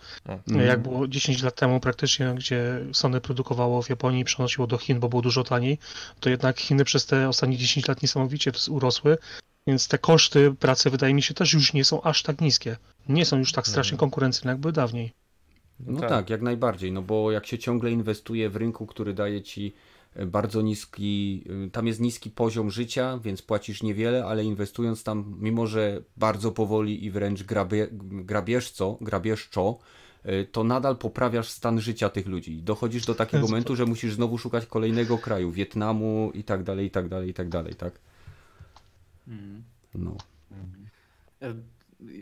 [0.47, 0.61] No.
[0.61, 4.77] y, jak było 10 lat temu praktycznie, gdzie Sony produkowało w Japonii i przenosiło do
[4.77, 5.77] Chin, bo było dużo taniej,
[6.19, 9.17] to jednak Chiny przez te ostatnie 10 lat niesamowicie urosły,
[9.67, 12.77] więc te koszty pracy wydaje mi się też już nie są aż tak niskie.
[13.09, 15.13] Nie są już tak strasznie konkurencyjne, jak były dawniej.
[15.79, 16.09] No Tak.
[16.09, 16.29] tak.
[16.29, 19.73] jak najbardziej, no bo jak się ciągle inwestuje w rynku, który daje ci
[20.15, 25.35] e, bardzo niski, e, tam jest niski poziom życia, więc płacisz niewiele, ale inwestując tam,
[25.39, 29.77] mimo że bardzo powoli i wręcz grabie, grabieżco, grabieżczo,
[30.23, 32.61] e, to nadal poprawiasz stan życia tych ludzi.
[32.61, 36.91] Dochodzisz do takiego momentu, że musisz znowu szukać kolejnego kraju, Wietnamu i tak dalej, i
[36.91, 37.99] tak dalej, i tak dalej, tak?
[39.27, 39.63] Mhm.
[39.95, 40.17] No.
[41.41, 41.53] E,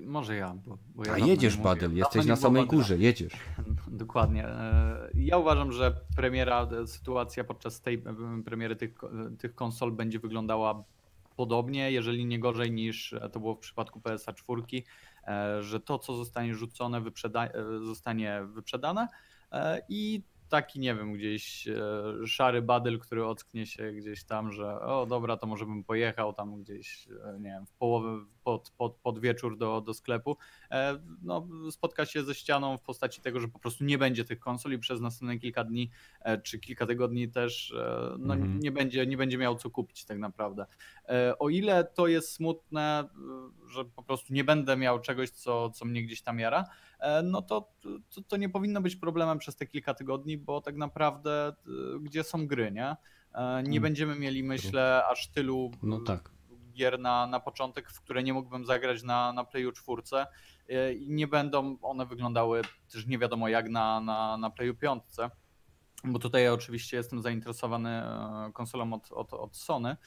[0.06, 1.58] Może ja, bo, bo ja A jedziesz.
[1.58, 3.34] Badel, jesteś na samej górze, jedziesz.
[3.88, 4.48] Dokładnie.
[4.48, 8.04] E, Ja uważam, że premiera, e, sytuacja podczas tej
[8.46, 9.02] premiery tych,
[9.40, 10.84] tych konsol będzie wyglądała
[11.36, 14.62] podobnie, jeżeli nie gorzej niż to było w przypadku PSA 4,
[15.60, 17.50] że to, co zostanie rzucone, wyprzeda
[17.84, 19.08] zostanie wyprzedane
[19.90, 20.22] i
[20.52, 25.38] taki, nie wiem, gdzieś e, szary badyl, który ocknie się gdzieś tam, że o dobra,
[25.38, 29.58] to może bym pojechał tam gdzieś, e, nie wiem, w połowę, pod, pod, pod wieczór
[29.58, 30.38] do, do sklepu,
[30.72, 34.40] e, no spotka się ze ścianą w postaci tego, że po prostu nie będzie tych
[34.40, 35.90] konsol i przez następne kilka dni
[36.44, 37.74] czy kilka tygodni też
[38.20, 38.60] no, mhm.
[38.60, 40.66] nie, będzie, nie będzie miał co kupić tak naprawdę.
[41.40, 43.10] O ile to jest smutne,
[43.68, 46.66] że po prostu nie będę miał czegoś, co, co mnie gdzieś tam jara,
[47.02, 47.72] E, no to,
[48.10, 52.24] to, to, nie powinno być problemem przez te kilka tygodni, bo tak naprawdę e, gdzie
[52.24, 52.88] są gry, nie?
[52.88, 53.82] E, nie hmm.
[53.82, 56.32] będziemy mieli, myślę, aż tylu no tak.
[56.72, 60.02] Gier na, na początek, w które nie mógłbym zagrać na, na Playu 4
[61.00, 62.62] i nie będą one wyglądały
[62.92, 65.04] też nie wiadomo jak na, na, na Playu 5,
[66.04, 68.04] bo tutaj ja oczywiście jestem zainteresowany
[68.54, 69.98] konsolą od, od, od Sony.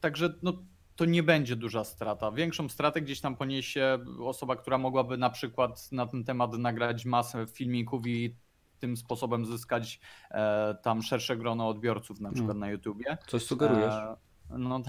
[0.00, 0.52] Także no,
[0.96, 2.32] to nie będzie duża strata.
[2.32, 7.46] Większą stratę gdzieś tam poniesie osoba, która mogłaby na przykład na ten temat nagrać masę
[7.46, 8.36] filmików i
[8.78, 12.60] tym sposobem zyskać e, tam szersze grono odbiorców, na przykład hmm.
[12.60, 13.18] na YouTubie.
[13.26, 13.94] Coś sugerujesz?
[13.94, 14.16] E,
[14.50, 14.82] no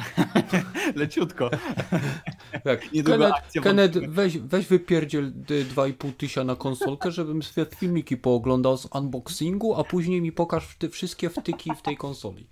[0.95, 1.49] leciutko.
[2.63, 2.89] Tak.
[3.05, 9.75] Kenneth, Kenneth weź, weź wypierdziel 2,5 tysiąca na konsolkę, żebym sobie filmiki pooglądał z unboxingu,
[9.75, 12.47] a później mi pokaż te wszystkie wtyki w tej konsoli.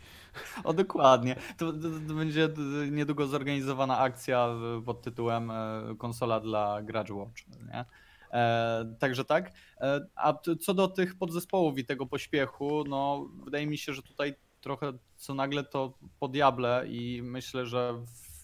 [0.64, 1.36] O dokładnie.
[1.57, 2.49] To, to, to, będzie
[2.91, 4.49] niedługo zorganizowana akcja
[4.86, 5.56] pod tytułem e,
[5.98, 7.48] konsola dla Grudge Watch.
[7.68, 7.86] Nie?
[8.32, 9.52] E, także tak.
[9.82, 14.36] E, a co do tych podzespołów i tego pośpiechu, no wydaje mi się, że tutaj
[14.66, 18.36] trochę co nagle to po diable i myślę, że w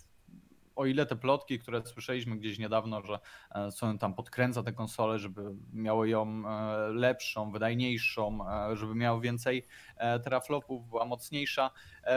[0.75, 3.19] o ile te plotki, które słyszeliśmy gdzieś niedawno, że
[3.51, 5.41] e, Sony tam podkręca te konsole, żeby
[5.73, 9.65] miało ją e, lepszą, wydajniejszą, e, żeby miało więcej
[10.23, 11.71] teraflopów, była mocniejsza,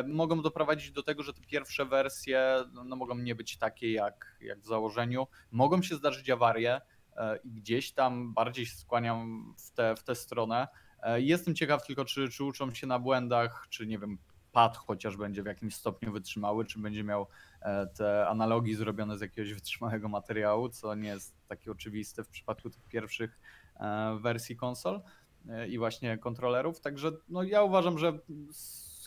[0.07, 4.39] mogą doprowadzić do tego, że te pierwsze wersje no, no, mogą nie być takie jak,
[4.41, 5.27] jak w założeniu.
[5.51, 6.81] Mogą się zdarzyć awarie
[7.45, 10.69] i gdzieś tam bardziej skłaniam w tę w tę stronę.
[11.17, 14.19] Jestem ciekaw tylko, czy, czy uczą się na błędach, czy nie wiem,
[14.55, 17.27] pad chociaż będzie w jakimś stopniu wytrzymały, czy będzie miał
[17.63, 22.71] e, te analogii zrobione z jakiegoś wytrzymałego materiału, co nie jest takie oczywiste w przypadku
[22.71, 23.41] tych pierwszych
[23.77, 25.01] e, wersji konsol
[25.49, 26.81] e, i właśnie kontrolerów.
[26.81, 28.19] Także no, ja uważam, że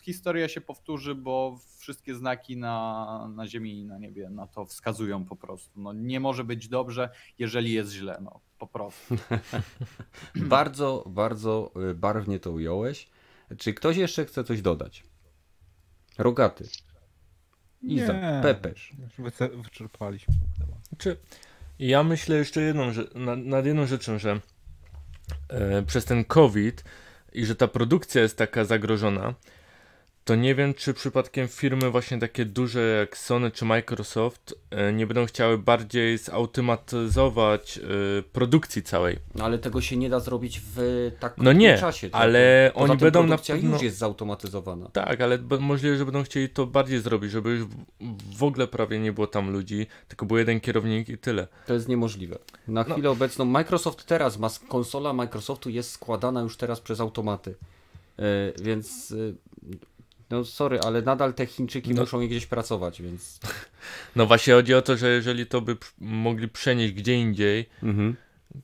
[0.04, 5.26] historia się powtórzy, bo wszystkie znaki na, na ziemi i na niebie na to wskazują
[5.26, 5.82] po prostu.
[5.82, 7.10] No, nie może być dobrze,
[7.40, 9.16] jeżeli jest źle, no po prostu.
[10.36, 13.08] bardzo, bardzo barwnie to ująłeś.
[13.58, 15.04] Czy ktoś jeszcze chce coś dodać?
[16.18, 16.68] Rogaty.
[17.82, 18.40] Iza, Nie.
[18.42, 18.94] Pepeż.
[19.64, 20.34] Wyczerpaliśmy
[20.90, 21.18] Znaczy,
[21.80, 24.40] ja myślę jeszcze jedną, że, nad, nad jedną rzeczą, że
[25.50, 26.84] e, przez ten COVID
[27.34, 29.34] i że ta produkcja jest taka zagrożona,
[30.28, 35.08] to nie wiem, czy przypadkiem firmy właśnie takie duże jak Sony czy Microsoft e, nie
[35.08, 37.82] będą chciały bardziej zautomatyzować e,
[38.24, 39.18] produkcji całej.
[39.36, 42.10] No ale tego się nie da zrobić w tak no nie, czasie.
[42.10, 42.22] Tak?
[42.22, 43.74] ale Poza oni będą na pewno...
[43.74, 44.90] już jest zautomatyzowana.
[44.90, 47.68] Tak, ale możliwe, że będą chcieli to bardziej zrobić, żeby już
[48.38, 51.48] w ogóle prawie nie było tam ludzi, tylko był jeden kierownik i tyle.
[51.68, 52.38] To jest niemożliwe.
[52.68, 52.94] Na no.
[52.94, 57.56] chwilę obecną Microsoft teraz ma, konsola Microsoftu jest składana już teraz przez automaty.
[58.18, 58.26] Yy,
[58.64, 59.36] więc yy,
[60.30, 62.02] no sorry, ale nadal te Chińczyki no.
[62.02, 63.40] muszą gdzieś pracować, więc...
[64.16, 68.16] No właśnie chodzi o to, że jeżeli to by mogli przenieść gdzie indziej, mhm.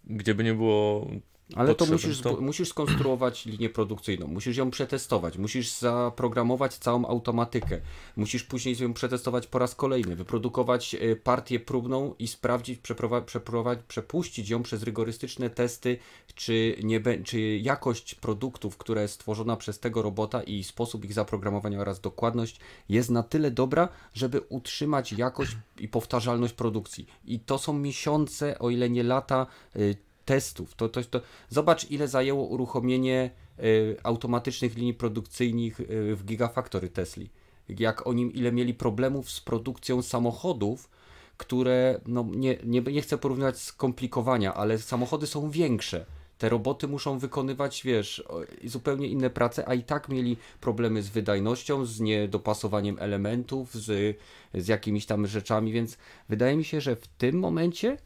[0.05, 1.07] gdzie by nie było
[1.55, 7.81] ale to musisz, to musisz skonstruować linię produkcyjną, musisz ją przetestować, musisz zaprogramować całą automatykę,
[8.15, 12.79] musisz później ją przetestować po raz kolejny, wyprodukować e, partię próbną i sprawdzić,
[13.25, 15.97] przeprowadzić, przepuścić ją przez rygorystyczne testy,
[16.35, 21.79] czy, nie czy jakość produktów, która jest stworzona przez tego robota i sposób ich zaprogramowania
[21.79, 22.59] oraz dokładność
[22.89, 27.07] jest na tyle dobra, żeby utrzymać jakość i powtarzalność produkcji.
[27.25, 29.79] I to są miesiące, o ile nie lata, e,
[30.25, 30.75] testów.
[30.75, 37.29] To, to, to, zobacz, ile zajęło uruchomienie y, automatycznych linii produkcyjnych y, w Gigafactory Tesli.
[37.69, 40.89] Jak oni, ile mieli problemów z produkcją samochodów,
[41.37, 46.05] które, no nie, nie, nie chcę porównywać skomplikowania, ale samochody są większe.
[46.37, 48.23] Te roboty muszą wykonywać, wiesz,
[48.63, 54.17] zupełnie inne prace, a i tak mieli problemy z wydajnością, z niedopasowaniem elementów, z,
[54.53, 55.97] z jakimiś tam rzeczami, więc
[56.29, 57.97] wydaje mi się, że w tym momencie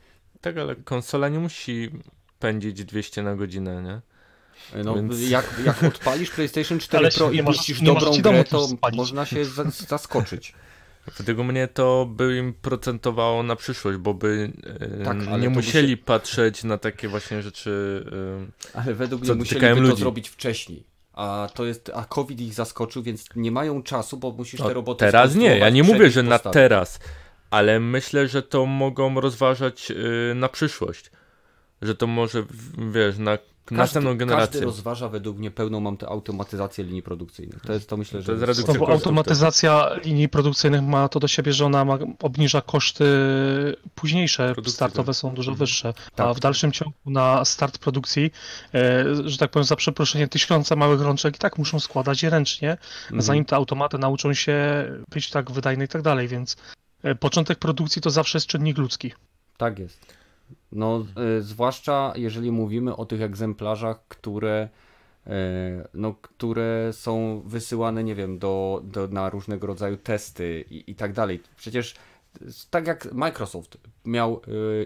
[0.42, 1.90] tak, ale konsola nie musi
[2.40, 4.02] pędzić 200 na godzinę, nie?
[4.84, 5.30] No, Więc...
[5.30, 9.46] jak, jak odpalisz PlayStation 4 ale Pro i puścisz dobrą grę, to można się
[9.88, 10.54] zaskoczyć.
[11.18, 14.52] Według mnie to by im procentowało na przyszłość, bo by
[15.02, 15.98] e, tak, nie musieli musi...
[15.98, 18.04] patrzeć na takie właśnie rzeczy.
[18.74, 19.92] E, ale według mnie musieliby ludzi.
[19.92, 20.84] to zrobić wcześniej
[21.14, 24.74] A to jest, a COVID ich zaskoczył, więc nie mają czasu, bo musisz te No,
[24.74, 26.54] roboty teraz nie, ja nie mówię, że na postawić.
[26.54, 27.00] teraz,
[27.50, 29.96] ale myślę, że to mogą rozważać yy,
[30.36, 31.12] na przyszłość.
[31.82, 32.44] Że to może,
[32.92, 33.38] wiesz, na
[33.72, 34.62] następną Każdy generację.
[34.62, 37.62] rozważa według mnie pełną mam tę automatyzację linii produkcyjnych.
[37.62, 41.10] To jest to myślę, To że jest jest redukcja No bo automatyzacja linii produkcyjnych ma
[41.10, 43.06] to do siebie, że ona ma, obniża koszty
[43.96, 45.16] późniejsze, Produkcji, startowe tak.
[45.16, 45.60] są dużo Mhm.
[45.60, 46.28] wyższe, Tak.
[46.28, 48.32] a w dalszym ciągu na start produkcji,
[48.74, 52.72] e, że tak powiem za przeproszenie, tysiące małych rączek i tak muszą składać je ręcznie,
[53.04, 53.22] Mhm.
[53.22, 56.58] zanim te automaty nauczą się być tak wydajne i tak dalej, więc
[57.16, 59.14] początek produkcji to zawsze jest czynnik ludzki.
[59.58, 60.14] Tak jest.
[60.72, 61.06] No,
[61.40, 64.70] y, zwłaszcza jeżeli mówimy o tych egzemplarzach, które,
[65.28, 65.32] y,
[65.94, 71.14] no, które są wysyłane, nie wiem, do, do, na różnego rodzaju testy i, i tak
[71.14, 71.42] dalej.
[71.56, 71.96] Przecież
[72.70, 74.42] tak jak Microsoft miał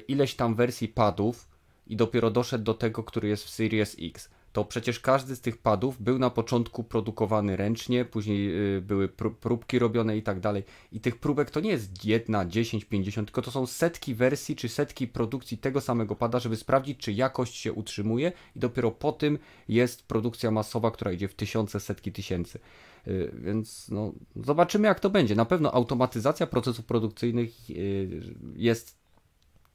[0.07, 1.48] ileś tam wersji padów
[1.88, 4.30] i dopiero doszedł do tego, który jest w Series X.
[4.53, 9.35] To przecież każdy z tych padów był na początku produkowany ręcznie, później y, były pró-
[9.35, 10.63] próbki robione i tak dalej.
[10.91, 14.69] I tych próbek to nie jest jedna, 10, 50, tylko to są setki wersji czy
[14.69, 19.39] setki produkcji tego samego pada, żeby sprawdzić, czy jakość się utrzymuje i dopiero po tym
[19.67, 22.59] jest produkcja masowa, która idzie w tysiące, setki tysięcy.
[23.07, 25.35] Y, Więc no, zobaczymy jak to będzie.
[25.35, 29.00] Na pewno automatyzacja procesów produkcyjnych y, jest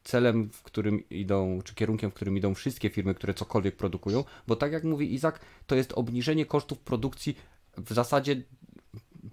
[0.06, 4.56] celem, w którym idą, czy kierunkiem, w którym idą wszystkie firmy, które cokolwiek produkują, bo
[4.56, 7.36] tak jak mówi Izak, to jest obniżenie kosztów produkcji
[7.76, 8.42] w zasadzie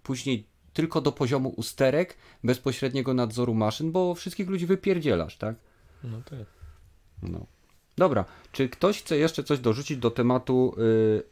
[0.03, 5.55] później tylko do poziomu usterek, bezpośredniego nadzoru maszyn, bo wszystkich ludzi wypierdzielasz, tak?
[6.03, 6.45] No tak.
[7.21, 7.45] No.
[7.97, 11.23] Dobra, czy ktoś chce jeszcze coś dorzucić do tematu y,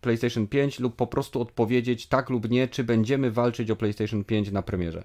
[0.00, 4.50] PlayStation 5 lub po prostu odpowiedzieć tak lub nie, czy będziemy walczyć o PlayStation 5
[4.50, 5.04] na premierze?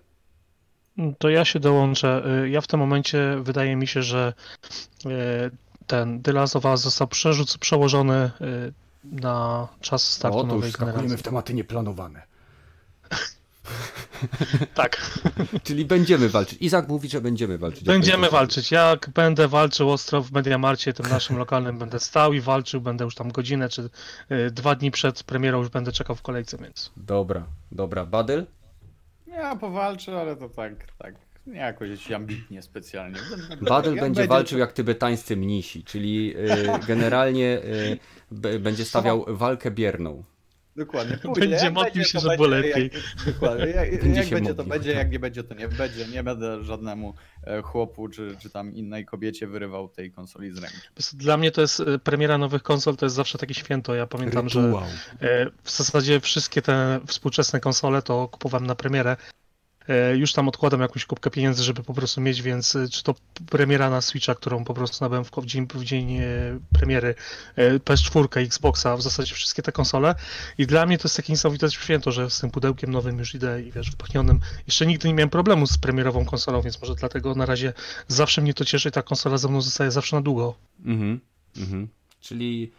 [1.17, 2.23] To ja się dołączę.
[2.43, 4.33] Y, Ja w tym momencie wydaje mi się, że
[5.05, 5.09] y,
[5.87, 8.73] ten The Last of Us został przerzuc, przełożony y,
[9.03, 11.17] na czas startu nowej generacji.
[11.17, 12.21] w tematy nieplanowane.
[14.73, 15.19] Tak,
[15.63, 16.61] Czyli będziemy walczyć.
[16.61, 17.83] Izak mówi, że będziemy walczyć.
[17.83, 18.71] o będziemy walczyć.
[18.71, 23.15] Jak będę walczył ostro w Mediamarcie, tym naszym lokalnym, będę stał i walczył, będę już
[23.15, 23.89] tam godzinę czy
[24.51, 28.05] dwa dni przed premierą już będę czekał w kolejce, więc Dobra, dobra.
[28.05, 28.45] Badyl?
[29.31, 31.15] Ja powalczę, ale to tak, tak,
[31.47, 33.19] nie jakoś ambitnie specjalnie.
[33.61, 37.97] Badyl Ja- będzie walczył jak tybetańscy mnisi, czyli y, generalnie y,
[38.31, 40.23] b- będzie stawiał walkę bierną.
[40.75, 41.17] Dokładnie.
[41.39, 42.91] Będzie Jak modlił się, że było będzie, lepiej.
[42.93, 43.65] Jak, dokładnie.
[43.65, 46.07] Jak, Będzie jak się będzie to będzie, jak nie będzie to nie będzie.
[46.07, 50.77] Nie będę żadnemu e, chłopu czy, czy tam innej kobiecie wyrywał tej konsoli z ręki.
[51.13, 53.95] dla mnie to jest y, premiera nowych konsol, to jest zawsze takie święto.
[53.95, 54.83] Ja pamiętam, że Rytuał.
[55.21, 59.17] E, W zasadzie wszystkie te współczesne konsole to kupowałem na premierę.
[59.87, 63.15] E, Już tam odkładam jakąś kubkę pieniędzy, żeby po prostu mieć, więc e, czy to
[63.49, 66.23] premiera na Switcha, którą po prostu nabyłem w, dzień, w dzień e,
[66.73, 67.15] premiery,
[67.55, 70.15] e, PS4, Xboxa, w zasadzie wszystkie te konsole.
[70.57, 73.61] I dla mnie to jest takie niesamowite święto, że z tym pudełkiem nowym już idę
[73.61, 74.39] i wiesz, wypachnionym.
[74.67, 77.73] Jeszcze nigdy nie miałem problemu z premierową konsolą, więc może dlatego na razie
[78.07, 80.55] zawsze mnie to cieszy i ta konsola ze mną zostaje zawsze na długo.
[80.85, 81.19] Mhm,
[81.57, 81.87] mhm.
[82.21, 82.71] Czyli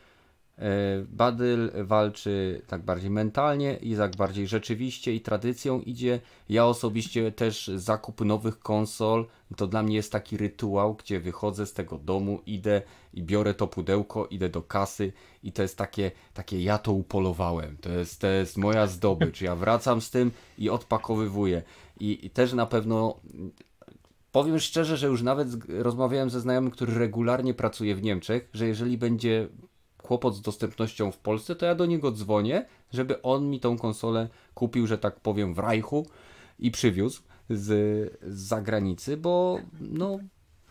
[1.08, 6.20] Badyl walczy tak bardziej mentalnie, Izak bardziej rzeczywiście i tradycją idzie.
[6.48, 9.26] Ja osobiście też zakup nowych konsol,
[9.56, 12.82] to dla mnie jest taki rytuał, gdzie wychodzę z tego domu, idę
[13.14, 15.12] i biorę to pudełko, idę do kasy
[15.42, 19.56] i to jest takie, takie ja to upolowałem, to jest, to jest moja zdobycz, ja
[19.56, 21.62] wracam z tym i odpakowywuję.
[22.00, 23.20] I, i też na pewno
[24.32, 28.98] Powiem szczerze, że już nawet rozmawiałem ze znajomym, który regularnie pracuje w Niemczech, że jeżeli
[28.98, 29.48] będzie
[30.02, 34.28] kłopot z dostępnością w Polsce, to ja do niego dzwonię, żeby on mi tą konsolę
[34.54, 36.06] kupił, że tak powiem, w Reichu
[36.58, 37.64] i przywiózł z,
[38.22, 40.18] z zagranicy, bo no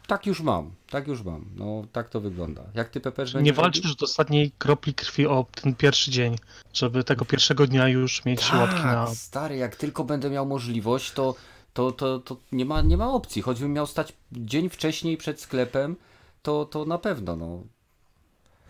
[0.07, 2.63] tak już mam, tak już mam, no tak to wygląda.
[2.73, 3.95] Jak ty Pepeż Nie walczysz robił?
[3.95, 6.35] do ostatniej kropli krwi o ten pierwszy dzień,
[6.73, 11.11] żeby tego pierwszego dnia już mieć łapki na Tak, stary, jak tylko będę miał możliwość,
[11.11, 11.35] to,
[11.73, 13.41] to, to, to nie, ma, nie ma opcji.
[13.41, 15.95] Choćbym miał stać dzień wcześniej przed sklepem,
[16.41, 17.63] to, to na pewno, no.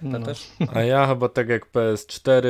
[0.01, 0.19] No.
[0.19, 0.51] Pepeż?
[0.73, 2.43] A ja chyba tak jak PS4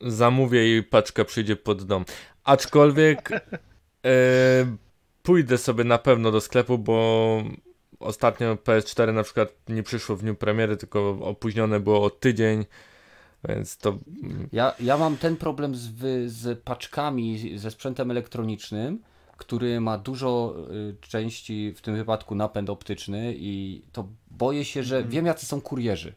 [0.00, 2.04] zamówię i paczka przyjdzie pod dom.
[2.44, 4.76] Aczkolwiek e,
[5.22, 7.42] pójdę sobie na pewno do sklepu, bo
[8.00, 12.64] ostatnio PS4 na przykład nie przyszło w dniu premiery, tylko opóźnione było o tydzień,
[13.48, 13.96] więc to
[14.52, 19.02] Ja, ja mam ten problem z, wy, z paczkami, ze sprzętem elektronicznym,
[19.36, 25.04] który ma dużo y, części, w tym wypadku napęd optyczny i to boję się, że
[25.04, 26.14] wiem jacy są kurierzy.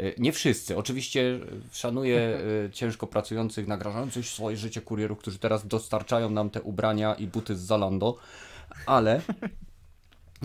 [0.00, 0.76] Y, Nie wszyscy.
[0.76, 1.40] Oczywiście y,
[1.72, 7.26] szanuję y, ciężko pracujących, nagrażających swoje życie kurierów, którzy teraz dostarczają nam te ubrania i
[7.26, 8.16] buty z Zalando,
[8.86, 9.20] ale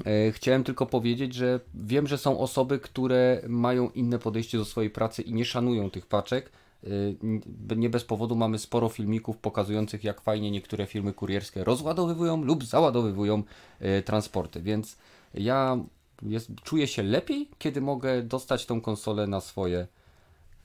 [0.06, 4.90] E, Chciałem tylko powiedzieć, że wiem, że są osoby, które mają inne podejście do swojej
[4.90, 6.52] pracy i nie szanują tych paczek,
[7.76, 13.44] nie bez powodu mamy sporo filmików pokazujących, jak fajnie niektóre firmy kurierskie rozładowywują lub załadowywują
[14.06, 14.98] transporty, więc
[15.34, 15.78] ja
[16.22, 19.88] jest, czuję się lepiej, kiedy mogę dostać tą konsolę na swoje.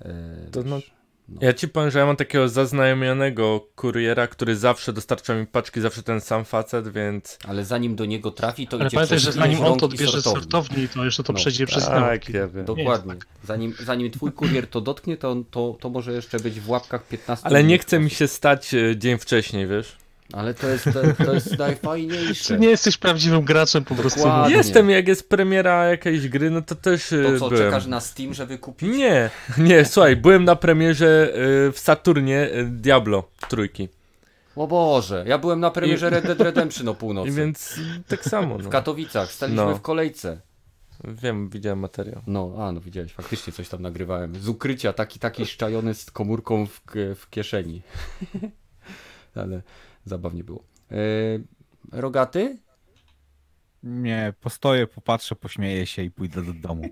[0.03, 0.91] y, To no- wiesz,
[1.29, 1.39] no.
[1.43, 6.03] Ja ci powiem, że ja mam takiego zaznajomionego kuriera, który zawsze dostarcza mi paczki, zawsze
[6.03, 7.39] ten sam facet, więc...
[7.49, 10.23] Ale zanim do niego trafi, to Ale idzie pamiętaj, przez że zanim on to odbierze
[10.23, 10.41] sortowni.
[10.43, 12.65] sortowni, to jeszcze to No, przejdzie przez Tak, ja wiem.
[12.65, 13.15] Dokładnie.
[13.45, 17.47] Zanim, zanim twój kurier to dotknie, to, to, to może jeszcze być w łapkach 15
[17.47, 19.97] Ale nie chce mi się stać e, dzień wcześniej, wiesz?
[20.33, 22.55] Ale to jest, to, to jest najfajniejsze.
[22.55, 24.21] Ty nie jesteś prawdziwym graczem po prostu.
[24.21, 24.57] Dokładnie.
[24.57, 27.65] Jestem, jak jest premiera jakiejś gry, no to też e, To co, byłem.
[27.65, 28.89] czekasz na Steam, żeby kupić?
[28.97, 33.89] Nie, nie, słuchaj, byłem na premierze e, w Saturnie e, Diablo trójki.
[34.57, 37.29] O Boże, ja byłem na premierze Red Dead Redemption o północy.
[37.31, 38.71] I więc tak samo, W no.
[38.71, 39.75] Katowicach, staliśmy No.
[39.75, 40.41] w kolejce.
[41.05, 42.23] Wiem, widziałem materiał.
[42.27, 44.35] No, a no widziałeś, faktycznie coś tam nagrywałem.
[44.41, 47.83] Z ukrycia, taki, taki szczajony z komórką w, w kieszeni.
[49.35, 49.63] Ale
[50.05, 50.65] zabawnie było.
[50.91, 50.97] E,
[51.93, 52.59] rogaty?
[53.83, 56.83] Nie, postoję, popatrzę, pośmieję się i pójdę do domu.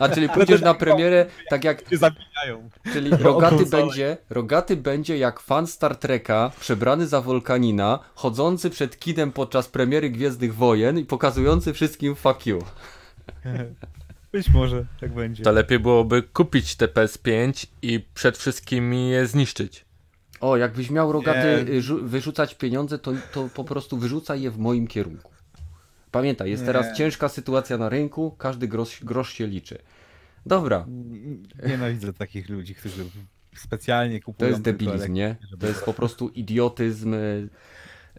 [0.00, 2.70] A czyli pójdziesz na premierę, tak jak zabijają.
[2.92, 9.32] Czyli Rogaty będzie, Rogaty będzie jak fan Star Treka, przebrany za Wolkanina, chodzący przed kinem
[9.32, 12.58] podczas premiery Gwiezdnych Wojen i pokazujący wszystkim fuck you.
[14.32, 15.44] Być może tak będzie.
[15.44, 19.89] To lepiej byłoby kupić te PS5 i przed wszystkimi je zniszczyć.
[20.40, 21.72] O, jakbyś miał Rogaty Nie.
[21.74, 25.32] y, rzu- wyrzucać pieniądze, to, to po prostu wyrzucaj je w moim kierunku.
[26.10, 26.66] Pamiętaj, jest Nie.
[26.66, 29.78] teraz ciężka sytuacja na rynku, każdy grosz, grosz się liczy.
[30.46, 30.86] Dobra,
[31.66, 33.04] Nienawidzę takich ludzi, którzy
[33.56, 35.36] specjalnie to kupują jest tylko debilizm, nie?
[35.60, 37.14] To jest po prostu idiotyzm.
[37.14, 37.48] y,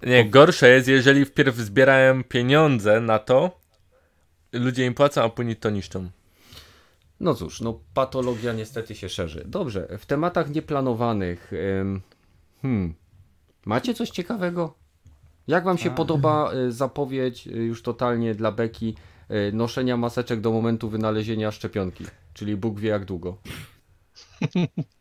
[0.04, 3.60] Nie, gorsze jest, jeżeli wpierw zbierają pieniądze na to,
[4.54, 6.10] ludzie im płacą, a później to niszczą.
[7.22, 9.44] No cóż, no patologia niestety się szerzy.
[9.46, 11.52] Dobrze, w tematach nieplanowanych.
[12.62, 12.94] hmm,
[13.66, 14.74] macie coś ciekawego?
[15.48, 18.96] Jak wam się podoba y, zapowiedź y, już totalnie dla Beki
[19.32, 22.06] y, noszenia maseczek do momentu wynalezienia szczepionki?
[22.34, 23.38] Czyli Bóg wie jak długo.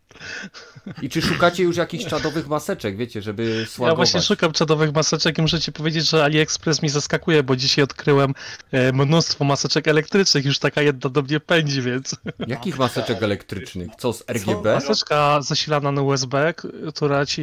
[1.03, 3.97] I czy szukacie już jakichś czadowych maseczek, wiecie, żeby Ja słagować?
[3.97, 8.35] właśnie szukam czadowych maseczek i muszę ci powiedzieć, że AliExpress mi zaskakuje, bo dzisiaj odkryłem
[8.73, 12.17] e, mnóstwo maseczek elektrycznych, już taka jedna do mnie pędzi, więc
[12.47, 13.91] Jakich maseczek elektrycznych?
[13.99, 14.75] Co, z RGB?
[14.75, 16.55] maseczka zasilana na USB,
[16.95, 17.43] która ci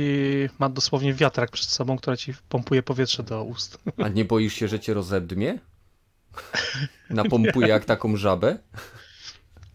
[0.59, 3.77] ma dosłownie wiatrak przed sobą, która ci pompuje powietrze do ust.
[4.03, 5.59] A nie boisz się, że cię rozedmie?
[7.09, 8.57] Napompuje jak taką żabę?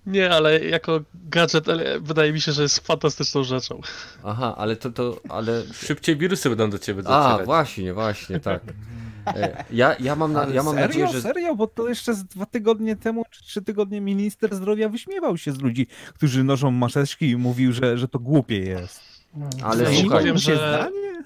[0.06, 3.80] Nie, ale jako gadżet ale wydaje mi się, że jest fantastyczną rzeczą.
[4.24, 5.62] Aha, ale to, to, ale...
[5.72, 7.46] Szybciej wirusy będą do ciebie A, docierać.
[7.46, 8.62] właśnie, właśnie, tak.
[9.26, 10.86] E, Ja, ja mam, na, ja mam serio?
[10.88, 11.22] nadzieję, że...
[11.22, 11.54] Serio?
[11.56, 15.60] Bo to jeszcze z dwa tygodnie temu, czy trzy tygodnie minister zdrowia wyśmiewał się z
[15.60, 19.00] ludzi, którzy noszą maseczki i mówił, że, że to głupie jest.
[19.64, 21.22] Ale Ja ci słuchaj, powiem, Się że zdanie?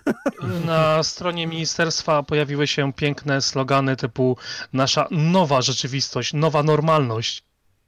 [0.67, 4.37] na stronie ministerstwa pojawiły się piękne slogany typu
[4.73, 7.43] nasza nowa rzeczywistość, nowa normalność.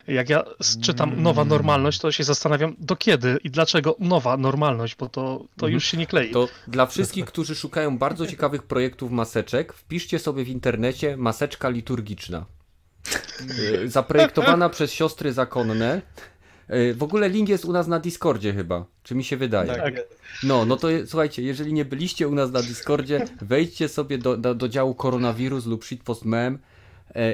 [0.09, 0.45] Jak ja
[0.83, 5.69] czytam nowa normalność, to się zastanawiam, do kiedy i dlaczego nowa normalność, bo to, to
[5.69, 6.31] już się nie klei.
[6.31, 12.45] To dla wszystkich, którzy szukają bardzo ciekawych projektów maseczek, wpiszcie sobie w internecie maseczka liturgiczna.
[13.85, 16.03] E, Zaprojektowana przez siostry zakonne.
[16.69, 19.75] E, W ogóle link jest u nas na Discordzie chyba, czy mi się wydaje.
[19.75, 19.95] Tak.
[20.43, 24.55] No, no to słuchajcie, jeżeli nie byliście u nas na Discordzie, wejdźcie sobie do, do,
[24.55, 26.59] do działu koronawirus lub shitpost mem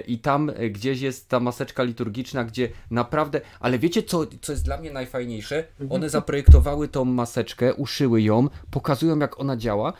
[0.07, 4.65] i tam e, gdzieś jest ta maseczka liturgiczna, gdzie naprawdę, ale wiecie co, co jest
[4.65, 5.65] dla mnie najfajniejsze?
[5.91, 9.93] One zaprojektowały tą maseczkę, uszyły ją, pokazują jak ona działa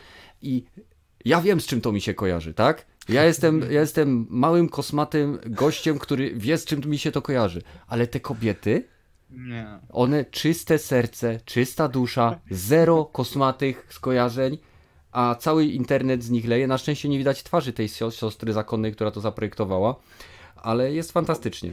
[0.43, 0.65] i
[1.25, 2.87] ja wiem z czym to mi się kojarzy, tak?
[3.09, 7.63] Ja jestem, ja jestem małym kosmatym gościem, który wie z czym mi się to kojarzy,
[7.87, 8.85] ale te kobiety,
[9.31, 9.67] Nie.
[9.93, 14.59] one czyste serce, czysta dusza, zero kosmatych skojarzeń,
[15.15, 16.67] a cały internet z nich leje.
[16.67, 19.95] Na szczęście nie widać twarzy tej sio- siostry zakonnej, która to zaprojektowała,
[20.57, 21.73] ale jest fantastycznie.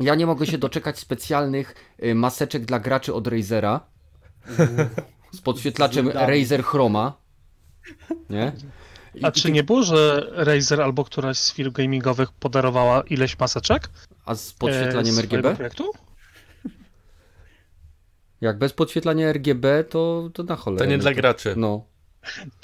[0.00, 1.74] Ja nie mogę się doczekać specjalnych
[2.04, 3.80] y, maseczek dla graczy od Razera
[5.32, 7.12] z podświetlaczem Razer Chroma.
[8.30, 8.52] Nie?
[9.14, 13.90] I- A czy nie było, że Razer albo któraś z firm gamingowych podarowała ileś maseczek?
[14.24, 15.54] A z e, podświetlaniem z RGB?
[15.56, 15.92] projektu?
[18.40, 20.84] Jak bez podświetlania RGB, to, to na cholerę.
[20.84, 21.54] To nie dla graczy.
[21.56, 21.84] No,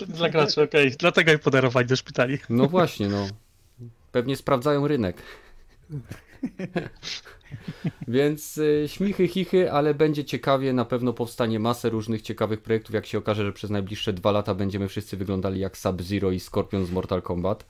[0.08, 0.90] Dla graczy, okej.
[0.98, 2.38] Dlatego ich podarowali do szpitali.
[2.50, 3.26] no właśnie, no.
[4.12, 5.22] Pewnie sprawdzają rynek.
[8.08, 10.72] Więc y, śmichy, chichy, ale będzie ciekawie.
[10.72, 12.94] Na pewno powstanie masę różnych ciekawych projektów.
[12.94, 16.86] Jak się okaże, że przez najbliższe dwa lata będziemy wszyscy wyglądali jak Sub-Zero i Scorpion
[16.86, 17.66] z Mortal Kombat.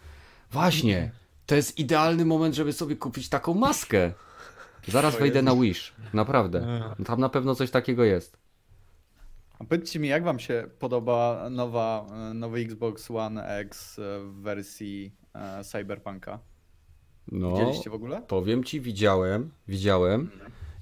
[0.51, 1.11] Właśnie,
[1.47, 4.13] to jest idealny moment, żeby sobie kupić taką maskę.
[4.89, 6.83] Zaraz wejdę na Wish, naprawdę.
[7.07, 8.44] Tam na pewno coś takiego jest.
[9.59, 14.35] A powiedzcie mi, jak wam się podoba nowa, e, nowy Xbox One X e, w
[14.43, 16.39] wersji e, Cyberpunka?
[17.33, 18.23] No, Widzieliście w ogóle?
[18.23, 20.31] powiem ci, widziałem, widziałem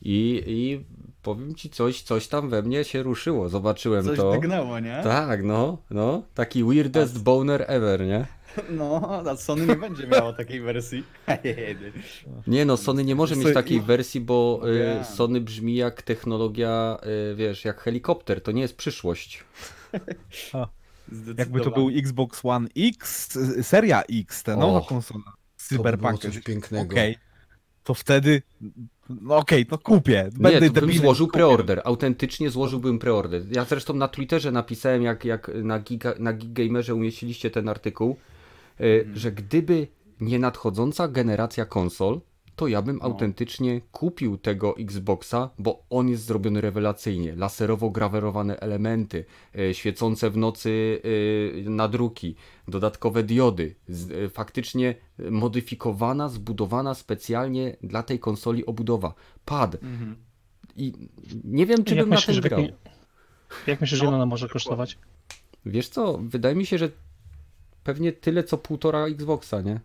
[0.03, 0.85] i, i
[1.23, 4.32] powiem ci coś, coś tam we mnie się ruszyło, zobaczyłem Coś to.
[4.32, 5.01] dygnęło, nie?
[5.05, 8.27] Tak, no, no, taki weirdest boner ever, nie?
[8.79, 11.05] No, a Sony nie będzie miało takiej wersji.
[12.47, 15.05] Nie no, Sony nie może mieć takiej wersji, bo y, Wiem.
[15.05, 16.99] Sony brzmi jak technologia,
[17.31, 19.45] y, wiesz, jak helikopter, to nie jest przyszłość.
[21.39, 25.24] Jakby to był Xbox One X, y, seria X, ta nowa Och, konsola
[25.57, 26.33] z by było Cyberpunkiem.
[26.33, 26.93] coś pięknego.
[26.93, 27.16] Okej,
[27.85, 28.43] to wtedy,
[29.09, 30.31] no okej, to kupię.
[30.33, 33.43] Nie, Będę to bym złożył preorder, autentycznie złożyłbym preorder.
[33.51, 38.16] Ja zresztą na Twitterze napisałem, jak, jak na, giga, na Giggamerze umieściliście ten artykuł,
[38.83, 39.87] y, że gdyby
[40.21, 42.21] nie nadchodząca generacja konsol,
[42.57, 47.37] to ja bym autentycznie kupił tego Xboxa, bo on jest zrobiony rewelacyjnie.
[47.37, 49.25] Laserowo grawerowane elementy,
[49.59, 52.35] y, świecące w nocy y, nadruki,
[52.69, 53.75] dodatkowe diody,
[54.33, 54.95] faktycznie
[55.31, 59.15] modyfikowana, zbudowana specjalnie dla tej konsoli obudowa.
[59.45, 59.75] Pad.
[59.75, 60.17] Mhm.
[60.77, 60.93] I
[61.45, 62.61] nie wiem, czy Jak bym na myślisz, tym w grał.
[62.61, 62.77] jakim-
[63.67, 64.99] Jak myślisz, że ona może kosztować?
[65.67, 66.91] Wiesz co, wydaje mi się, że
[67.85, 69.81] pewnie tyle co półtora Xboxa, nie?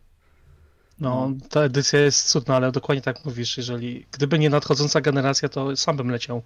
[0.99, 5.75] No, ta edycja jest cudna, ale dokładnie tak mówisz, jeżeli gdyby nie nadchodząca generacja, to
[5.75, 6.41] sam bym leciał,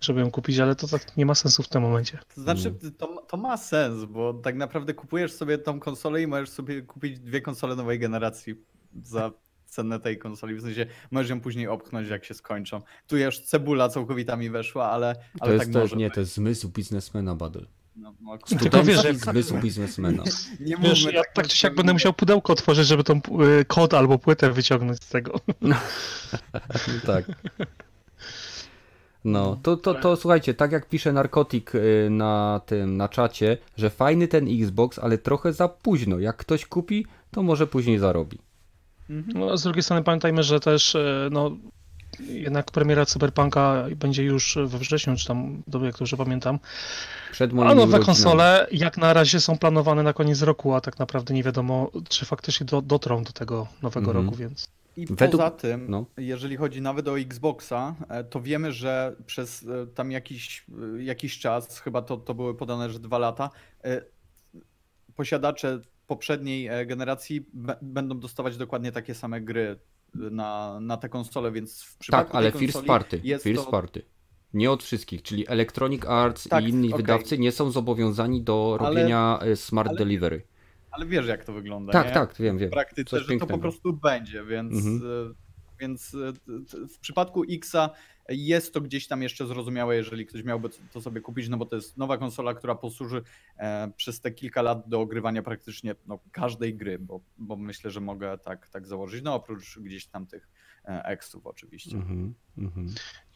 [0.00, 2.18] żeby ją kupić, ale to tak nie ma sensu w tym momencie.
[2.34, 6.50] To znaczy, to, to ma sens, bo tak naprawdę kupujesz sobie tą konsolę i możesz
[6.50, 8.54] sobie kupić dwie konsole nowej generacji
[9.02, 9.30] za
[9.66, 10.54] cenę tej konsoli.
[10.54, 12.82] W sensie możesz ją później opchnąć, jak się skończą.
[13.06, 16.14] Tu już cebula całkowita mi weszła, ale, To ale jest, tak to, może nie, być.
[16.14, 17.66] to jest zmysł biznesmena, Badel.
[17.96, 20.22] No, no, Tylko wiesz, zmysł biznesmena.
[20.60, 23.16] nie Wiesz, ja tak czy siak będę musiał pudełko otworzyć, żeby tą
[23.60, 25.40] y, kod albo płytę wyciągnąć z tego.
[27.06, 27.24] tak.
[29.24, 33.90] No, to, to, to słuchajcie, tak jak pisze narkotik y, na tym, na czacie, że
[33.90, 36.18] fajny ten Xbox, ale trochę za późno.
[36.18, 38.38] Jak ktoś kupi, to może później zarobi.
[39.08, 41.56] No, z drugiej strony pamiętajmy, że też y, no,
[42.20, 46.58] jednak premiera Cyberpunka będzie już we wrześniu, czy tam, dobrze jak dobrze pamiętam.
[47.32, 48.04] Przed A nowe urodzinami.
[48.04, 52.26] konsole jak na razie są planowane na koniec roku, a tak naprawdę nie wiadomo, czy
[52.26, 54.26] faktycznie do, dotrą do tego nowego Mhm.
[54.26, 54.68] roku, więc...
[54.96, 56.06] I Według- poza tym, no.
[56.16, 60.64] jeżeli chodzi nawet o Xboxa, e, to wiemy, że przez e, tam jakiś,
[60.98, 63.50] e, jakiś czas, chyba to, to były podane, że dwa lata,
[65.14, 69.78] posiadacze poprzedniej generacji b- będą dostawać dokładnie takie same gry
[70.14, 73.20] na, na tę konsolę, więc w przypadku Tak, ale first party.
[73.42, 73.70] First to...
[73.70, 74.02] party.
[74.54, 77.02] Nie od wszystkich, czyli Electronic Arts Tak, i inni okej.
[77.02, 80.42] wydawcy nie są zobowiązani do Ale- robienia e, smart ale- delivery.
[80.90, 82.12] Ale wiesz jak to wygląda, Tak, nie?
[82.12, 82.68] tak, wiem, wiem.
[82.68, 83.54] w praktyce, Coś że to pięknego.
[83.54, 85.34] po prostu będzie, więc, Mhm.
[85.82, 86.32] Więc e,
[86.88, 87.90] w przypadku Xa
[88.28, 91.76] jest to gdzieś tam jeszcze zrozumiałe, jeżeli ktoś miałby to sobie kupić, no bo to
[91.76, 93.22] jest nowa konsola, która posłuży
[93.56, 98.00] e, przez te kilka lat do ogrywania praktycznie no, każdej gry, bo, bo myślę, że
[98.00, 100.48] mogę tak, tak założyć, no oprócz gdzieś tam tych
[100.84, 101.96] e, Xów oczywiście.
[101.96, 102.34] Mhm.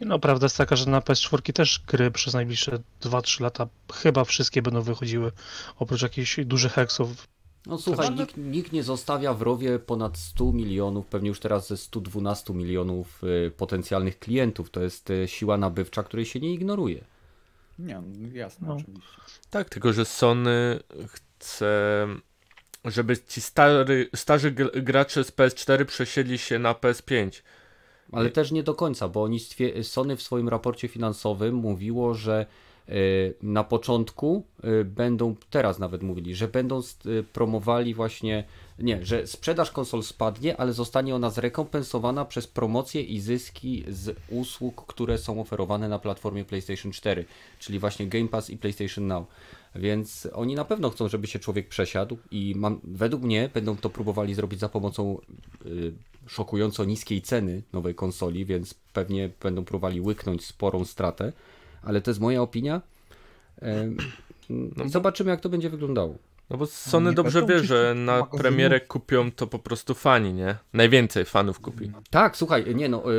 [0.00, 4.24] Nie No, prawda jest taka, że na PS4 też gry przez najbliższe 2-3 lata chyba
[4.24, 5.32] wszystkie będą wychodziły,
[5.76, 7.28] oprócz jakichś dużych heksów.
[7.66, 11.76] No słuchaj, nikt, nikt nie zostawia w rowie ponad 100 milionów, pewnie już teraz ze
[11.76, 14.70] 112 milionów y, potencjalnych klientów.
[14.70, 17.04] To jest y, siła nabywcza, której się nie ignoruje.
[17.78, 18.74] Nie, no, jasne, No.
[18.74, 19.10] oczywiście.
[19.50, 22.06] Tak, tylko że Sony chce,
[22.84, 27.42] żeby ci stary, starzy gr- gracze z PS4 przesiedli się na PS5.
[28.12, 29.40] Ale też nie do końca, bo oni
[29.82, 32.46] Sony w swoim raporcie finansowym mówiło, że
[33.42, 38.44] na początku y, będą, teraz nawet mówili, że będą y, promowali właśnie,
[38.78, 44.86] nie, że sprzedaż konsol spadnie, ale zostanie ona zrekompensowana przez promocje i zyski z usług,
[44.86, 47.24] które są oferowane na platformie PlayStation 4,
[47.58, 49.26] czyli właśnie Game Pass i PlayStation Now.
[49.74, 53.90] Więc oni na pewno chcą, żeby się człowiek przesiadł i mam, według mnie będą to
[53.90, 55.18] próbowali zrobić za pomocą
[55.66, 55.92] y,
[56.26, 61.32] szokująco niskiej ceny nowej konsoli, więc pewnie będą próbowali łyknąć sporą stratę,
[61.86, 62.82] ale to jest moja opinia.
[64.86, 66.14] I Zobaczymy, jak to będzie wyglądało.
[66.50, 70.56] No bo Sony dobrze wie, że na premierę kupią to po prostu fani, nie?
[70.72, 71.92] Najwięcej fanów kupi.
[72.10, 73.14] Tak, słuchaj, nie no, y,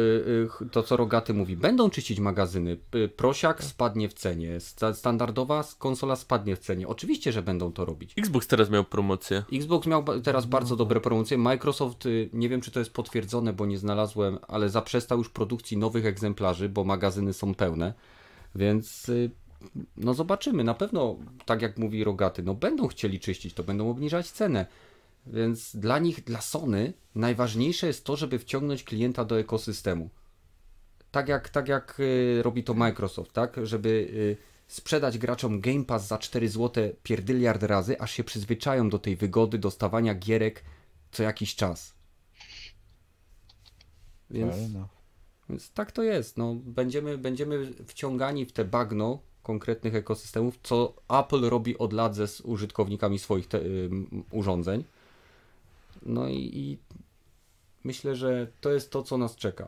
[0.62, 2.78] y, to co Rogaty mówi, będą czyścić magazyny.
[2.96, 6.88] Y, Prosiak spadnie w cenie, sta- standardowa konsola spadnie w cenie.
[6.88, 8.14] Oczywiście, że będą to robić.
[8.18, 9.44] Xbox teraz miał promocję.
[9.54, 11.38] Xbox miał teraz bardzo dobre promocje.
[11.38, 16.06] Microsoft, nie wiem czy to jest potwierdzone, bo nie znalazłem, ale zaprzestał już produkcji nowych
[16.06, 17.94] egzemplarzy, bo magazyny są pełne.
[18.56, 19.32] Więc y,
[19.98, 20.64] no zobaczymy.
[20.64, 24.66] Na pewno, tak jak mówi Rogaty, no będą chcieli czyścić, to będą obniżać cenę.
[25.26, 30.10] Więc dla nich, dla Sony, najważniejsze jest to, żeby wciągnąć klienta do ekosystemu.
[31.12, 33.58] tak jak, tak jak y, robi to Microsoft, tak?
[33.64, 34.38] Żeby y,
[34.68, 39.58] sprzedać graczom Game Pass za 4 zł pierdyliard razy, aż się przyzwyczają do tej wygody
[39.58, 40.64] dostawania gierek
[41.12, 41.94] co jakiś czas.
[44.30, 44.56] Więc.
[45.50, 46.38] Więc tak to jest.
[46.38, 52.28] No, będziemy, będziemy wciągani w te bagno konkretnych ekosystemów, co Apple robi od lat ze
[52.28, 54.84] z użytkownikami swoich te, ym, urządzeń.
[56.06, 56.78] No i, i
[57.84, 59.68] myślę, że to jest to, co nas czeka.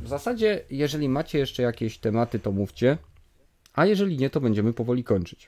[0.00, 2.98] W zasadzie, jeżeli macie jeszcze jakieś tematy, to mówcie.
[3.74, 5.46] A jeżeli nie, to będziemy powoli kończyć.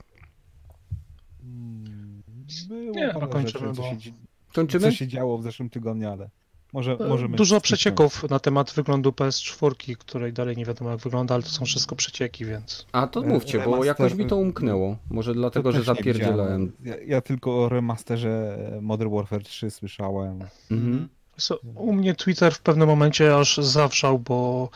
[2.69, 4.15] Było Nie, parę kończymy, rzeczy, co bo- się, dzi-
[4.55, 4.83] Kończymy?
[4.85, 6.31] co się działo w zeszłym tygodniu, ale
[6.75, 7.37] może E, możemy...
[7.37, 11.65] Dużo przecieków na temat wyglądu PS4, której dalej nie wiadomo jak wygląda, ale to są
[11.65, 12.87] wszystko przecieki, więc.
[12.93, 14.97] A to E, mówcie, bo remaster- jakoś mi to umknęło.
[15.11, 16.73] Może To dlatego, że zapierdzielałem.
[16.85, 20.45] Ja, ja tylko o remasterze Modern Warfare 3 słyszałem.
[20.71, 21.09] Mhm.
[21.37, 24.69] So, u mnie Twitter w pewnym momencie aż zawrzał, bo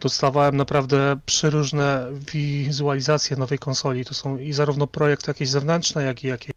[0.00, 4.04] dostawałem naprawdę przeróżne wizualizacje nowej konsoli.
[4.04, 6.54] To są i zarówno projekty jakieś zewnętrzne, jak i jakieś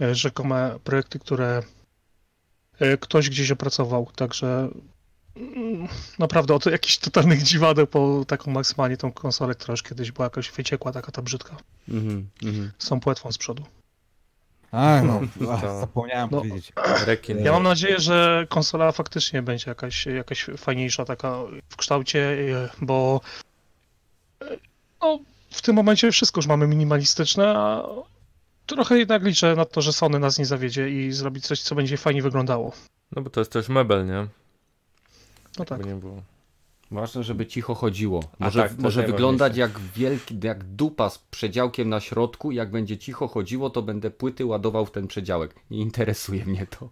[0.00, 1.62] e, rzekome projekty, które
[3.00, 4.10] ktoś gdzieś opracował.
[4.16, 4.68] Także
[5.36, 5.88] mm,
[6.18, 10.50] naprawdę od jakichś totalnych dziwadeł po taką maksymalnie tą konsolę, która już kiedyś była jakoś
[10.50, 11.56] wyciekła, taka ta brzydka.
[11.88, 12.28] Mhm.
[12.42, 12.70] Mhm.
[12.78, 13.62] Z tą płetwą z przodu.
[14.72, 15.20] A, no,
[15.52, 16.38] ach, To- zapomniałem No.
[16.38, 16.72] powiedzieć.
[17.06, 17.38] Rekin.
[17.44, 21.36] Ja mam nadzieję, że konsola faktycznie będzie jakaś, jakaś fajniejsza taka
[21.68, 22.20] w kształcie,
[22.64, 23.20] e, bo
[24.42, 24.56] e,
[25.02, 25.18] no,
[25.50, 27.82] w tym momencie wszystko już mamy minimalistyczne, a
[28.66, 31.96] trochę jednak liczę na to, że Sony nas nie zawiedzie i zrobi coś, co będzie
[31.96, 32.72] fajnie wyglądało.
[33.16, 34.26] No bo to jest też mebel, nie?
[35.58, 35.86] No tak.
[35.86, 36.22] Nie było.
[36.90, 38.22] Ważne, żeby cicho chodziło.
[38.40, 42.52] A Może, tak, może wyglądać jak wielki, jak dupa z przedziałkiem na środku.
[42.52, 45.54] Jak będzie cicho chodziło, to będę płyty ładował w ten przedziałek.
[45.70, 46.88] Nie interesuje mnie to.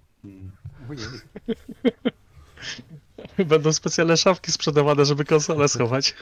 [3.46, 6.14] Będą specjalne szafki sprzedawane, żeby konsolę schować.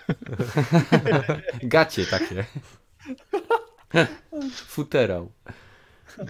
[1.62, 2.44] Gacie takie.
[4.74, 5.32] Futerał.
[6.18, 6.24] No.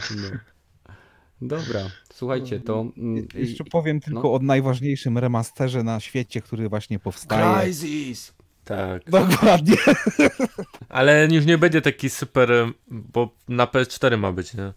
[1.42, 1.80] Dobra,
[2.12, 2.86] słuchajcie, to...
[2.96, 7.62] mm, Jeszcze powiem tylko o najważniejszym remasterze na świecie, który właśnie powstaje.
[7.62, 8.34] Crysis!
[8.64, 9.10] Tak.
[9.10, 9.76] Dokładnie.
[10.88, 12.50] Ale już nie będzie taki super,
[12.88, 14.72] bo na PS4 ma być, nie?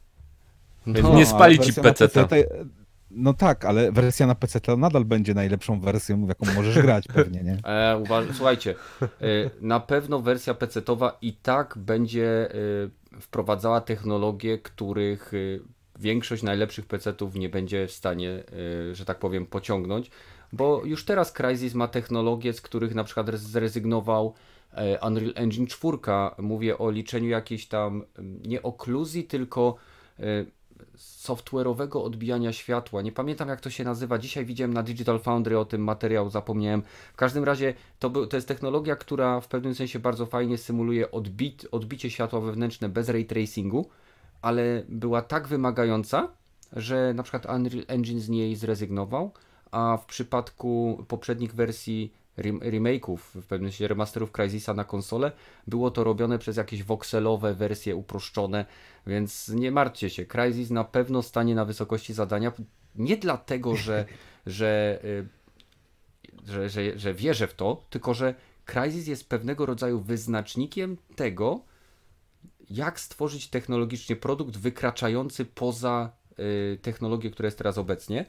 [0.85, 1.73] No, nie spali ci.
[1.73, 2.09] PC
[3.15, 7.43] No tak, ale wersja na PC to nadal będzie najlepszą wersją, jaką możesz grać pewnie,
[7.43, 7.57] nie?
[7.63, 8.25] E, uważ...
[8.33, 9.07] Słuchajcie, e,
[9.61, 12.51] na pewno wersja PC-towa i tak będzie
[13.15, 15.37] e, wprowadzała technologie, których e,
[15.99, 18.43] większość najlepszych PC-ów nie będzie w stanie,
[18.93, 20.11] że tak powiem, pociągnąć,
[20.53, 24.33] bo już teraz Crysis ma technologie, z których na przykład zrezygnował
[25.07, 25.97] Unreal Engine 4.
[26.37, 29.75] Mówię o liczeniu jakiejś tam m, nie okluzji, tylko
[30.97, 33.01] software'owego odbijania światła.
[33.01, 34.17] Nie pamiętam jak to się nazywa.
[34.17, 36.83] Dzisiaj widziałem na Digital Foundry o tym materiał, zapomniałem.
[37.13, 41.11] W każdym razie to, był, to jest technologia, która w pewnym sensie bardzo fajnie symuluje
[41.11, 43.89] odbit, odbicie światła wewnętrzne bez ray tracingu,
[44.41, 46.27] ale była tak wymagająca,
[46.73, 49.31] że na przykład Unreal Engine z niej zrezygnował,
[49.71, 55.31] a w przypadku poprzednich wersji remake'ów, w pewnym sensie remasterów Crysisa na konsolę,
[55.67, 58.65] było to robione przez jakieś voxelowe wersje uproszczone,
[59.07, 62.51] więc nie martwcie się, Crysis na pewno stanie na wysokości zadania,
[62.95, 64.05] nie dlatego, że,
[64.45, 65.27] że, y,
[66.47, 68.35] że, że, że wierzę w to, tylko że
[68.65, 71.61] Crysis jest pewnego rodzaju wyznacznikiem tego,
[72.69, 78.25] jak stworzyć technologicznie produkt wykraczający poza y, technologię, która jest teraz obecnie.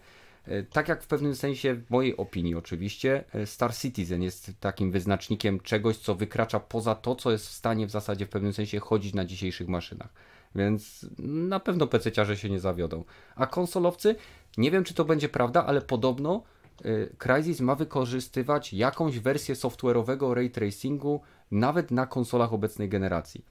[0.49, 4.91] Y, Tak jak w pewnym sensie, w mojej opinii oczywiście, y, Star Citizen jest takim
[4.91, 8.81] wyznacznikiem czegoś, co wykracza poza to, co jest w stanie w zasadzie w pewnym sensie
[8.81, 10.13] chodzić na dzisiejszych maszynach.
[10.55, 13.05] Więc na pewno PC-ciarze się nie zawiodą.
[13.37, 14.17] A konsolowcy,
[14.57, 16.43] nie wiem czy to będzie prawda, ale podobno
[16.85, 23.45] y, Crysis ma wykorzystywać jakąś wersję software'owego ray tracingu nawet na konsolach obecnej generacji.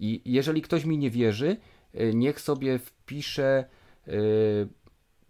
[0.00, 1.56] I jeżeli ktoś mi nie wierzy,
[2.14, 3.64] niech sobie wpisze.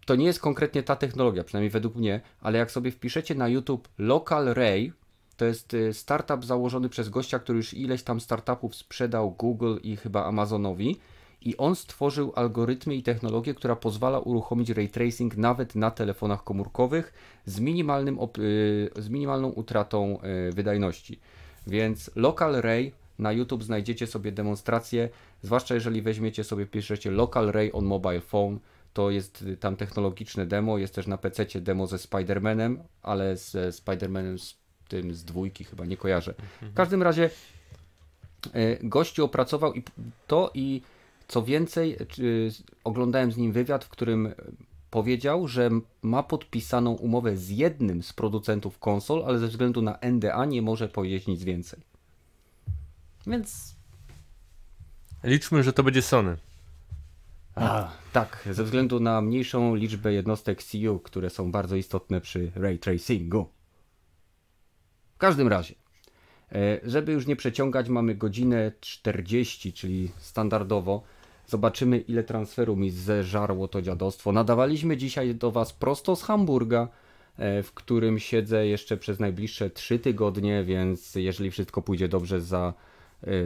[0.07, 3.87] To nie jest konkretnie ta technologia, przynajmniej według mnie, ale jak sobie wpiszecie na YouTube
[3.97, 4.93] Local Ray,
[5.37, 9.95] to jest y, startup założony przez gościa, który już ileś tam startupów sprzedał Google i
[9.95, 10.97] chyba Amazonowi.
[11.41, 17.13] I on stworzył algorytmy i technologię, która pozwala uruchomić ray tracing nawet na telefonach komórkowych
[17.45, 20.19] z, minimalnym y, z minimalną utratą
[20.49, 21.19] y, wydajności.
[21.67, 25.09] Więc Local Ray na YouTube znajdziecie sobie demonstrację,
[25.41, 28.59] zwłaszcza jeżeli weźmiecie sobie, piszecie Local Ray on Mobile Phone,
[28.93, 33.69] to jest y, tam technologiczne demo, jest też na PC demo ze Spider-Manem, ale ze
[33.69, 34.57] Spider-Manem z
[34.87, 36.33] tym z dwójki chyba nie kojarzę.
[36.61, 37.29] W każdym razie
[38.45, 39.83] y, gościu opracował i
[40.27, 40.81] to i
[41.27, 42.51] co więcej, y,
[42.83, 44.33] oglądałem z nim wywiad, w którym
[44.91, 45.69] powiedział, że
[46.01, 50.89] ma podpisaną umowę z jednym z producentów konsol, ale ze względu na NDA nie może
[50.89, 51.79] powiedzieć nic więcej.
[53.27, 53.77] Więc
[55.23, 56.37] Liczmy, że to będzie Sony.
[57.59, 62.79] A, tak, ze względu na mniejszą liczbę jednostek CU, które są bardzo istotne przy ray
[62.79, 63.49] tracingu.
[65.15, 65.75] W każdym razie,
[66.51, 71.03] e, żeby już nie przeciągać, mamy godzinę 40, czyli standardowo.
[71.47, 74.31] Zobaczymy, ile transferu mi zeżarło to dziadostwo.
[74.31, 76.87] Nadawaliśmy dzisiaj do Was prosto z Hamburga,
[77.37, 82.73] e, w którym siedzę jeszcze przez najbliższe 3 tygodnie, więc jeżeli wszystko pójdzie dobrze za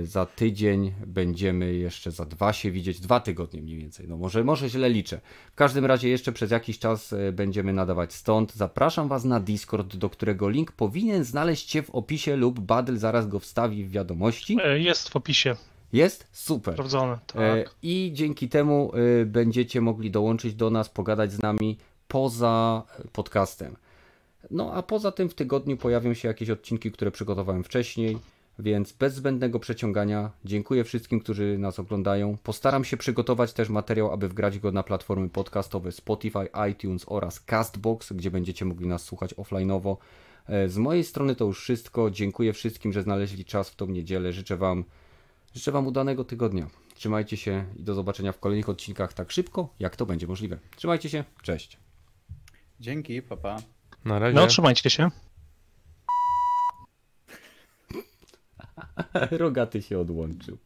[0.03, 4.07] za tydzień będziemy jeszcze za dwa się widzieć, dwa tygodnie mniej więcej.
[4.07, 5.21] No może, może źle liczę.
[5.51, 8.53] W każdym razie jeszcze przez jakiś czas y, będziemy nadawać stąd.
[8.53, 13.27] Zapraszam Was na Discord, do którego link powinien znaleźć się w opisie lub Badl zaraz
[13.27, 14.57] go wstawi w wiadomości.
[14.63, 15.55] E, Jest w opisie,
[15.93, 16.27] Jest?
[16.31, 16.73] Super.
[16.73, 17.13] sprawdzone.
[17.35, 17.75] E, Tak.
[17.83, 18.91] I dzięki temu
[19.21, 21.77] y, będziecie mogli dołączyć do nas, pogadać z nami
[22.07, 22.83] poza
[23.13, 23.75] podcastem.
[24.51, 28.17] No a poza tym w tygodniu pojawią się jakieś odcinki, które przygotowałem wcześniej,
[28.61, 32.37] więc bez zbędnego przeciągania dziękuję wszystkim, którzy nas oglądają.
[32.43, 38.13] Postaram się przygotować też materiał, aby wgrać go na platformy podcastowe Spotify, iTunes oraz Castbox,
[38.13, 39.97] gdzie będziecie mogli nas słuchać offline'owo.
[40.47, 42.11] E, Z mojej strony to już wszystko.
[42.11, 44.33] Dziękuję wszystkim, że znaleźli czas w tą niedzielę.
[44.33, 44.83] Życzę Wam
[45.55, 46.67] Życzę Wam udanego tygodnia.
[46.95, 50.57] Trzymajcie się i do zobaczenia w kolejnych odcinkach tak szybko, jak to będzie możliwe.
[50.75, 51.77] Trzymajcie się, cześć.
[52.79, 53.57] Dzięki, papa.
[54.05, 54.35] Na razie.
[54.35, 55.09] No, trzymajcie się.
[59.31, 60.57] Rogaty się odłączył.